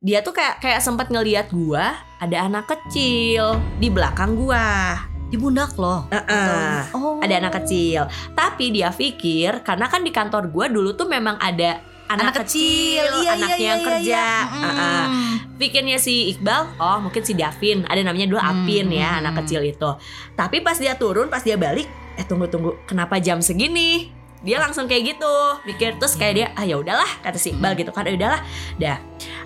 dia 0.00 0.24
tuh 0.24 0.32
kayak 0.32 0.64
kayak 0.64 0.80
sempat 0.80 1.12
ngelihat 1.12 1.52
gua 1.52 1.92
ada 2.16 2.48
anak 2.48 2.68
kecil 2.68 3.56
di 3.76 3.88
belakang 3.88 4.36
gua. 4.36 4.96
Di 5.30 5.38
pundak 5.38 5.78
loh. 5.78 6.10
Heeh. 6.10 6.90
Oh. 6.90 7.22
Ada 7.22 7.38
anak 7.38 7.62
kecil. 7.62 8.08
Tapi 8.34 8.74
dia 8.74 8.90
pikir 8.90 9.62
karena 9.62 9.86
kan 9.86 10.02
di 10.02 10.10
kantor 10.10 10.50
gua 10.50 10.66
dulu 10.66 10.92
tuh 10.92 11.06
memang 11.06 11.38
ada 11.38 11.80
anak, 12.10 12.24
Anak 12.34 12.34
kecil, 12.42 13.06
iya, 13.22 13.30
anaknya 13.38 13.56
iya, 13.56 13.66
yang 13.70 13.80
iya, 13.80 13.86
kerja. 13.86 14.22
iya. 14.26 14.50
Heeh. 14.50 15.04
Mm. 15.10 15.34
pikirnya 15.60 15.98
si 16.00 16.32
Iqbal, 16.32 16.72
oh 16.80 16.98
mungkin 17.04 17.20
si 17.20 17.36
Davin, 17.36 17.84
ada 17.84 18.00
namanya 18.00 18.32
dulu 18.32 18.40
Hmm, 18.40 18.64
Apin 18.64 18.88
ya, 18.88 19.12
hmm, 19.12 19.20
anak 19.20 19.32
hmm. 19.36 19.40
kecil 19.44 19.60
itu. 19.62 19.90
Tapi 20.32 20.56
pas 20.64 20.76
dia 20.80 20.96
turun, 20.96 21.28
pas 21.28 21.44
dia 21.44 21.60
balik, 21.60 21.84
eh 22.16 22.24
tunggu 22.24 22.48
tunggu, 22.48 22.80
kenapa 22.88 23.20
jam 23.20 23.44
segini? 23.44 24.08
Dia 24.40 24.56
langsung 24.56 24.88
kayak 24.88 25.14
gitu, 25.14 25.34
pikir 25.68 26.00
terus 26.00 26.16
kayak 26.16 26.34
dia, 26.34 26.46
ah 26.56 26.64
ya 26.64 26.80
udahlah 26.80 27.20
kata 27.20 27.36
si 27.36 27.52
Iqbal 27.52 27.76
gitu 27.76 27.92
kan, 27.92 28.08
"Ah, 28.08 28.10
ya 28.10 28.16
udahlah. 28.16 28.40
Dah, 28.80 28.98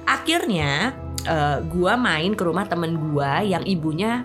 akhirnya 0.07 0.95
eh, 1.27 1.59
gua 1.67 1.99
main 1.99 2.37
ke 2.39 2.43
rumah 2.47 2.63
temen 2.71 2.95
gua 3.11 3.43
yang 3.43 3.67
ibunya 3.67 4.23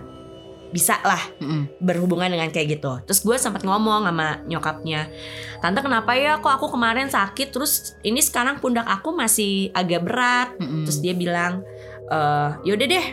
bisa 0.70 1.02
lah 1.02 1.18
Mm-mm. 1.42 1.66
berhubungan 1.82 2.30
dengan 2.30 2.48
kayak 2.48 2.78
gitu. 2.78 3.02
Terus 3.06 3.20
gue 3.20 3.36
sempat 3.36 3.66
ngomong 3.66 4.06
sama 4.06 4.38
nyokapnya, 4.46 5.10
tante 5.58 5.82
kenapa 5.82 6.14
ya 6.14 6.38
kok 6.38 6.50
aku 6.50 6.70
kemarin 6.74 7.10
sakit, 7.10 7.50
terus 7.50 7.98
ini 8.00 8.22
sekarang 8.22 8.62
pundak 8.62 8.86
aku 8.86 9.10
masih 9.10 9.74
agak 9.74 10.06
berat. 10.06 10.54
Mm-mm. 10.62 10.86
Terus 10.86 10.98
dia 11.02 11.12
bilang, 11.12 11.66
eh 12.06 12.50
yaudah 12.64 12.86
deh 12.86 13.06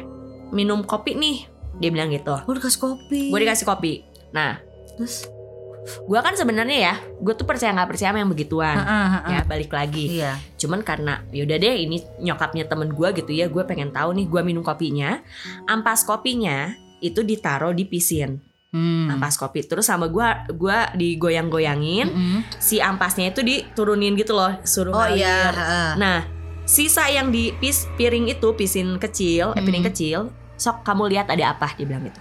minum 0.54 0.86
kopi 0.86 1.18
nih. 1.18 1.50
Dia 1.78 1.90
bilang 1.90 2.10
gitu. 2.10 2.34
Gue 2.46 2.58
dikasih 2.58 2.80
kopi. 2.82 3.22
Gue 3.30 3.40
dikasih 3.42 3.66
kopi. 3.66 3.94
Nah, 4.34 4.62
Terus 4.98 5.30
gue 5.88 6.20
kan 6.20 6.36
sebenarnya 6.36 6.78
ya 6.92 6.94
gue 7.00 7.32
tuh 7.32 7.48
percaya 7.48 7.72
nggak 7.72 7.96
percaya 7.96 8.12
sama 8.12 8.20
yang 8.20 8.28
begituan 8.28 8.76
ya 9.32 9.40
balik 9.48 9.72
lagi 9.72 10.20
Iya. 10.20 10.36
cuman 10.60 10.84
karena 10.84 11.24
yaudah 11.32 11.56
deh 11.56 11.76
ini 11.80 12.04
nyokapnya 12.20 12.68
temen 12.68 12.92
gue 12.92 13.08
gitu 13.16 13.32
ya 13.32 13.48
gue 13.48 13.64
pengen 13.64 13.96
tahu 13.96 14.12
nih 14.12 14.28
gue 14.28 14.42
minum 14.44 14.68
kopinya 14.68 15.24
ampas 15.64 16.04
kopinya 16.04 16.76
itu 17.00 17.22
ditaruh 17.22 17.72
di 17.72 17.84
pisin 17.84 18.40
Hmm. 18.68 19.08
ampas 19.08 19.40
kopi 19.40 19.64
terus 19.64 19.88
sama 19.88 20.12
gue 20.12 20.28
gua 20.54 20.92
digoyang-goyangin 20.92 22.04
Mm-mm. 22.06 22.40
si 22.54 22.84
ampasnya 22.84 23.32
itu 23.32 23.40
diturunin 23.40 24.12
gitu 24.14 24.36
loh 24.36 24.60
suruh 24.62 24.92
Oh 24.92 25.08
iya. 25.08 25.56
nah 25.96 26.28
sisa 26.64 27.08
yang 27.08 27.32
di 27.32 27.56
pis 27.56 27.88
piring 27.96 28.28
itu 28.28 28.52
pisin 28.54 29.00
kecil 29.00 29.56
eh, 29.56 29.64
piring 29.64 29.82
Hmm. 29.82 29.90
kecil 29.90 30.20
sok 30.56 30.84
kamu 30.84 31.08
lihat 31.08 31.32
ada 31.32 31.56
apa 31.56 31.72
dia 31.74 31.88
bilang 31.88 32.06
gitu 32.06 32.20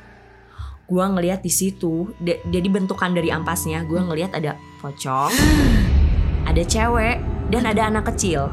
gua 0.86 1.10
ngelihat 1.10 1.42
di 1.42 1.50
situ 1.50 2.14
de- 2.16 2.38
jadi 2.46 2.68
bentukan 2.70 3.10
dari 3.10 3.34
ampasnya 3.34 3.82
gua 3.82 4.06
ngelihat 4.06 4.30
ada 4.32 4.54
pocong 4.78 5.34
ada 6.48 6.62
cewek 6.62 7.18
dan 7.48 7.66
ada 7.66 7.90
anak 7.90 8.06
kecil 8.06 8.46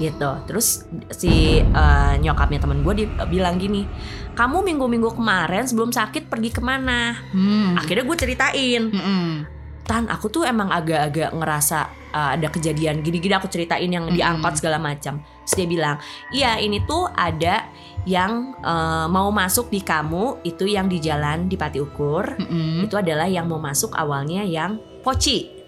gitu 0.00 0.30
terus 0.48 0.88
si 1.12 1.60
eh, 1.60 2.14
nyokapnya 2.18 2.64
temen 2.64 2.80
gue 2.80 3.04
bilang 3.28 3.60
gini 3.60 3.84
kamu 4.32 4.64
minggu-minggu 4.64 5.20
kemarin 5.20 5.68
sebelum 5.68 5.92
sakit 5.92 6.32
pergi 6.32 6.50
ke 6.50 6.64
mana 6.64 7.12
Hmm. 7.30 7.76
akhirnya 7.76 8.08
gue 8.08 8.16
ceritain 8.16 8.82
Mm-mm. 8.88 9.60
Tan 9.90 10.06
aku 10.06 10.30
tuh 10.30 10.46
emang 10.46 10.70
agak-agak 10.70 11.34
ngerasa 11.34 11.90
uh, 12.14 12.38
ada 12.38 12.46
kejadian 12.46 13.02
gini-gini 13.02 13.34
aku 13.34 13.50
ceritain 13.50 13.90
yang 13.90 14.06
diangkot 14.06 14.54
segala 14.62 14.78
macam. 14.78 15.18
Terus 15.42 15.54
dia 15.58 15.66
bilang, 15.66 15.96
iya 16.30 16.62
ini 16.62 16.78
tuh 16.86 17.10
ada 17.10 17.66
yang 18.06 18.54
uh, 18.62 19.10
mau 19.10 19.34
masuk 19.34 19.66
di 19.66 19.82
kamu 19.82 20.46
itu 20.46 20.70
yang 20.70 20.86
di 20.86 21.02
jalan 21.02 21.50
di 21.50 21.58
Pati 21.58 21.82
Ukur. 21.82 22.38
Mm-mm. 22.38 22.86
Itu 22.86 23.02
adalah 23.02 23.26
yang 23.26 23.50
mau 23.50 23.58
masuk 23.58 23.90
awalnya 23.98 24.46
yang 24.46 24.78
Poci. 25.02 25.59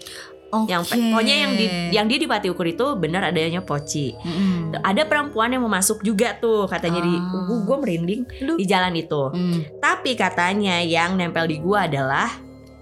Yang 0.53 0.85
Oke. 0.85 1.01
pokoknya 1.01 1.35
yang 1.35 1.53
di 1.57 1.67
yang 1.97 2.05
dia 2.05 2.19
di 2.21 2.29
Pati 2.29 2.53
Ukur 2.53 2.69
itu 2.69 2.85
benar 2.95 3.25
adanya 3.25 3.65
Poci. 3.65 4.13
Mm-mm. 4.13 4.77
Ada 4.79 5.09
perempuan 5.09 5.49
yang 5.49 5.65
mau 5.65 5.73
masuk 5.73 6.05
juga 6.05 6.37
tuh 6.37 6.69
katanya 6.69 7.01
di 7.01 7.09
Ah. 7.09 7.49
gue 7.49 7.59
gue 7.65 7.77
merinding 7.79 8.23
di 8.61 8.65
jalan 8.69 8.93
itu. 8.93 9.33
Mm. 9.33 9.81
Tapi 9.81 10.13
katanya 10.13 10.85
yang 10.85 11.17
nempel 11.17 11.49
di 11.49 11.57
gua 11.57 11.89
adalah 11.89 12.29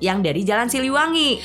yang 0.03 0.19
dari 0.19 0.43
Jalan 0.43 0.67
Siliwangi. 0.67 1.39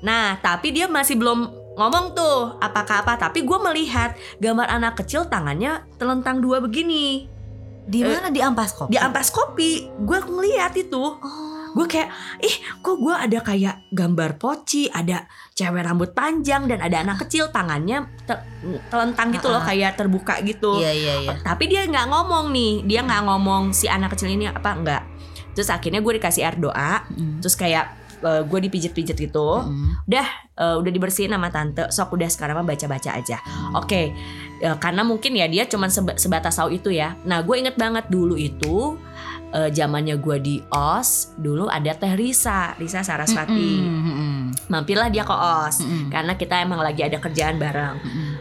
Nah, 0.00 0.38
tapi 0.38 0.70
dia 0.70 0.86
masih 0.86 1.18
belum 1.18 1.38
ngomong 1.74 2.14
tuh 2.14 2.54
apakah 2.56 3.02
apa. 3.02 3.18
Tapi 3.18 3.42
gua 3.42 3.58
melihat 3.66 4.14
gambar 4.38 4.70
anak 4.70 4.94
kecil 4.96 5.26
tangannya 5.26 5.90
telentang 5.96 6.38
dua 6.38 6.60
begini 6.60 7.26
Di 7.82 8.06
mana 8.06 8.30
di 8.30 8.38
ampas 8.38 8.70
kok? 8.72 8.86
di 8.86 8.94
ampas 8.94 9.26
kopi. 9.28 9.90
Gue 9.98 10.22
ngeliat 10.22 10.70
itu. 10.72 11.02
Oh. 11.02 11.49
Gue 11.70 11.86
kayak, 11.86 12.08
ih 12.38 12.54
kok 12.78 12.96
gue 12.96 13.14
ada 13.14 13.38
kayak 13.40 13.88
gambar 13.90 14.36
poci, 14.36 14.86
ada 14.86 15.24
cewek 15.52 15.82
rambut 15.82 16.10
panjang 16.10 16.66
dan 16.66 16.80
ada 16.80 17.00
anak 17.00 17.22
kecil 17.22 17.48
tangannya 17.48 18.04
te- 18.24 18.42
telentang 18.86 19.30
gitu 19.30 19.48
loh, 19.48 19.60
kayak 19.60 19.94
terbuka 19.94 20.40
gitu. 20.40 20.78
Iya 20.78 20.92
iya 20.92 21.14
iya. 21.24 21.34
Tapi 21.40 21.64
dia 21.66 21.84
nggak 21.84 22.06
ngomong 22.06 22.50
nih, 22.50 22.72
dia 22.84 23.00
nggak 23.00 23.22
ngomong 23.24 23.70
si 23.70 23.86
anak 23.86 24.14
kecil 24.14 24.28
ini 24.28 24.46
apa 24.46 24.70
enggak. 24.72 25.02
Terus 25.52 25.68
akhirnya 25.68 25.98
gue 25.98 26.12
dikasih 26.16 26.42
air 26.42 26.56
doa, 26.56 27.02
Mm. 27.10 27.38
terus 27.40 27.54
kayak 27.54 27.98
eh, 28.20 28.44
gue 28.44 28.58
dipijit-pijit 28.60 29.16
gitu. 29.16 29.48
Mm. 29.64 30.04
Udah, 30.04 30.26
eh, 30.54 30.76
udah 30.76 30.92
dibersihin 30.92 31.32
sama 31.32 31.48
tante. 31.48 31.88
Sok 31.88 32.20
udah 32.20 32.28
sekarang 32.28 32.60
mah 32.60 32.68
baca-baca 32.68 33.16
aja. 33.16 33.40
Oke, 33.72 34.12
eh, 34.56 34.76
karena 34.76 35.00
mungkin 35.00 35.32
ya 35.32 35.48
dia 35.48 35.64
cuman 35.64 35.88
seba- 35.88 36.20
sebatas 36.20 36.52
tahu 36.54 36.76
itu 36.76 36.92
ya. 36.92 37.16
Nah, 37.24 37.40
gue 37.40 37.56
inget 37.56 37.74
banget 37.74 38.06
dulu 38.06 38.36
itu 38.36 39.00
eh, 39.54 39.70
zamannya 39.70 40.16
gue 40.18 40.36
di 40.40 40.56
OS, 40.70 41.34
dulu 41.38 41.66
ada 41.66 41.94
Teh 41.94 42.14
Risa, 42.14 42.74
Risa 42.78 43.02
Saraswati. 43.02 43.70
Mm-mm. 43.80 44.54
Mampirlah 44.70 45.10
dia 45.10 45.22
ke 45.22 45.34
OS. 45.34 45.82
Karena 46.10 46.34
kita 46.34 46.62
emang 46.62 46.82
lagi 46.82 47.02
ada 47.06 47.18
kerjaan 47.18 47.58
bareng 47.58 47.96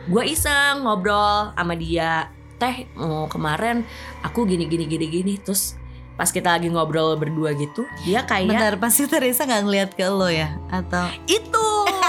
gue 0.10 0.24
iseng 0.26 0.82
ngobrol 0.82 1.54
sama 1.54 1.78
dia 1.78 2.34
teh 2.58 2.90
oh, 2.98 3.30
kemarin 3.30 3.86
aku 4.26 4.44
gini 4.50 4.66
gini 4.66 4.90
gini 4.90 5.06
gini 5.06 5.34
terus 5.38 5.78
pas 6.18 6.28
kita 6.34 6.58
lagi 6.58 6.68
ngobrol 6.68 7.16
berdua 7.16 7.56
gitu 7.56 7.86
dia 8.04 8.26
kayak 8.26 8.52
Bentar, 8.52 8.76
pasti 8.82 9.08
Teresa 9.08 9.48
nggak 9.48 9.64
ngeliat 9.64 9.90
ke 9.96 10.04
lo 10.10 10.28
ya? 10.28 10.52
Atau 10.68 11.08
itu 11.30 11.68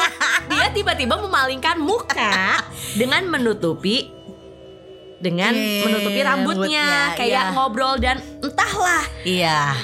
dia 0.51 0.67
tiba-tiba 0.75 1.15
memalingkan 1.21 1.79
muka 1.79 2.59
dengan 2.99 3.23
menutupi 3.31 4.11
dengan 5.21 5.53
Eh, 5.53 5.85
menutupi 5.85 6.21
rambutnya, 6.25 6.81
rambutnya, 6.81 6.89
kayak 7.15 7.45
iya. 7.45 7.53
ngobrol 7.53 7.95
dan 8.01 8.17
entahlah 8.41 9.05
Iya. 9.21 9.77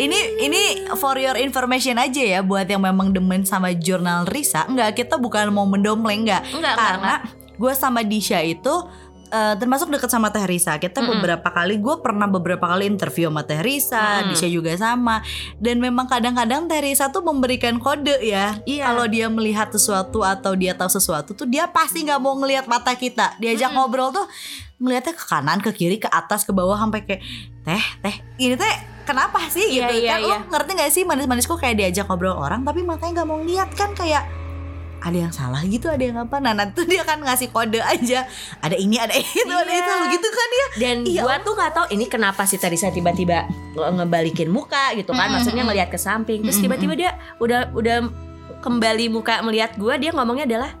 Ini 0.00 0.18
ini 0.40 0.62
for 0.96 1.20
your 1.20 1.36
information 1.36 2.00
aja 2.00 2.24
ya 2.24 2.40
buat 2.40 2.64
yang 2.64 2.80
memang 2.80 3.12
demen 3.12 3.44
sama 3.44 3.76
jurnal 3.76 4.24
Risa. 4.24 4.64
Enggak, 4.64 4.96
kita 4.96 5.20
bukan 5.20 5.52
mau 5.52 5.68
mendompleng 5.68 6.24
enggak. 6.24 6.42
enggak 6.48 6.74
Karena 6.74 7.14
gue 7.60 7.72
sama 7.76 8.00
Disha 8.00 8.40
itu 8.40 8.72
eh, 9.32 9.54
termasuk 9.56 9.88
deket 9.88 10.12
sama 10.12 10.28
Teh 10.28 10.44
Risa. 10.44 10.76
Kita 10.76 11.00
Mm-mm. 11.00 11.18
beberapa 11.18 11.48
kali 11.48 11.80
gue 11.80 11.94
pernah 12.04 12.28
beberapa 12.28 12.68
kali 12.68 12.84
interview 12.84 13.32
sama 13.32 13.42
Teh 13.48 13.64
Risa, 13.64 14.20
Mm-mm. 14.22 14.36
Disha 14.36 14.48
juga 14.52 14.76
sama. 14.76 15.24
Dan 15.56 15.80
memang 15.80 16.04
kadang-kadang 16.04 16.68
Teh 16.68 16.84
Risa 16.84 17.08
tuh 17.08 17.24
memberikan 17.24 17.80
kode 17.80 18.20
ya. 18.20 18.60
Iya. 18.68 18.92
Kalau 18.92 19.08
dia 19.08 19.32
melihat 19.32 19.72
sesuatu 19.72 20.20
atau 20.20 20.52
dia 20.52 20.76
tahu 20.76 20.92
sesuatu 20.92 21.32
tuh 21.32 21.48
dia 21.48 21.64
pasti 21.72 22.04
nggak 22.04 22.20
mau 22.20 22.36
ngelihat 22.36 22.68
mata 22.68 22.92
kita. 22.92 23.40
Diajak 23.40 23.72
Mm-mm. 23.72 23.80
ngobrol 23.80 24.12
tuh 24.12 24.28
ngelihatnya 24.82 25.14
ke 25.16 25.24
kanan, 25.24 25.58
ke 25.62 25.70
kiri, 25.72 25.96
ke 25.96 26.10
atas, 26.10 26.42
ke 26.44 26.50
bawah 26.50 26.74
sampai 26.76 27.06
kayak 27.06 27.22
teh, 27.64 27.84
teh. 28.02 28.16
Ini 28.36 28.58
teh 28.58 28.74
kenapa 29.06 29.38
sih 29.50 29.78
Iya, 29.78 29.90
gitu 29.90 29.94
iya, 30.02 30.10
kan? 30.14 30.18
Lo 30.22 30.28
iya. 30.28 30.38
ngerti 30.46 30.70
gak 30.78 30.92
sih 30.94 31.02
manis-manis 31.06 31.46
kok 31.46 31.58
kayak 31.58 31.78
diajak 31.78 32.06
ngobrol 32.06 32.38
orang 32.38 32.62
tapi 32.62 32.86
matanya 32.86 33.22
nggak 33.22 33.28
mau 33.28 33.40
lihat 33.42 33.70
kan 33.74 33.94
kayak 33.94 34.26
ada 35.02 35.18
yang 35.18 35.30
salah 35.30 35.58
gitu, 35.62 35.86
ada 35.86 35.98
yang 36.00 36.14
apa. 36.16 36.38
Nah, 36.38 36.52
nanti 36.52 36.72
tuh 36.72 36.86
dia 36.86 37.02
kan 37.02 37.18
ngasih 37.18 37.50
kode 37.50 37.76
aja. 37.76 38.22
Ada 38.58 38.74
ini, 38.74 38.96
ada 38.96 39.12
itu, 39.12 39.42
ada 39.44 39.66
Iya. 39.66 39.82
itu 39.82 39.92
lu 39.92 40.04
gitu 40.08 40.28
kan 40.30 40.48
ya. 40.50 40.66
dan 40.74 40.96
Iya, 41.02 41.20
gua 41.20 41.34
tuh 41.38 41.52
nggak 41.52 41.72
tahu 41.72 41.86
ini 41.90 42.04
kenapa 42.06 42.42
sih 42.42 42.56
Teresa 42.56 42.88
tiba-tiba 42.88 43.44
nge- 43.72 43.92
ngebalikin 43.94 44.46
muka 44.46 44.94
gitu 44.94 45.10
kan 45.10 45.28
maksudnya 45.28 45.62
ngelihat 45.62 45.88
ke 45.88 45.96
samping 45.96 46.40
terus 46.40 46.56
tiba-tiba 46.56 46.94
dia 46.94 47.10
udah 47.36 47.68
udah 47.72 48.08
kembali 48.58 49.10
muka 49.10 49.42
melihat 49.42 49.74
gua 49.74 49.94
dia 49.94 50.10
ngomongnya 50.10 50.46
adalah 50.46 50.72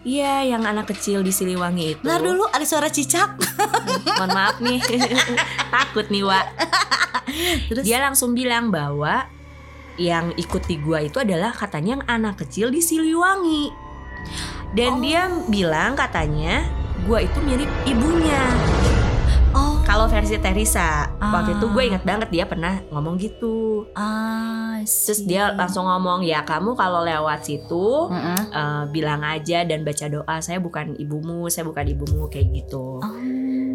Iya, 0.00 0.48
yang 0.48 0.64
anak 0.64 0.88
kecil 0.88 1.20
di 1.20 1.28
Siliwangi 1.28 1.92
itu. 1.92 2.00
Ntar 2.00 2.24
dulu 2.24 2.48
ada 2.48 2.64
suara 2.64 2.88
cicak. 2.88 3.36
Mohon 4.16 4.30
maaf 4.32 4.56
nih, 4.58 4.80
takut 5.74 6.08
nih 6.08 6.24
Wak. 6.24 6.46
Terus 7.68 7.84
Dia 7.84 8.00
langsung 8.00 8.32
bilang 8.32 8.72
bahwa 8.72 9.28
yang 9.96 10.30
ikuti 10.34 10.76
gua 10.76 11.00
itu 11.00 11.18
adalah 11.18 11.50
katanya 11.50 11.96
yang 11.96 12.04
anak 12.06 12.38
kecil 12.38 12.68
di 12.68 12.78
Siliwangi. 12.78 13.70
Dan 14.70 14.92
Oh. 14.92 15.00
dia 15.00 15.22
bilang 15.46 15.92
katanya 15.92 16.62
gua 17.02 17.18
itu 17.18 17.38
mirip 17.40 17.66
ibunya. 17.84 18.38
oh, 19.50 19.82
Kalau 19.82 20.06
versi 20.06 20.38
Teresa, 20.38 21.10
waktu 21.18 21.50
Ah. 21.50 21.56
itu 21.58 21.66
gue 21.66 21.82
inget 21.84 22.04
banget 22.04 22.30
dia 22.30 22.46
pernah 22.46 22.78
ngomong 22.86 23.18
gitu. 23.18 23.82
ah, 23.92 24.78
Terus 24.80 25.26
dia 25.26 25.50
langsung 25.50 25.82
ngomong 25.82 26.22
ya 26.22 26.40
kamu 26.40 26.72
kalau 26.72 27.02
lewat 27.02 27.42
situ 27.42 28.06
Heeh. 28.06 28.40
eh, 28.48 28.82
bilang 28.88 29.20
aja 29.20 29.66
dan 29.66 29.82
baca 29.82 30.06
doa 30.06 30.36
saya 30.38 30.56
bukan 30.56 30.94
ibumu, 30.94 31.50
saya 31.50 31.66
bukan 31.66 31.82
ibumu 31.84 32.30
kayak 32.30 32.46
gitu. 32.54 33.02
Oh. 33.02 33.18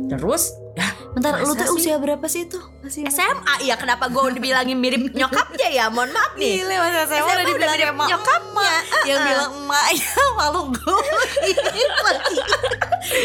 Terus 0.08 0.56
Bentar, 1.16 1.40
lu 1.40 1.48
Masa 1.48 1.58
tuh 1.58 1.68
sih? 1.72 1.76
usia 1.82 1.96
berapa 1.96 2.26
sih 2.26 2.44
itu? 2.44 2.60
Masih 2.80 3.08
SMA 3.08 3.64
ya 3.64 3.76
kenapa 3.76 4.06
gue 4.06 4.36
dibilangin 4.36 4.76
mirip 4.76 5.00
nyokapnya 5.10 5.68
ya? 5.70 5.86
Mohon 5.88 6.12
maaf 6.12 6.36
nih. 6.36 6.60
Gile 6.60 6.76
masa 6.76 7.02
saya 7.06 7.20
SMA 7.20 7.24
udah 7.24 7.32
udah 7.34 7.46
dibilang 7.48 7.72
mirip 7.74 7.88
emak 7.90 8.08
nyokapnya. 8.12 8.76
Yang 9.06 9.20
bilang 9.24 9.52
emak 9.58 9.86
ya 9.96 10.12
malu 10.36 10.62
gue 10.70 10.96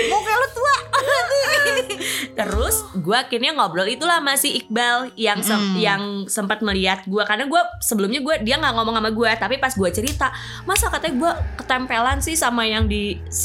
Muka 0.07 0.33
lu 0.33 0.47
tua 0.51 0.75
Terus 2.33 2.77
gue 2.95 3.17
akhirnya 3.17 3.51
ngobrol 3.53 3.87
itulah 3.87 4.21
masih 4.21 4.55
Iqbal 4.57 5.11
yang 5.17 5.41
sem- 5.41 5.59
Mm. 5.61 5.77
yang 5.77 6.03
sempat 6.27 6.61
melihat 6.61 7.05
gue 7.05 7.21
karena 7.23 7.45
gue 7.45 7.61
sebelumnya 7.81 8.19
gue 8.19 8.35
dia 8.41 8.57
nggak 8.57 8.73
ngomong 8.73 8.97
sama 8.97 9.11
gue 9.11 9.31
tapi 9.35 9.57
pas 9.57 9.71
gue 9.71 9.91
cerita 9.91 10.33
masa 10.63 10.89
katanya 10.89 11.15
gue 11.19 11.33
ketempelan 11.57 12.19
sih 12.19 12.33
sama 12.35 12.65
yang 12.65 12.87
di 12.87 13.19
Siliwangi 13.27 13.37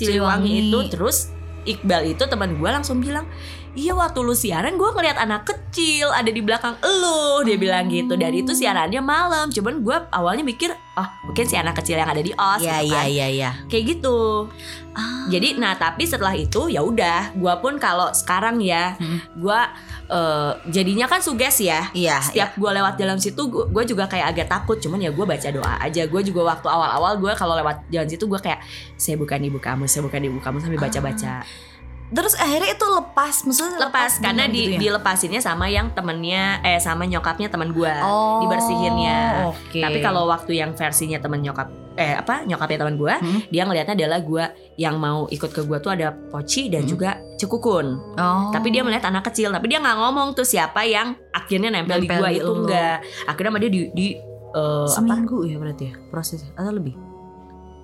Siliwangi. 0.56 0.56
itu 0.66 0.90
terus 0.90 1.18
Iqbal 1.64 2.08
itu 2.08 2.24
teman 2.24 2.54
gue 2.54 2.70
langsung 2.70 2.98
bilang 2.98 3.26
Iya 3.76 3.92
waktu 3.92 4.24
lu 4.24 4.32
siaran 4.32 4.80
gue 4.80 4.88
ngeliat 4.88 5.20
anak 5.20 5.44
kecil 5.44 6.08
ada 6.08 6.32
di 6.32 6.40
belakang 6.40 6.80
lu 6.80 7.44
Dia 7.44 7.60
bilang 7.60 7.92
gitu. 7.92 8.16
Dan 8.16 8.32
itu 8.32 8.56
siarannya 8.56 9.04
malam. 9.04 9.52
Cuman 9.52 9.84
gue 9.84 9.98
awalnya 10.10 10.48
mikir 10.48 10.72
Oh 10.96 11.04
mungkin 11.28 11.44
si 11.44 11.60
anak 11.60 11.76
kecil 11.84 12.00
yang 12.00 12.08
ada 12.08 12.24
di 12.24 12.32
OS 12.32 12.64
Iya 12.64 12.80
gitu 12.80 12.88
iya 12.88 12.96
kan. 12.96 13.08
iya 13.12 13.28
iya. 13.28 13.50
Kayak 13.68 13.84
gitu. 14.00 14.48
Jadi 15.28 15.60
nah 15.60 15.76
tapi 15.76 16.08
setelah 16.08 16.32
itu 16.32 16.72
ya 16.72 16.80
udah. 16.80 17.36
Gue 17.36 17.52
pun 17.60 17.76
kalau 17.76 18.16
sekarang 18.16 18.64
ya 18.64 18.96
Hmm. 18.96 19.20
Gue 19.36 19.60
eh, 20.08 20.52
jadinya 20.72 21.04
kan 21.12 21.20
suges 21.20 21.60
ya. 21.60 21.92
Iya 21.92 22.24
setiap 22.24 22.56
gue 22.56 22.72
lewat 22.72 22.96
dalam 22.96 23.20
situ 23.20 23.44
gue 23.52 23.84
juga 23.84 24.08
kayak 24.08 24.32
agak 24.32 24.48
takut. 24.48 24.80
Cuman 24.80 25.04
ya 25.04 25.12
gue 25.12 25.26
baca 25.28 25.52
doa 25.52 25.76
aja. 25.84 26.08
Gue 26.08 26.24
juga 26.24 26.56
waktu 26.56 26.68
awal-awal 26.72 27.20
gue 27.20 27.32
kalau 27.36 27.60
lewat 27.60 27.92
jalan 27.92 28.08
situ 28.08 28.24
gue 28.24 28.40
kayak 28.40 28.64
saya 28.96 29.20
bukan 29.20 29.44
ibu 29.44 29.60
kamu 29.60 29.92
saya 29.92 30.00
bukan 30.08 30.24
ibu 30.24 30.40
kamu 30.40 30.64
sambil 30.64 30.80
baca-baca 30.80 31.44
Terus 32.06 32.34
akhirnya 32.36 32.70
itu 32.72 32.86
lepas, 32.86 33.36
maksudnya 33.44 33.82
lepas 33.82 34.12
karena 34.20 34.46
bener 34.46 34.54
di 34.54 34.62
gitu 34.62 34.72
ya? 34.72 34.80
dilepasinnya 34.80 35.40
sama 35.40 35.66
yang 35.66 35.90
temennya 35.90 36.62
eh 36.62 36.78
sama 36.78 37.04
nyokapnya 37.04 37.48
teman 37.48 37.72
gua 37.72 37.98
Oh, 38.00 38.46
dibersihinnya 38.46 39.18
oke. 39.50 39.80
tapi 39.80 39.98
kalau 40.00 40.26
waktu 40.26 40.54
yang 40.56 40.72
versinya 40.72 41.18
temen 41.18 41.42
nyokap 41.42 41.66
eh 41.96 42.14
apa 42.14 42.44
nyokapnya 42.44 42.78
teman 42.80 42.96
gua 42.96 43.18
Hmm. 43.18 43.42
dia 43.48 43.64
ngelihatnya 43.64 43.96
adalah 43.96 44.20
gua 44.20 44.46
yang 44.76 44.96
mau 44.96 45.26
ikut 45.28 45.50
ke 45.50 45.64
gua 45.64 45.80
tuh 45.80 45.92
ada 45.92 46.14
poci 46.14 46.68
dan 46.68 46.84
Hmm. 46.84 46.92
juga 46.92 47.10
cekukun 47.36 47.88
Oh. 48.14 48.52
tapi 48.52 48.70
dia 48.70 48.86
melihat 48.86 49.08
anak 49.08 49.26
kecil 49.26 49.50
tapi 49.50 49.66
dia 49.66 49.80
nggak 49.80 49.98
ngomong 49.98 50.34
tuh 50.34 50.46
siapa 50.46 50.84
yang 50.84 51.18
akhirnya 51.32 51.68
nempel, 51.70 51.98
di 51.98 52.06
Nempel 52.06 52.20
gua 52.20 52.30
di 52.30 52.38
itu 52.38 52.46
lu. 52.46 52.56
enggak 52.64 52.96
akhirnya 53.26 53.50
sama 53.50 53.60
dia 53.60 53.72
di, 53.72 53.82
di 53.92 54.08
apa 54.54 54.88
seminggu 54.94 55.38
ya 55.44 55.58
berarti 55.58 55.84
ya 55.86 55.94
prosesnya 56.06 56.54
atau 56.54 56.70
lebih? 56.70 56.94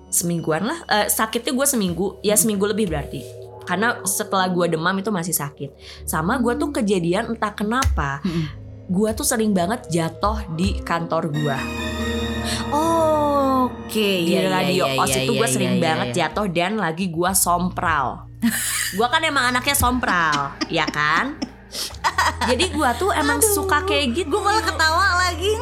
semingguan 0.08 0.62
lah 0.62 0.78
Eh, 0.86 1.06
sakitnya 1.08 1.50
gue 1.50 1.66
seminggu 1.66 2.06
ya 2.20 2.32
seminggu 2.32 2.64
lebih 2.64 2.86
berarti 2.86 3.24
karena 3.62 4.00
setelah 4.02 4.46
gue 4.46 4.66
demam 4.68 4.94
itu 4.94 5.08
masih 5.08 5.32
sakit. 5.32 5.72
Sama 6.04 6.36
gue 6.36 6.54
tuh 6.54 6.70
kejadian 6.70 7.30
entah 7.30 7.50
kenapa 7.50 8.18
gue 8.84 9.10
tuh 9.12 9.24
sering 9.24 9.50
banget 9.50 9.88
jatuh 9.88 10.42
di 10.52 10.76
kantor 10.80 11.30
gue 11.30 11.58
Oh, 12.70 13.70
oke. 13.70 13.94
di 13.94 14.26
Iya, 14.28 14.40
iya, 14.42 14.50
radio. 14.50 14.84
iya, 14.84 14.98
os 14.98 15.08
iya, 15.08 15.22
itu 15.22 15.32
gue 15.32 15.48
sering 15.48 15.78
banget 15.78 16.08
jatuh 16.12 16.50
dan 16.50 16.74
lagi 16.74 17.06
gue 17.06 17.30
sompral. 17.32 18.26
Gue 18.92 19.06
kan 19.06 19.22
emang 19.22 19.54
anaknya 19.54 19.76
sompral 19.78 20.50
ya 20.68 20.84
kan? 20.84 21.38
Jadi 22.44 22.74
gue 22.74 22.90
tuh 22.98 23.14
emang 23.14 23.38
suka 23.40 23.86
kayak 23.86 24.06
gitu. 24.12 24.28
Gue 24.28 24.42
malah 24.42 24.60
ketawa 24.60 25.06
lagi. 25.22 25.54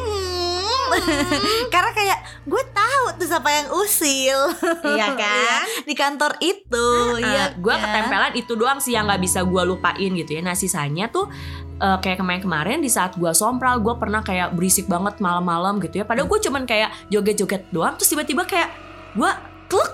Hmm. 0.93 1.63
Karena 1.73 1.91
kayak 1.91 2.19
gue 2.43 2.63
tahu 2.67 3.03
tuh 3.15 3.27
siapa 3.27 3.49
yang 3.49 3.67
usil. 3.71 4.39
Iya 4.83 5.07
kan? 5.21 5.61
Di 5.81 5.93
kantor 5.93 6.35
itu. 6.39 6.87
Iya. 7.17 7.53
gue 7.53 7.75
ketempelan 7.75 8.33
itu 8.33 8.53
doang 8.53 8.77
sih 8.77 8.91
yang 8.91 9.05
nggak 9.05 9.21
bisa 9.21 9.41
gue 9.41 9.63
lupain 9.63 10.11
gitu 10.11 10.31
ya 10.31 10.41
nah 10.41 10.53
sisanya 10.53 11.07
tuh 11.07 11.29
eh, 11.77 11.97
kayak 11.99 12.17
kemarin-kemarin 12.17 12.79
di 12.79 12.87
saat 12.87 13.13
gue 13.13 13.29
sompral 13.31 13.77
gue 13.77 13.93
pernah 13.95 14.19
kayak 14.19 14.51
berisik 14.51 14.85
banget 14.85 15.19
malam-malam 15.19 15.77
gitu 15.79 16.01
ya 16.01 16.05
padahal 16.05 16.25
gue 16.25 16.39
cuman 16.41 16.63
kayak 16.63 16.89
joget-joget 17.07 17.69
doang 17.69 17.93
terus 17.93 18.09
tiba-tiba 18.09 18.43
kayak 18.43 18.69
gue 19.13 19.31
kluk 19.67 19.91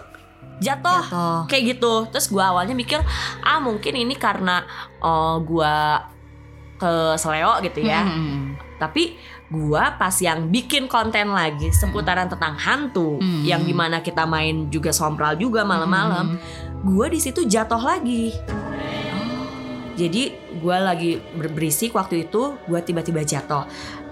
jatuh 0.57 1.03
Jatuh. 1.03 1.39
kayak 1.45 1.63
gitu 1.75 1.93
terus 2.07 2.27
gue 2.27 2.39
awalnya 2.39 2.73
mikir 2.73 2.97
ah 3.41 3.59
mungkin 3.59 3.93
ini 3.93 4.15
karena 4.15 4.63
uh, 4.99 5.37
gue 5.37 5.73
ke 6.77 6.91
seleo 7.15 7.57
gitu 7.61 7.81
ya 7.81 8.01
Hmm. 8.01 8.53
tapi 8.77 9.17
gua 9.47 9.95
pas 9.95 10.11
yang 10.13 10.51
bikin 10.51 10.91
konten 10.91 11.31
lagi 11.31 11.71
seputaran 11.71 12.27
tentang 12.27 12.59
hantu 12.59 13.15
Hmm. 13.15 13.47
yang 13.47 13.63
di 13.63 13.71
mana 13.71 14.03
kita 14.03 14.27
main 14.27 14.67
juga 14.67 14.91
sompral 14.91 15.39
juga 15.39 15.63
malam-malam 15.63 16.35
Hmm. 16.35 16.39
gua 16.83 17.07
di 17.07 17.15
situ 17.17 17.47
jatuh 17.47 17.79
lagi 17.79 18.35
jadi 19.97 20.29
gua 20.59 20.83
lagi 20.83 21.17
ber- 21.33 21.49
berisik 21.49 21.95
waktu 21.95 22.27
itu 22.27 22.59
gua 22.67 22.83
tiba-tiba 22.83 23.23
jatuh 23.23 23.65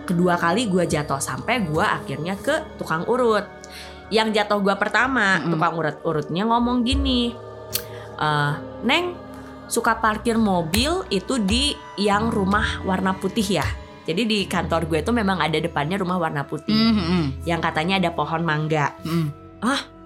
kedua 0.06 0.38
kali 0.38 0.66
gua 0.66 0.88
jatuh 0.88 1.20
sampai 1.20 1.66
gua 1.66 2.00
akhirnya 2.00 2.38
ke 2.38 2.80
tukang 2.80 3.04
urut 3.06 3.46
yang 4.08 4.32
jatuh 4.32 4.62
gua 4.62 4.78
pertama 4.78 5.42
Mm-mm. 5.42 5.52
tukang 5.52 5.74
urut 5.76 5.98
urutnya 6.02 6.46
ngomong 6.46 6.82
gini 6.82 7.36
"Eh, 8.16 8.54
neng 8.82 9.18
suka 9.68 9.98
parkir 9.98 10.38
mobil 10.38 11.04
itu 11.10 11.42
di 11.42 11.74
yang 11.98 12.30
rumah 12.30 12.86
warna 12.86 13.18
putih 13.18 13.60
ya 13.60 13.66
jadi 14.06 14.22
di 14.24 14.46
kantor 14.46 14.86
gue 14.88 15.02
itu 15.02 15.12
memang 15.12 15.42
ada 15.42 15.58
depannya 15.58 15.98
rumah 16.00 16.22
warna 16.22 16.46
putih 16.46 16.72
Hmm, 16.72 16.96
hmm, 16.96 17.26
yang 17.50 17.60
katanya 17.60 17.98
ada 18.00 18.10
pohon 18.14 18.46
mangga 18.46 18.94
hmm. 19.04 19.46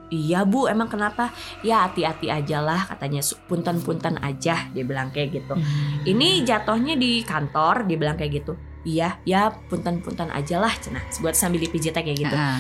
Iya 0.10 0.42
bu, 0.42 0.66
emang 0.66 0.90
kenapa? 0.90 1.30
Ya 1.62 1.86
hati-hati 1.86 2.34
aja 2.34 2.66
lah 2.66 2.82
katanya 2.90 3.22
punten-punten 3.46 4.18
aja 4.18 4.66
dia 4.74 4.84
bilang 4.84 5.14
kayak 5.14 5.38
gitu. 5.38 5.54
Ini 6.02 6.50
jatuhnya 6.50 6.98
di 6.98 7.22
kantor 7.22 7.86
dia 7.86 7.98
bilang 7.98 8.18
kayak 8.18 8.42
gitu. 8.42 8.58
Iya, 8.82 9.22
ya 9.22 9.54
punten-punten 9.70 10.34
aja 10.34 10.58
lah 10.58 10.74
cenah. 10.74 11.06
Buat 11.22 11.38
sambil 11.38 11.62
dipijitnya 11.62 12.02
kayak 12.02 12.20
gitu. 12.26 12.34
Heeh. 12.36 12.58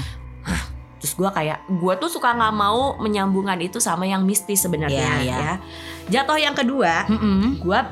Terus 1.01 1.13
gua 1.17 1.33
kayak 1.33 1.65
gua 1.81 1.97
tuh 1.97 2.11
suka 2.11 2.37
nggak 2.37 2.53
mau 2.53 2.99
menyambungkan 3.01 3.57
itu 3.65 3.81
sama 3.81 4.05
yang 4.05 4.27
mistis 4.27 4.61
sebenarnya 4.61 4.99
Iya, 4.99 5.13
iya. 5.25 5.37
ya. 5.39 5.53
Jatuh 6.11 6.37
yang 6.37 6.53
kedua, 6.53 7.09
Mm-mm. 7.09 7.65
gua 7.65 7.87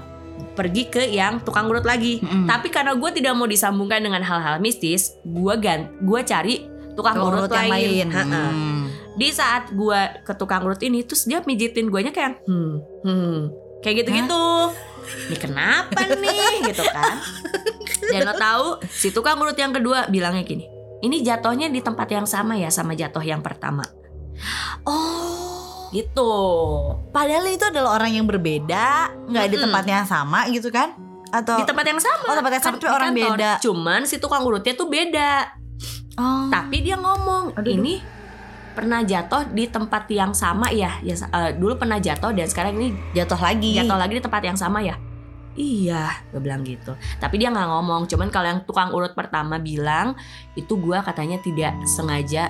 pergi 0.53 0.83
ke 0.87 1.03
yang 1.05 1.39
tukang 1.39 1.65
urut 1.65 1.81
lagi. 1.81 2.17
Mm-mm. 2.17 2.45
Tapi 2.45 2.67
karena 2.67 2.93
gue 2.93 3.09
tidak 3.11 3.33
mau 3.33 3.45
disambungkan 3.45 3.99
dengan 3.99 4.19
hal-hal 4.19 4.57
mistis, 4.57 5.13
gua 5.21 5.53
gan, 5.55 5.93
gua 5.99 6.21
cari 6.21 6.65
tukang 6.91 7.13
Tukang 7.13 7.17
urut, 7.23 7.41
urut 7.43 7.53
yang 7.53 7.69
lain. 7.69 8.07
lain. 8.09 8.09
Hmm. 8.09 8.81
di 9.13 9.29
saat 9.29 9.69
gua 9.71 10.17
ke 10.19 10.33
tukang 10.33 10.61
urut 10.61 10.77
ini 10.79 11.01
terus 11.01 11.23
dia 11.23 11.41
mijitin 11.41 11.87
guanya 11.87 12.09
kayak 12.09 12.41
hmm 12.43 12.73
hmm 13.01 13.37
kayak 13.79 14.01
gitu-gitu 14.01 14.45
ini 15.25 15.37
kenapa 15.37 15.93
nih 16.07 16.57
gitu 16.69 16.81
kan 16.83 17.17
dan 18.03 18.21
lo 18.23 18.33
tahu 18.33 18.67
si 18.87 19.09
tukang 19.09 19.37
urut 19.37 19.53
yang 19.53 19.69
kedua 19.71 20.05
bilangnya 20.05 20.41
gini 20.41 20.65
ini 20.99 21.21
jatuhnya 21.21 21.65
di 21.67 21.81
tempat 21.81 22.09
yang 22.11 22.25
sama 22.25 22.57
ya 22.57 22.69
sama 22.69 22.93
jatuh 22.93 23.21
yang 23.21 23.41
pertama 23.41 23.85
Oh. 24.83 25.56
Gitu 25.89 26.33
Padahal 27.09 27.45
itu 27.45 27.63
adalah 27.63 27.95
orang 27.95 28.11
yang 28.13 28.25
berbeda, 28.25 28.87
nggak 29.25 29.45
di 29.45 29.55
Mm-mm. 29.55 29.65
tempat 29.65 29.83
yang 29.85 30.05
sama 30.05 30.45
gitu 30.47 30.67
kan? 30.67 30.93
Atau 31.27 31.57
di 31.57 31.65
tempat 31.65 31.83
yang 31.83 31.97
sama 31.97 32.23
Oh, 32.25 32.35
tempat 32.35 32.51
yang 32.51 32.63
sama 32.63 32.71
Kan 32.71 32.79
tapi 32.79 32.83
di 32.83 32.89
orang 32.89 33.11
kantor. 33.11 33.31
beda. 33.33 33.51
cuman 33.59 34.01
si 34.03 34.15
tukang 34.17 34.41
urutnya 34.41 34.73
tuh 34.73 34.87
beda 34.87 35.31
Oh. 36.15 36.49
tapi 36.49 36.81
dia 36.81 36.95
ngomong 36.95 37.53
Aduh, 37.53 37.69
ini 37.71 38.01
pernah 38.73 39.01
jatuh 39.01 39.45
di 39.47 39.65
tempat 39.65 40.05
yang 40.07 40.31
sama 40.31 40.69
ya 40.69 40.97
ya 40.99 41.13
eh, 41.13 41.53
dulu 41.53 41.77
pernah 41.77 41.97
jatuh 41.97 42.29
dan 42.31 42.45
sekarang 42.45 42.73
ini 42.75 42.89
jatuh 43.11 43.37
lagi. 43.37 43.73
jatuh 43.75 43.93
lagi 43.95 44.13
di 44.13 44.23
tempat 44.23 44.41
yang 44.41 44.53
sama 44.53 44.81
ya 44.81 44.97
iya 45.53 46.09
gue 46.27 46.37
bilang 46.37 46.61
gitu 46.61 46.93
tapi 47.15 47.37
dia 47.37 47.49
nggak 47.49 47.65
ngomong 47.67 48.05
cuman 48.05 48.29
kalau 48.29 48.47
yang 48.47 48.61
tukang 48.63 48.89
urut 48.89 49.13
pertama 49.13 49.57
bilang 49.57 50.17
itu 50.53 50.73
gua 50.73 51.01
katanya 51.01 51.37
tidak 51.37 51.73
sengaja 51.85 52.49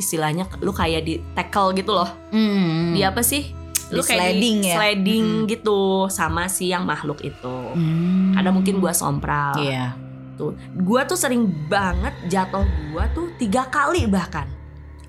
istilahnya 0.00 0.48
lu 0.58 0.72
kayak 0.72 1.02
di 1.02 1.14
tackle 1.32 1.70
gitu 1.72 1.92
loh 1.92 2.08
Hmm. 2.30 2.92
dia 2.92 3.08
apa 3.08 3.20
sih 3.20 3.52
lu 3.90 4.00
Di 4.00 4.06
kayak 4.06 4.22
sliding 4.32 4.56
di 4.56 4.64
ya? 4.64 4.74
sliding 4.74 5.26
Mm-mm. 5.36 5.50
gitu 5.50 5.78
sama 6.08 6.46
si 6.46 6.68
yang 6.68 6.82
makhluk 6.82 7.20
itu 7.20 7.56
Hmm. 7.70 8.32
ada 8.32 8.48
mungkin 8.48 8.78
gua 8.78 8.90
sompral 8.90 9.54
Iya. 9.56 9.92
tuh 10.34 10.54
gua 10.74 11.04
tuh 11.04 11.14
sering 11.14 11.44
banget 11.66 12.14
jatuh 12.26 12.62
gua 12.88 13.04
tuh 13.10 13.28
tiga 13.36 13.66
kali 13.66 14.06
bahkan 14.06 14.48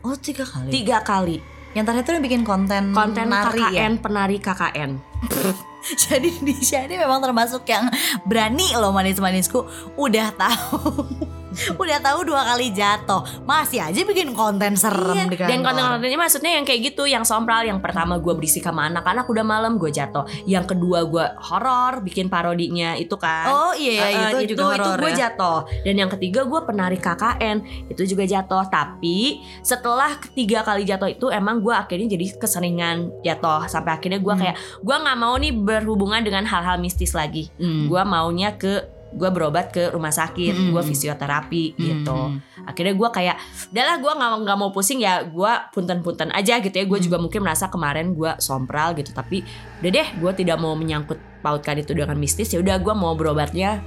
Oh 0.01 0.13
tiga 0.13 0.43
kali. 0.43 0.69
tiga 0.69 0.99
kali 0.99 1.37
Yang 1.71 1.85
terakhir 1.87 2.03
tuh 2.09 2.19
bikin 2.19 2.41
konten 2.41 2.91
konten 2.91 3.29
KKN 3.29 3.71
ya. 3.93 4.01
penari 4.01 4.37
KKN 4.37 4.91
Jadi 6.03 6.29
Disha 6.41 6.81
ini 6.81 6.95
memang 6.95 7.19
termasuk 7.19 7.65
yang 7.65 7.89
berani 8.23 8.73
loh 8.73 8.91
manis-manisku. 8.91 9.65
Udah 9.95 10.29
tahu. 10.31 10.79
Udah 11.51 11.99
tahu 11.99 12.23
dua 12.23 12.47
kali 12.47 12.71
jatuh. 12.71 13.43
Masih 13.43 13.83
aja 13.83 14.01
bikin 14.01 14.31
konten 14.31 14.71
serem 14.73 15.27
di 15.27 15.35
kantor. 15.35 15.43
Iya, 15.43 15.51
Dan 15.51 15.59
konten-kontennya 15.61 16.15
maksudnya 16.17 16.51
yang 16.55 16.63
kayak 16.63 16.81
gitu, 16.87 17.03
yang 17.03 17.27
sompral. 17.27 17.59
Yang 17.61 17.83
pertama 17.83 18.15
gue 18.15 18.31
berisik 18.31 18.63
sama 18.63 18.87
anak-anak 18.87 19.27
udah 19.27 19.43
malam 19.43 19.75
gue 19.75 19.91
jatuh. 19.91 20.23
Yang 20.45 20.71
kedua 20.71 21.03
gue 21.03 21.25
horor, 21.43 21.99
bikin 21.99 22.31
parodinya 22.31 22.95
itu 22.95 23.19
kan. 23.19 23.51
Oh 23.51 23.73
iya, 23.75 24.31
Eh, 24.31 24.47
itu, 24.47 24.55
juga 24.55 24.63
itu 24.63 24.63
horor 24.79 24.95
gue 24.97 25.11
ya. 25.11 25.17
jatuh. 25.27 25.59
Dan 25.83 25.95
yang 25.97 26.09
ketiga 26.09 26.47
gue 26.47 26.59
penari 26.63 26.95
KKN 26.95 27.57
itu 27.91 28.03
juga 28.05 28.23
jatuh. 28.23 28.63
Tapi 28.65 29.17
setelah 29.59 30.23
ketiga 30.23 30.63
kali 30.63 30.87
jatuh 30.87 31.11
itu 31.11 31.27
emang 31.27 31.59
gue 31.59 31.75
akhirnya 31.75 32.07
jadi 32.09 32.31
keseringan 32.39 33.11
jatuh 33.21 33.67
sampai 33.67 33.91
akhirnya 33.93 34.19
gue 34.19 34.31
Hmm. 34.31 34.39
kayak 34.39 34.55
gue 34.79 34.95
nggak 34.97 35.17
mau 35.19 35.35
nih 35.35 35.51
berhubungan 35.73 36.19
dengan 36.19 36.43
hal-hal 36.43 36.77
mistis 36.77 37.11
lagi. 37.11 37.47
Hmm. 37.55 37.87
Gue 37.87 38.01
maunya 38.01 38.53
ke 38.53 38.83
gue 39.11 39.27
berobat 39.27 39.69
ke 39.69 39.87
rumah 39.87 40.07
sakit, 40.09 40.51
Hmm. 40.51 40.71
gue 40.71 40.83
fisioterapi 40.85 41.75
gitu 41.75 42.15
Hmm. 42.31 42.39
akhirnya 42.63 42.93
gue 42.93 43.09
kayak 43.11 43.35
udahlah 43.67 43.95
gue 43.97 44.07
nggak 44.09 44.31
nggak 44.41 44.57
mau 44.57 44.71
pusing 44.71 44.99
ya 44.99 45.19
gue 45.21 45.51
punten-punten 45.69 46.31
aja 46.31 46.57
gitu 46.57 46.71
ya 46.71 46.85
gue 46.85 46.95
Hmm. 46.95 47.05
juga 47.05 47.17
mungkin 47.19 47.41
merasa 47.41 47.67
kemarin 47.67 48.15
gue 48.15 48.31
sompral 48.37 48.95
gitu 48.95 49.11
tapi 49.11 49.43
udah 49.79 49.91
deh 49.91 50.07
gue 50.15 50.31
tidak 50.33 50.55
mau 50.55 50.71
menyangkut 50.73 51.19
pautkan 51.39 51.75
itu 51.75 51.91
dengan 51.91 52.15
mistis 52.15 52.47
ya 52.49 52.59
udah 52.59 52.79
gue 52.79 52.93
mau 52.93 53.11
berobatnya 53.11 53.83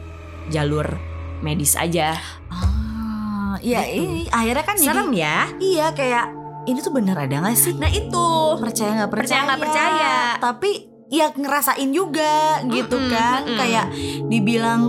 jalur 0.49 0.93
medis 1.41 1.73
aja 1.75 2.21
Ah, 2.51 3.57
iya 3.61 3.81
Gitu. 3.83 3.97
ini 3.97 4.23
akhirnya 4.29 4.61
kan 4.63 4.77
serem 4.77 5.09
jadi 5.09 5.17
ya 5.17 5.39
iya 5.59 5.87
kayak 5.91 6.27
ini 6.65 6.79
tuh 6.79 6.93
bener 6.93 7.17
ada 7.17 7.37
gak 7.41 7.55
sih? 7.55 7.73
nah 7.75 7.89
itu 7.89 8.25
percaya 8.57 8.93
nggak 8.99 9.11
percaya, 9.11 9.25
Percaya 9.25 9.41
nggak 9.43 9.61
percaya. 9.63 10.15
tapi 10.37 10.71
ya 11.13 11.31
ngerasain 11.33 11.91
juga 11.93 12.65
gitu 12.69 12.97
Mm-mm, 12.97 13.13
kan. 13.13 13.41
mm-mm. 13.45 13.59
kayak 13.59 13.87
dibilang 14.29 14.81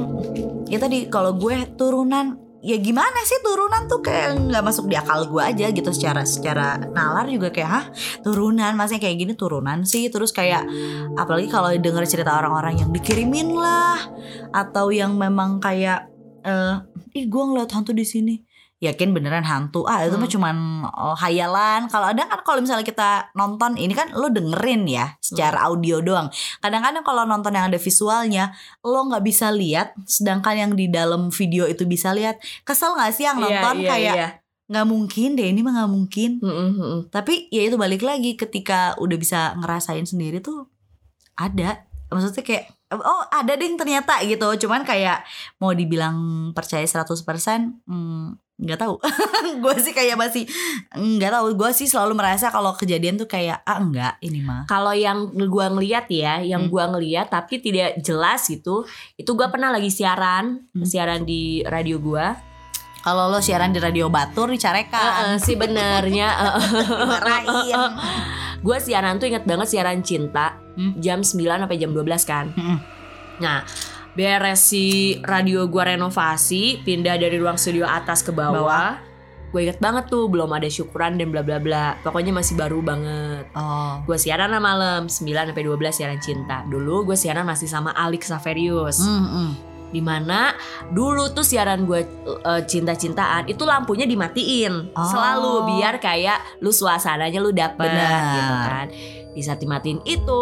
ya 0.71 0.79
tadi 0.81 1.07
kalau 1.11 1.35
gue 1.37 1.75
turunan 1.75 2.39
ya 2.65 2.81
gimana 2.81 3.21
sih 3.21 3.37
turunan 3.45 3.85
tuh? 3.85 4.01
Kayak 4.01 4.41
nggak 4.49 4.63
masuk 4.65 4.89
di 4.89 4.97
akal 4.97 5.29
gue 5.29 5.37
aja 5.37 5.69
gitu 5.69 5.89
secara 5.93 6.25
secara 6.25 6.81
nalar 6.81 7.29
juga 7.29 7.53
kayak 7.53 7.69
hah 7.69 7.85
turunan? 8.25 8.73
Masnya 8.73 8.97
kayak 8.97 9.21
gini 9.21 9.33
turunan 9.37 9.85
sih? 9.85 10.09
Terus 10.09 10.33
kayak 10.33 10.65
apalagi 11.13 11.45
kalau 11.45 11.69
denger 11.69 12.09
cerita 12.09 12.33
orang-orang 12.33 12.81
yang 12.81 12.89
dikirimin 12.89 13.53
lah 13.53 14.01
atau 14.49 14.89
yang 14.89 15.13
memang 15.13 15.61
kayak 15.61 16.09
eh 16.45 16.81
ih 17.17 17.25
gue 17.25 17.43
ngeliat 17.45 17.69
hantu 17.73 17.93
di 17.93 18.05
sini 18.05 18.35
yakin 18.77 19.15
beneran 19.15 19.47
hantu 19.47 19.87
ah 19.87 20.03
itu 20.03 20.13
mah 20.13 20.27
Hmm. 20.27 20.35
cuman 20.35 20.55
oh, 20.89 21.15
hayalan 21.15 21.87
kalau 21.87 22.11
ada 22.11 22.27
kan 22.27 22.43
kalau 22.43 22.59
misalnya 22.59 22.83
kita 22.83 23.31
nonton 23.31 23.79
ini 23.79 23.95
kan 23.95 24.11
lo 24.11 24.27
dengerin 24.27 24.83
ya 24.83 25.15
secara 25.19 25.63
Hmm. 25.63 25.67
audio 25.71 26.03
doang 26.03 26.27
kadang-kadang 26.59 27.01
kalau 27.01 27.23
nonton 27.23 27.55
yang 27.55 27.71
ada 27.71 27.79
visualnya 27.79 28.51
lo 28.81 29.07
nggak 29.07 29.23
bisa 29.23 29.47
lihat 29.49 29.95
sedangkan 30.03 30.55
yang 30.55 30.71
di 30.75 30.91
dalam 30.91 31.31
video 31.31 31.65
itu 31.65 31.87
bisa 31.87 32.11
lihat 32.11 32.35
kesel 32.61 32.93
nggak 32.93 33.11
sih 33.11 33.23
yang 33.23 33.39
nonton 33.39 33.75
Iya, 33.79 33.81
iya, 33.81 33.89
kayak 33.89 34.15
iya. 34.19 34.29
nggak 34.65 34.87
mungkin 34.87 35.29
deh 35.33 35.47
ini 35.47 35.61
mah 35.63 35.73
nggak 35.77 35.91
mungkin 35.91 36.29
Mm-mm, 36.43 36.69
mm-mm. 36.75 36.99
tapi 37.09 37.47
ya 37.49 37.63
itu 37.63 37.79
balik 37.79 38.03
lagi 38.03 38.35
ketika 38.35 38.99
udah 38.99 39.15
bisa 39.15 39.55
ngerasain 39.55 40.03
sendiri 40.03 40.43
tuh 40.43 40.67
ada 41.33 41.85
maksudnya 42.11 42.43
kayak 42.43 42.65
oh 42.91 43.23
ada 43.29 43.55
deh 43.55 43.67
ternyata 43.75 44.19
gitu 44.23 44.67
cuman 44.67 44.85
kayak 44.85 45.25
mau 45.57 45.73
dibilang 45.73 46.15
percaya 46.51 46.85
100% 46.85 47.17
hmm, 47.85 48.44
nggak 48.55 48.79
tahu 48.79 48.95
gue 49.61 49.75
sih 49.77 49.91
kayak 49.91 50.15
masih 50.15 50.47
nggak 50.91 51.27
tahu 51.29 51.47
gue 51.53 51.69
sih 51.71 51.85
selalu 51.85 52.15
merasa 52.15 52.47
kalau 52.47 52.71
kejadian 52.71 53.15
tuh 53.15 53.27
kayak 53.27 53.59
ah 53.61 53.77
enggak 53.77 54.15
ini 54.19 54.39
mah 54.39 54.63
Kalau 54.65 54.91
yang 54.91 55.27
gua 55.45 55.67
ngeliat 55.67 56.07
ya, 56.07 56.39
yang 56.39 56.63
Hmm. 56.63 56.71
gua 56.71 56.87
ngeliat 56.87 57.27
tapi 57.27 57.59
tidak 57.59 57.99
jelas 57.99 58.47
gitu, 58.47 58.87
itu 59.13 59.31
gua 59.31 59.47
pernah 59.47 59.69
lagi 59.69 59.87
siaran, 59.87 60.71
Hmm. 60.71 60.87
siaran 60.87 61.21
di 61.21 61.61
radio 61.63 61.99
gua. 61.99 62.35
kalau 63.01 63.29
lo 63.29 63.37
siaran 63.37 63.69
di 63.69 63.77
radio 63.77 64.09
Batur 64.09 64.49
Eh, 64.49 64.55
dicarekan 64.55 65.37
sih 65.37 65.53
benernya, 65.53 66.25
eh, 66.49 66.55
dimarahin 66.95 67.81
gua 68.65 68.77
siaran 68.79 69.19
tuh 69.19 69.27
inget 69.27 69.43
banget 69.43 69.67
siaran 69.69 69.99
cinta 69.99 70.57
Hmm. 70.73 70.95
jam 70.97 71.21
9 71.21 71.59
sampai 71.61 71.77
jam 71.77 71.91
12 71.91 72.23
kan. 72.23 72.49
Mm-mm. 72.51 72.77
Nah, 73.37 73.61
beres 74.15 74.63
si 74.63 75.19
radio 75.21 75.67
gua 75.67 75.93
renovasi, 75.93 76.81
pindah 76.81 77.19
dari 77.19 77.35
ruang 77.37 77.59
studio 77.59 77.83
atas 77.85 78.23
ke 78.23 78.31
bawah. 78.31 78.55
Bawah. 78.63 78.91
Gue 79.53 79.63
inget 79.63 79.79
banget 79.79 80.11
tuh 80.11 80.27
belum 80.27 80.51
ada 80.51 80.67
syukuran 80.67 81.15
dan 81.15 81.31
bla 81.31 81.39
bla 81.39 81.63
bla. 81.63 81.95
Pokoknya 82.03 82.35
masih 82.35 82.59
baru 82.59 82.83
banget. 82.83 83.47
oh 83.55 84.03
Gue 84.03 84.19
siaran 84.19 84.51
lah 84.51 84.59
malam 84.59 85.07
9 85.07 85.15
sampai 85.23 85.63
12 85.63 85.95
siaran 85.95 86.19
cinta. 86.19 86.67
Dulu 86.67 87.07
gue 87.07 87.15
siaran 87.15 87.47
masih 87.47 87.71
sama 87.71 87.95
Alex 87.95 88.35
Saverius. 88.35 88.99
Mm-mm. 88.99 89.55
Di 89.95 90.03
mana 90.03 90.51
dulu 90.91 91.31
tuh 91.31 91.47
siaran 91.47 91.87
gue 91.87 92.03
eh, 92.27 92.61
cinta-cintaan 92.67 93.47
itu 93.47 93.63
lampunya 93.63 94.03
dimatiin 94.03 94.91
Oh. 94.91 95.07
selalu 95.07 95.71
biar 95.71 96.03
kayak 96.03 96.59
lu 96.59 96.75
suasananya 96.75 97.39
lu 97.39 97.55
dapet 97.55 97.87
Benar. 97.87 98.35
gitu 98.35 98.53
kan. 98.59 98.85
Di 99.31 99.39
saat 99.39 99.63
dimatiin 99.63 100.03
itu 100.03 100.41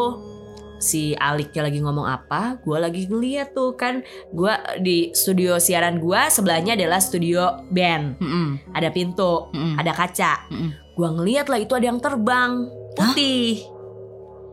si 0.84 1.16
Aliknya 1.16 1.64
lagi 1.64 1.80
ngomong 1.80 2.04
apa, 2.04 2.60
gue 2.60 2.76
lagi 2.76 3.08
ngeliat 3.08 3.56
tuh 3.56 3.80
kan, 3.80 4.04
gue 4.36 4.54
di 4.84 5.16
studio 5.16 5.56
siaran 5.56 6.04
gue 6.04 6.20
sebelahnya 6.28 6.76
adalah 6.76 7.00
studio 7.00 7.64
band, 7.72 8.20
Mm-mm. 8.20 8.76
ada 8.76 8.92
pintu, 8.92 9.48
Mm-mm. 9.56 9.80
ada 9.80 9.96
kaca, 9.96 10.52
Mm-mm. 10.52 10.76
gue 11.00 11.10
ngeliat 11.16 11.48
lah 11.48 11.64
itu 11.64 11.72
ada 11.72 11.88
yang 11.88 12.04
terbang 12.04 12.68
putih. 13.00 13.64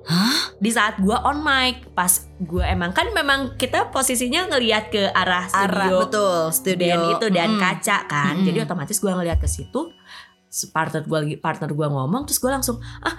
Hah? 0.01 0.57
Di 0.57 0.71
saat 0.73 0.97
gue 0.97 1.13
on 1.13 1.45
mic, 1.45 1.93
pas 1.93 2.09
gue 2.41 2.65
emang 2.65 2.95
kan 2.97 3.13
memang 3.13 3.61
kita 3.61 3.93
posisinya 3.93 4.49
ngeliat 4.49 4.89
ke 4.89 5.13
arah 5.13 5.45
studio 5.45 5.67
arah 5.77 5.89
betul 6.09 6.39
studio 6.55 6.79
band 6.79 7.05
itu 7.19 7.27
dan 7.35 7.49
Mm-mm. 7.53 7.63
kaca 7.63 7.99
kan, 8.09 8.39
Mm-mm. 8.39 8.47
jadi 8.47 8.65
otomatis 8.65 8.97
gue 8.97 9.11
ngeliat 9.13 9.43
ke 9.43 9.51
situ. 9.51 9.93
Partner 10.75 11.07
gue 11.07 11.19
lagi 11.23 11.37
partner 11.39 11.71
gue 11.71 11.87
ngomong 11.87 12.27
terus 12.27 12.43
gue 12.43 12.51
langsung 12.51 12.83
ah, 13.07 13.15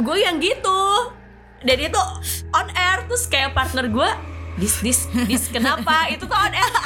gue 0.00 0.16
yang 0.16 0.40
gitu. 0.40 0.80
Dan 1.62 1.78
itu 1.78 2.02
on 2.50 2.68
air 2.72 3.04
terus 3.06 3.28
kayak 3.28 3.52
partner 3.52 3.86
gue 3.92 4.10
dis 4.56 4.80
dis 4.80 5.06
dis 5.28 5.44
kenapa? 5.52 6.08
Itu 6.08 6.24
tuh 6.24 6.36
on 6.36 6.54
air. 6.56 6.72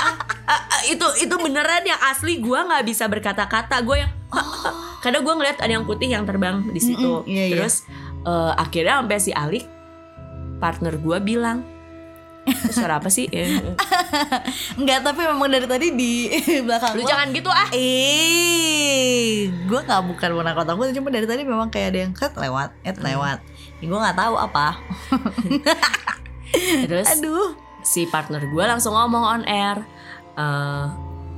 Ah, 0.00 0.56
ah, 0.56 0.62
ah, 0.66 0.82
itu 0.88 1.06
itu 1.22 1.34
beneran 1.36 1.84
yang 1.84 2.00
asli 2.10 2.40
gue 2.40 2.58
nggak 2.58 2.82
bisa 2.88 3.06
berkata-kata. 3.06 3.84
Gue 3.84 4.02
yang 4.02 4.10
karena 5.04 5.18
gue 5.22 5.34
ngeliat 5.36 5.58
ada 5.60 5.72
yang 5.72 5.86
putih 5.86 6.08
yang 6.10 6.24
terbang 6.24 6.64
di 6.72 6.80
situ. 6.80 7.22
Mm-mm, 7.22 7.28
iya, 7.28 7.44
iya. 7.46 7.54
terus 7.54 7.84
eh, 8.24 8.52
akhirnya 8.56 9.00
sampai 9.00 9.18
si 9.20 9.30
Alik 9.30 9.64
partner 10.60 10.94
gue 11.00 11.18
bilang 11.24 11.64
"Itu 11.64 11.79
suara 12.70 12.98
apa 12.98 13.06
sih 13.06 13.26
Eh, 13.26 13.60
Enggak 14.78 15.02
tapi 15.02 15.22
memang 15.22 15.46
dari 15.46 15.64
tadi 15.64 15.92
di 15.92 16.26
belakang 16.66 16.94
lu 16.94 17.04
lo- 17.04 17.08
jangan 17.08 17.28
gitu 17.30 17.46
ah 17.46 17.68
Eh, 17.70 19.46
gue 19.64 19.80
nggak 19.80 20.02
bukan 20.06 20.28
mau 20.32 20.42
nakut 20.42 20.64
takut 20.64 20.88
cuma 20.90 21.08
dari 21.08 21.24
tadi 21.24 21.42
memang 21.42 21.68
kayak 21.68 21.92
ada 21.92 21.98
yang 22.00 22.12
ket 22.12 22.32
lewat, 22.32 22.72
et 22.82 22.96
lewat. 22.96 23.38
Ya, 23.78 23.86
gue 23.86 23.98
nggak 23.98 24.18
tahu 24.18 24.34
apa. 24.36 24.66
terus 26.84 27.06
Aduh. 27.12 27.54
si 27.80 28.04
partner 28.04 28.42
gue 28.42 28.64
langsung 28.66 28.92
ngomong 28.92 29.22
on 29.22 29.42
air 29.44 29.78
eh, 30.34 30.84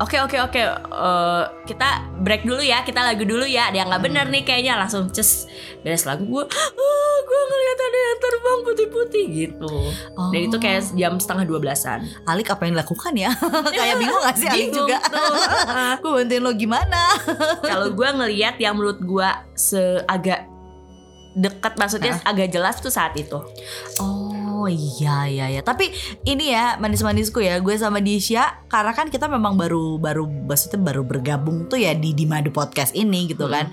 Oke 0.03 0.19
oke 0.19 0.37
oke. 0.43 0.63
Eh, 0.67 1.43
kita 1.71 2.11
break 2.19 2.43
dulu 2.43 2.59
ya. 2.59 2.83
Kita 2.83 3.07
lagu 3.07 3.23
dulu 3.23 3.47
ya. 3.47 3.71
Ada 3.71 3.87
yang 3.87 3.89
nggak 3.95 4.03
bener 4.03 4.27
nih 4.35 4.43
kayaknya. 4.43 4.75
Langsung 4.75 5.07
ces 5.15 5.47
beres 5.87 6.03
lagu 6.03 6.27
gue 6.27 6.43
ah, 6.43 7.17
gue 7.23 7.41
ngeliat 7.51 7.79
ada 7.79 7.99
yang 7.99 8.19
terbang 8.19 8.59
putih-putih 8.67 9.25
gitu. 9.31 9.73
Dan 10.35 10.41
itu 10.51 10.57
kayak 10.59 10.81
jam 10.99 11.15
setengah 11.23 11.45
dua 11.47 11.59
belasan. 11.63 12.03
Alik 12.27 12.51
apa 12.51 12.67
yang 12.67 12.75
dilakukan 12.75 13.15
ya? 13.15 13.31
kayak 13.79 13.97
bingung 14.03 14.23
gak 14.23 14.37
sih 14.39 14.49
Alik 14.51 14.71
Bingung 14.71 14.91
juga? 14.91 14.99
gue 16.03 16.11
bantuin 16.11 16.43
lo 16.43 16.53
gimana? 16.59 17.03
kalau 17.71 17.95
gue 17.95 18.09
ngeliat 18.11 18.59
yang 18.59 18.75
menurut 18.75 18.99
gue 18.99 19.29
seagak 19.55 20.51
dekat 21.33 21.81
maksudnya 21.81 22.21
agak 22.29 22.53
jelas 22.53 22.83
tuh 22.83 22.93
saat 22.93 23.15
itu. 23.17 23.39
Oh 24.03 24.32
iya 24.69 25.27
iya 25.27 25.47
ya. 25.49 25.63
Tapi 25.65 25.91
ini 26.27 26.53
ya 26.53 26.77
manis-manisku 26.79 27.41
ya, 27.41 27.59
gue 27.59 27.75
sama 27.79 28.03
Disha 28.03 28.63
karena 28.69 28.93
kan 28.93 29.09
kita 29.09 29.31
memang 29.31 29.57
baru 29.57 29.97
baru 29.97 30.27
maksudnya 30.27 30.79
baru 30.83 31.03
bergabung 31.07 31.67
tuh 31.71 31.81
ya 31.81 31.95
di 31.97 32.13
di 32.13 32.27
Madu 32.29 32.51
Podcast 32.51 32.93
ini 32.93 33.31
gitu 33.31 33.47
kan. 33.49 33.71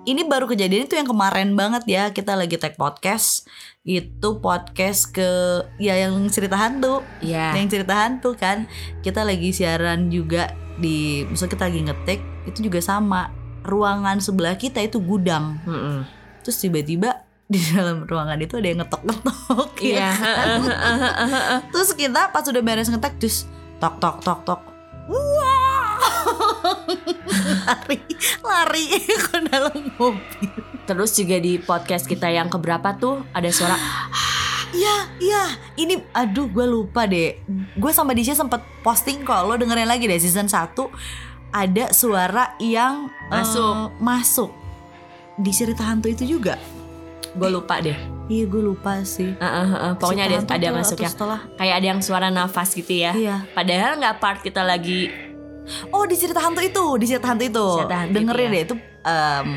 Ini 0.00 0.24
baru 0.24 0.48
kejadian 0.48 0.88
itu 0.88 0.96
yang 0.96 1.04
kemarin 1.04 1.52
banget 1.52 1.84
ya 1.84 2.04
kita 2.10 2.32
lagi 2.32 2.56
tag 2.56 2.74
podcast. 2.80 3.44
Itu 3.84 4.40
podcast 4.40 5.12
ke 5.12 5.28
ya 5.76 5.96
yang 5.96 6.16
cerita 6.32 6.56
hantu. 6.56 7.04
Ya 7.20 7.52
yang 7.52 7.68
cerita 7.68 7.92
hantu 7.92 8.32
kan. 8.32 8.64
Kita 9.04 9.28
lagi 9.28 9.52
siaran 9.52 10.08
juga 10.08 10.56
di 10.80 11.28
misalnya 11.28 11.52
kita 11.52 11.64
lagi 11.68 11.80
ngetik 11.84 12.20
itu 12.48 12.58
juga 12.72 12.80
sama. 12.80 13.28
Ruangan 13.60 14.24
sebelah 14.24 14.56
kita 14.56 14.80
itu 14.80 14.96
gudang. 15.04 15.60
Mm-mm. 15.68 16.08
terus 16.40 16.56
tiba-tiba 16.56 17.28
di 17.50 17.58
dalam 17.66 18.06
ruangan 18.06 18.38
itu 18.38 18.54
ada 18.56 18.68
yang 18.68 18.80
ngetok-ngetok 18.80 19.70
Iya. 19.82 19.98
ya 19.98 20.10
kan? 20.14 20.58
terus 21.68 21.90
kita 21.92 22.30
pas 22.30 22.46
udah 22.46 22.62
beres 22.62 22.86
ngetek 22.86 23.18
terus 23.18 23.50
tok 23.76 23.98
tok 23.98 24.22
tok 24.22 24.40
tok 24.46 24.60
wah 25.10 25.98
lari 27.66 27.98
lari 28.40 28.84
ke 29.02 29.36
dalam 29.46 29.82
mobil 29.96 30.48
Terus 30.80 31.14
juga 31.14 31.38
di 31.38 31.54
podcast 31.54 32.02
kita 32.02 32.26
yang 32.26 32.50
keberapa 32.50 32.94
tuh 32.94 33.22
ada 33.30 33.46
suara 33.50 33.78
Iya, 34.70 34.96
iya. 35.18 35.44
Ini 35.76 35.98
aduh 36.10 36.46
gue 36.46 36.62
lupa 36.62 37.02
deh. 37.02 37.42
Gue 37.74 37.90
sama 37.90 38.10
Disha 38.10 38.34
sempet 38.34 38.62
posting 38.82 39.22
kok. 39.22 39.42
Lo 39.42 39.54
dengerin 39.54 39.86
lagi 39.86 40.06
deh 40.06 40.14
season 40.14 40.46
1 40.46 40.74
ada 41.50 41.90
suara 41.90 42.54
yang 42.58 43.10
Masuk. 43.26 43.66
eh, 43.66 43.86
masuk. 43.98 44.50
Di 45.34 45.50
cerita 45.50 45.82
hantu 45.82 46.06
itu 46.06 46.38
juga. 46.38 46.54
Gue 47.36 47.48
lupa 47.50 47.78
deh. 47.78 47.96
Iya, 48.30 48.44
gue 48.46 48.62
lupa 48.62 49.02
sih. 49.02 49.34
Heeh, 49.34 49.66
heeh. 49.74 49.92
Pokoknya 49.98 50.30
ada 50.30 50.38
ada 50.46 50.68
masuk 50.70 50.98
ya. 51.02 51.10
setelah. 51.10 51.40
Kayak 51.58 51.74
ada 51.82 51.86
yang 51.86 52.00
suara 52.02 52.28
nafas 52.30 52.74
gitu 52.74 52.94
ya. 52.94 53.10
Iya. 53.14 53.36
Padahal 53.54 53.98
nggak 53.98 54.16
part 54.22 54.40
kita 54.42 54.62
lagi 54.62 55.30
Oh, 55.94 56.02
di 56.02 56.18
cerita 56.18 56.42
hantu 56.42 56.66
itu, 56.66 56.86
di 56.98 57.06
cerita 57.06 57.30
hantu 57.30 57.46
itu. 57.46 57.66
Cerita 57.78 57.96
hantu 58.02 58.14
dengerin 58.18 58.50
itu, 58.50 58.50
ya. 58.50 58.54
deh 58.54 58.62
itu 58.66 58.74
em, 59.06 59.50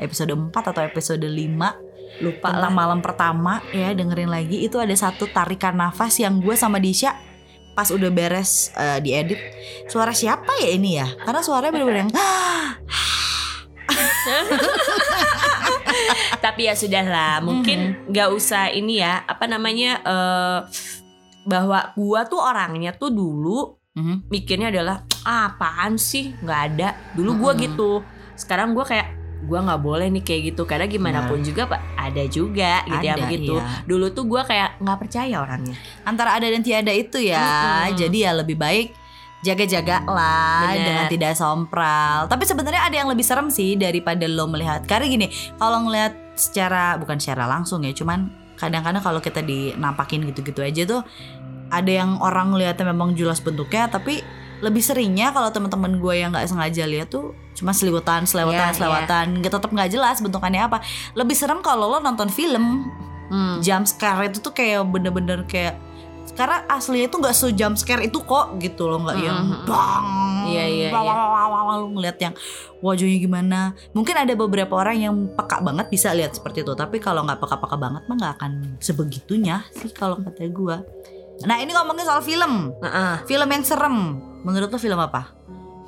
episode 0.00 0.32
4 0.36 0.52
atau 0.52 0.82
episode 0.84 1.24
5 1.24 1.86
lupa 2.24 2.48
lah. 2.48 2.72
malam 2.72 3.04
pertama 3.04 3.60
ya 3.76 3.92
dengerin 3.92 4.32
lagi 4.32 4.64
itu 4.64 4.80
ada 4.80 4.92
satu 4.96 5.28
tarikan 5.28 5.76
nafas 5.76 6.16
yang 6.16 6.40
gue 6.40 6.56
sama 6.56 6.80
Disha 6.80 7.12
pas 7.76 7.92
udah 7.92 8.08
beres 8.08 8.72
eh, 8.72 9.04
diedit 9.04 9.36
suara 9.92 10.16
siapa 10.16 10.48
ya 10.64 10.72
ini 10.72 10.96
ya 10.96 11.12
karena 11.28 11.44
suaranya 11.44 11.76
bener-bener 11.76 12.08
yang 12.08 12.12
Tapi 16.38 16.62
ya 16.64 16.74
sudah 16.74 17.02
lah, 17.02 17.34
mungkin 17.40 17.78
nggak 18.06 18.28
usah 18.30 18.68
ini 18.68 18.98
ya, 18.98 19.22
apa 19.22 19.44
namanya 19.44 20.00
eh 20.02 20.58
bahwa 21.42 21.94
gua 21.94 22.24
tuh 22.24 22.38
orangnya 22.38 22.90
tuh 22.92 23.08
dulu 23.08 23.78
Mhm. 23.92 24.28
mikirnya 24.28 24.68
adalah 24.68 24.96
ah, 25.22 25.48
apaan 25.48 25.96
sih 25.96 26.34
nggak 26.36 26.60
ada. 26.68 26.88
Dulu 27.12 27.30
gua 27.38 27.52
Mhm. 27.54 27.60
gitu. 27.62 27.90
Sekarang 28.34 28.72
gua 28.72 28.84
kayak 28.84 29.08
gua 29.42 29.62
nggak 29.62 29.78
boleh 29.80 30.06
nih 30.10 30.20
kayak 30.20 30.42
gitu 30.50 30.62
karena 30.64 30.84
gimana 30.84 31.24
pun 31.24 31.38
juga 31.40 31.64
pak 31.66 31.78
ada 31.94 32.24
juga 32.26 32.82
gitu 32.84 32.98
ya 33.00 33.14
Ada, 33.14 33.22
begitu. 33.22 33.54
iya. 33.54 33.64
Dulu 33.84 34.06
tuh 34.10 34.24
gua 34.24 34.42
kayak 34.42 34.80
nggak 34.80 34.98
percaya 34.98 35.36
orangnya. 35.38 35.76
antara 36.02 36.34
ada 36.34 36.44
dan 36.44 36.60
tiada 36.60 36.90
itu 36.90 37.20
ya 37.20 37.38
Mm-mm. 37.84 37.94
jadi 37.96 38.18
ya 38.18 38.32
lebih 38.34 38.56
baik 38.56 38.90
jaga-jaga 39.38 40.02
lah 40.02 40.72
Bener. 40.72 40.82
dengan 40.82 41.04
tidak 41.06 41.32
sompral 41.34 42.26
tapi 42.26 42.42
sebenarnya 42.42 42.82
ada 42.82 42.96
yang 42.96 43.06
lebih 43.06 43.22
serem 43.22 43.46
sih 43.46 43.76
daripada 43.76 44.26
lo 44.26 44.44
melihat 44.46 44.82
karena 44.82 45.06
gini 45.06 45.26
kalau 45.54 45.84
ngelihat 45.84 46.16
secara 46.36 47.00
bukan 47.00 47.16
secara 47.18 47.48
langsung 47.48 47.82
ya 47.82 47.90
cuman 47.96 48.30
kadang-kadang 48.56 49.02
kalau 49.04 49.20
kita 49.20 49.40
dinampakin 49.40 50.24
gitu-gitu 50.28 50.60
aja 50.64 50.82
tuh 50.84 51.02
ada 51.68 51.90
yang 51.90 52.20
orang 52.22 52.54
ngelihatnya 52.54 52.92
memang 52.94 53.16
jelas 53.18 53.42
bentuknya 53.42 53.90
tapi 53.90 54.22
lebih 54.64 54.80
seringnya 54.80 55.36
kalau 55.36 55.52
teman-teman 55.52 56.00
gue 56.00 56.14
yang 56.16 56.32
nggak 56.32 56.48
sengaja 56.48 56.88
lihat 56.88 57.12
tuh 57.12 57.36
cuma 57.52 57.76
seliwetan, 57.76 58.24
selewatan, 58.24 58.72
Iya, 58.72 58.76
selewatan, 58.76 59.26
nggak 59.40 59.52
tetap 59.52 59.68
nggak 59.72 59.90
jelas 59.92 60.20
bentukannya 60.24 60.64
apa. 60.64 60.80
Lebih 61.12 61.36
serem 61.36 61.60
kalau 61.60 61.92
lo 61.92 61.98
nonton 62.00 62.28
film 62.32 62.88
Hmm. 63.26 63.58
jump 63.58 63.90
scare 63.90 64.30
itu 64.30 64.38
tuh 64.38 64.54
kayak 64.54 64.86
bener-bener 64.86 65.42
kayak 65.50 65.74
karena 66.34 66.66
aslinya 66.66 67.06
itu 67.06 67.16
nggak 67.20 67.36
se 67.36 67.46
jump 67.54 67.76
scare 67.78 68.02
itu 68.02 68.18
kok 68.24 68.58
gitu 68.58 68.90
loh. 68.90 69.04
Nggak 69.04 69.18
yang 69.20 69.38
Mhm. 69.38 69.62
bang 69.68 70.04
Iya, 70.46 70.64
iya, 70.70 70.88
iya. 70.90 71.86
ngeliat 71.90 72.18
yang 72.22 72.34
wajahnya 72.78 73.18
gimana. 73.18 73.60
Mungkin 73.90 74.14
ada 74.14 74.32
beberapa 74.34 74.78
orang 74.78 74.96
yang 74.98 75.14
peka 75.34 75.58
banget 75.58 75.90
bisa 75.90 76.14
lihat 76.14 76.34
seperti 76.34 76.62
itu. 76.62 76.72
Tapi 76.74 77.02
kalau 77.02 77.26
nggak 77.26 77.42
peka-peka 77.42 77.76
banget 77.76 78.02
mah 78.06 78.16
nggak 78.16 78.34
akan 78.38 78.52
sebegitunya 78.78 79.66
sih 79.74 79.90
kalau 79.90 80.18
kata 80.18 80.46
gue 80.46 80.76
nah 81.44 81.60
ini 81.60 81.68
ngomongin 81.68 82.08
soal 82.08 82.24
film. 82.24 82.72
Heeh. 82.80 83.28
film 83.28 83.48
yang 83.52 83.60
serem. 83.60 84.24
Menurut 84.40 84.72
lo 84.72 84.78
film 84.80 84.96
apa? 84.96 85.36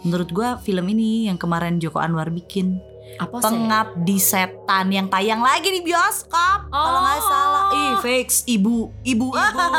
Menurut 0.04 0.28
gue 0.28 0.48
film 0.60 0.84
ini 0.92 1.26
yang 1.26 1.40
kemarin 1.40 1.80
Joko 1.80 1.98
Anwar 1.98 2.28
bikin 2.28 2.76
Apa 3.16 3.34
sih? 3.34 3.44
Pengabdi 3.44 4.18
Setan 4.18 4.86
yang 4.88 5.06
tayang 5.06 5.40
lagi 5.40 5.68
di 5.70 5.80
bioskop 5.80 6.68
kalau 6.68 7.00
nggak 7.00 7.16
Oh. 7.16 7.24
salah. 7.24 7.66
Ih, 7.72 7.94
fix 7.98 8.44
ibu, 8.44 8.92
ibu. 9.02 9.32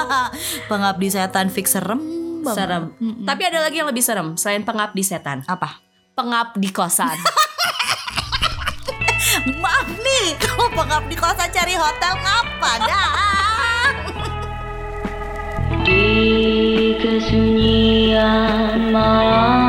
Pengabdi 0.71 1.07
Setan 1.07 1.47
fix 1.47 1.71
serem 1.71 2.01
banget. 2.39 2.55
Serem. 2.57 2.84
Mm-mm. 2.95 3.23
Tapi 3.23 3.41
ada 3.43 3.59
lagi 3.59 3.75
yang 3.75 3.88
lebih 3.88 3.99
serem 3.99 4.34
selain 4.34 4.61
pengabdi 4.61 5.01
setan. 5.01 5.43
apa? 5.45 5.80
Pengabdi 6.13 6.69
kosan. 6.69 7.15
Maaf 9.55 9.88
nih, 9.89 10.36
kalau 10.41 10.67
pengabdi 10.69 11.15
kosan 11.15 11.47
cari 11.49 11.73
hotel 11.73 12.13
ngapa 12.17 12.71
dah? 12.82 13.09
Di 15.80 16.03
kesunyian 16.97 18.19
malam 18.89 19.68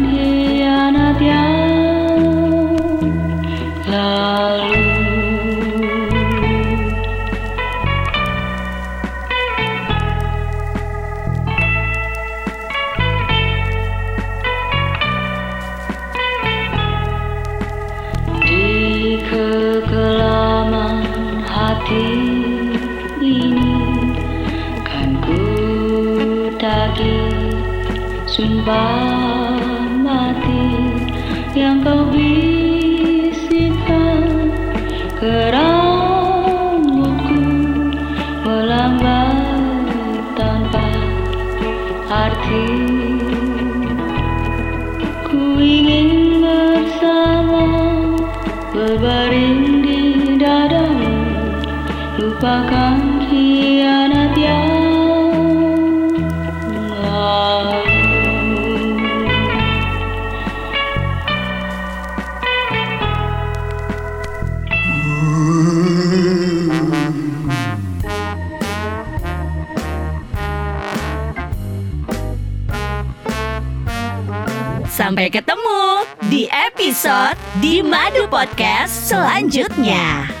Podcast 78.41 79.05
selanjutnya. 79.05 80.40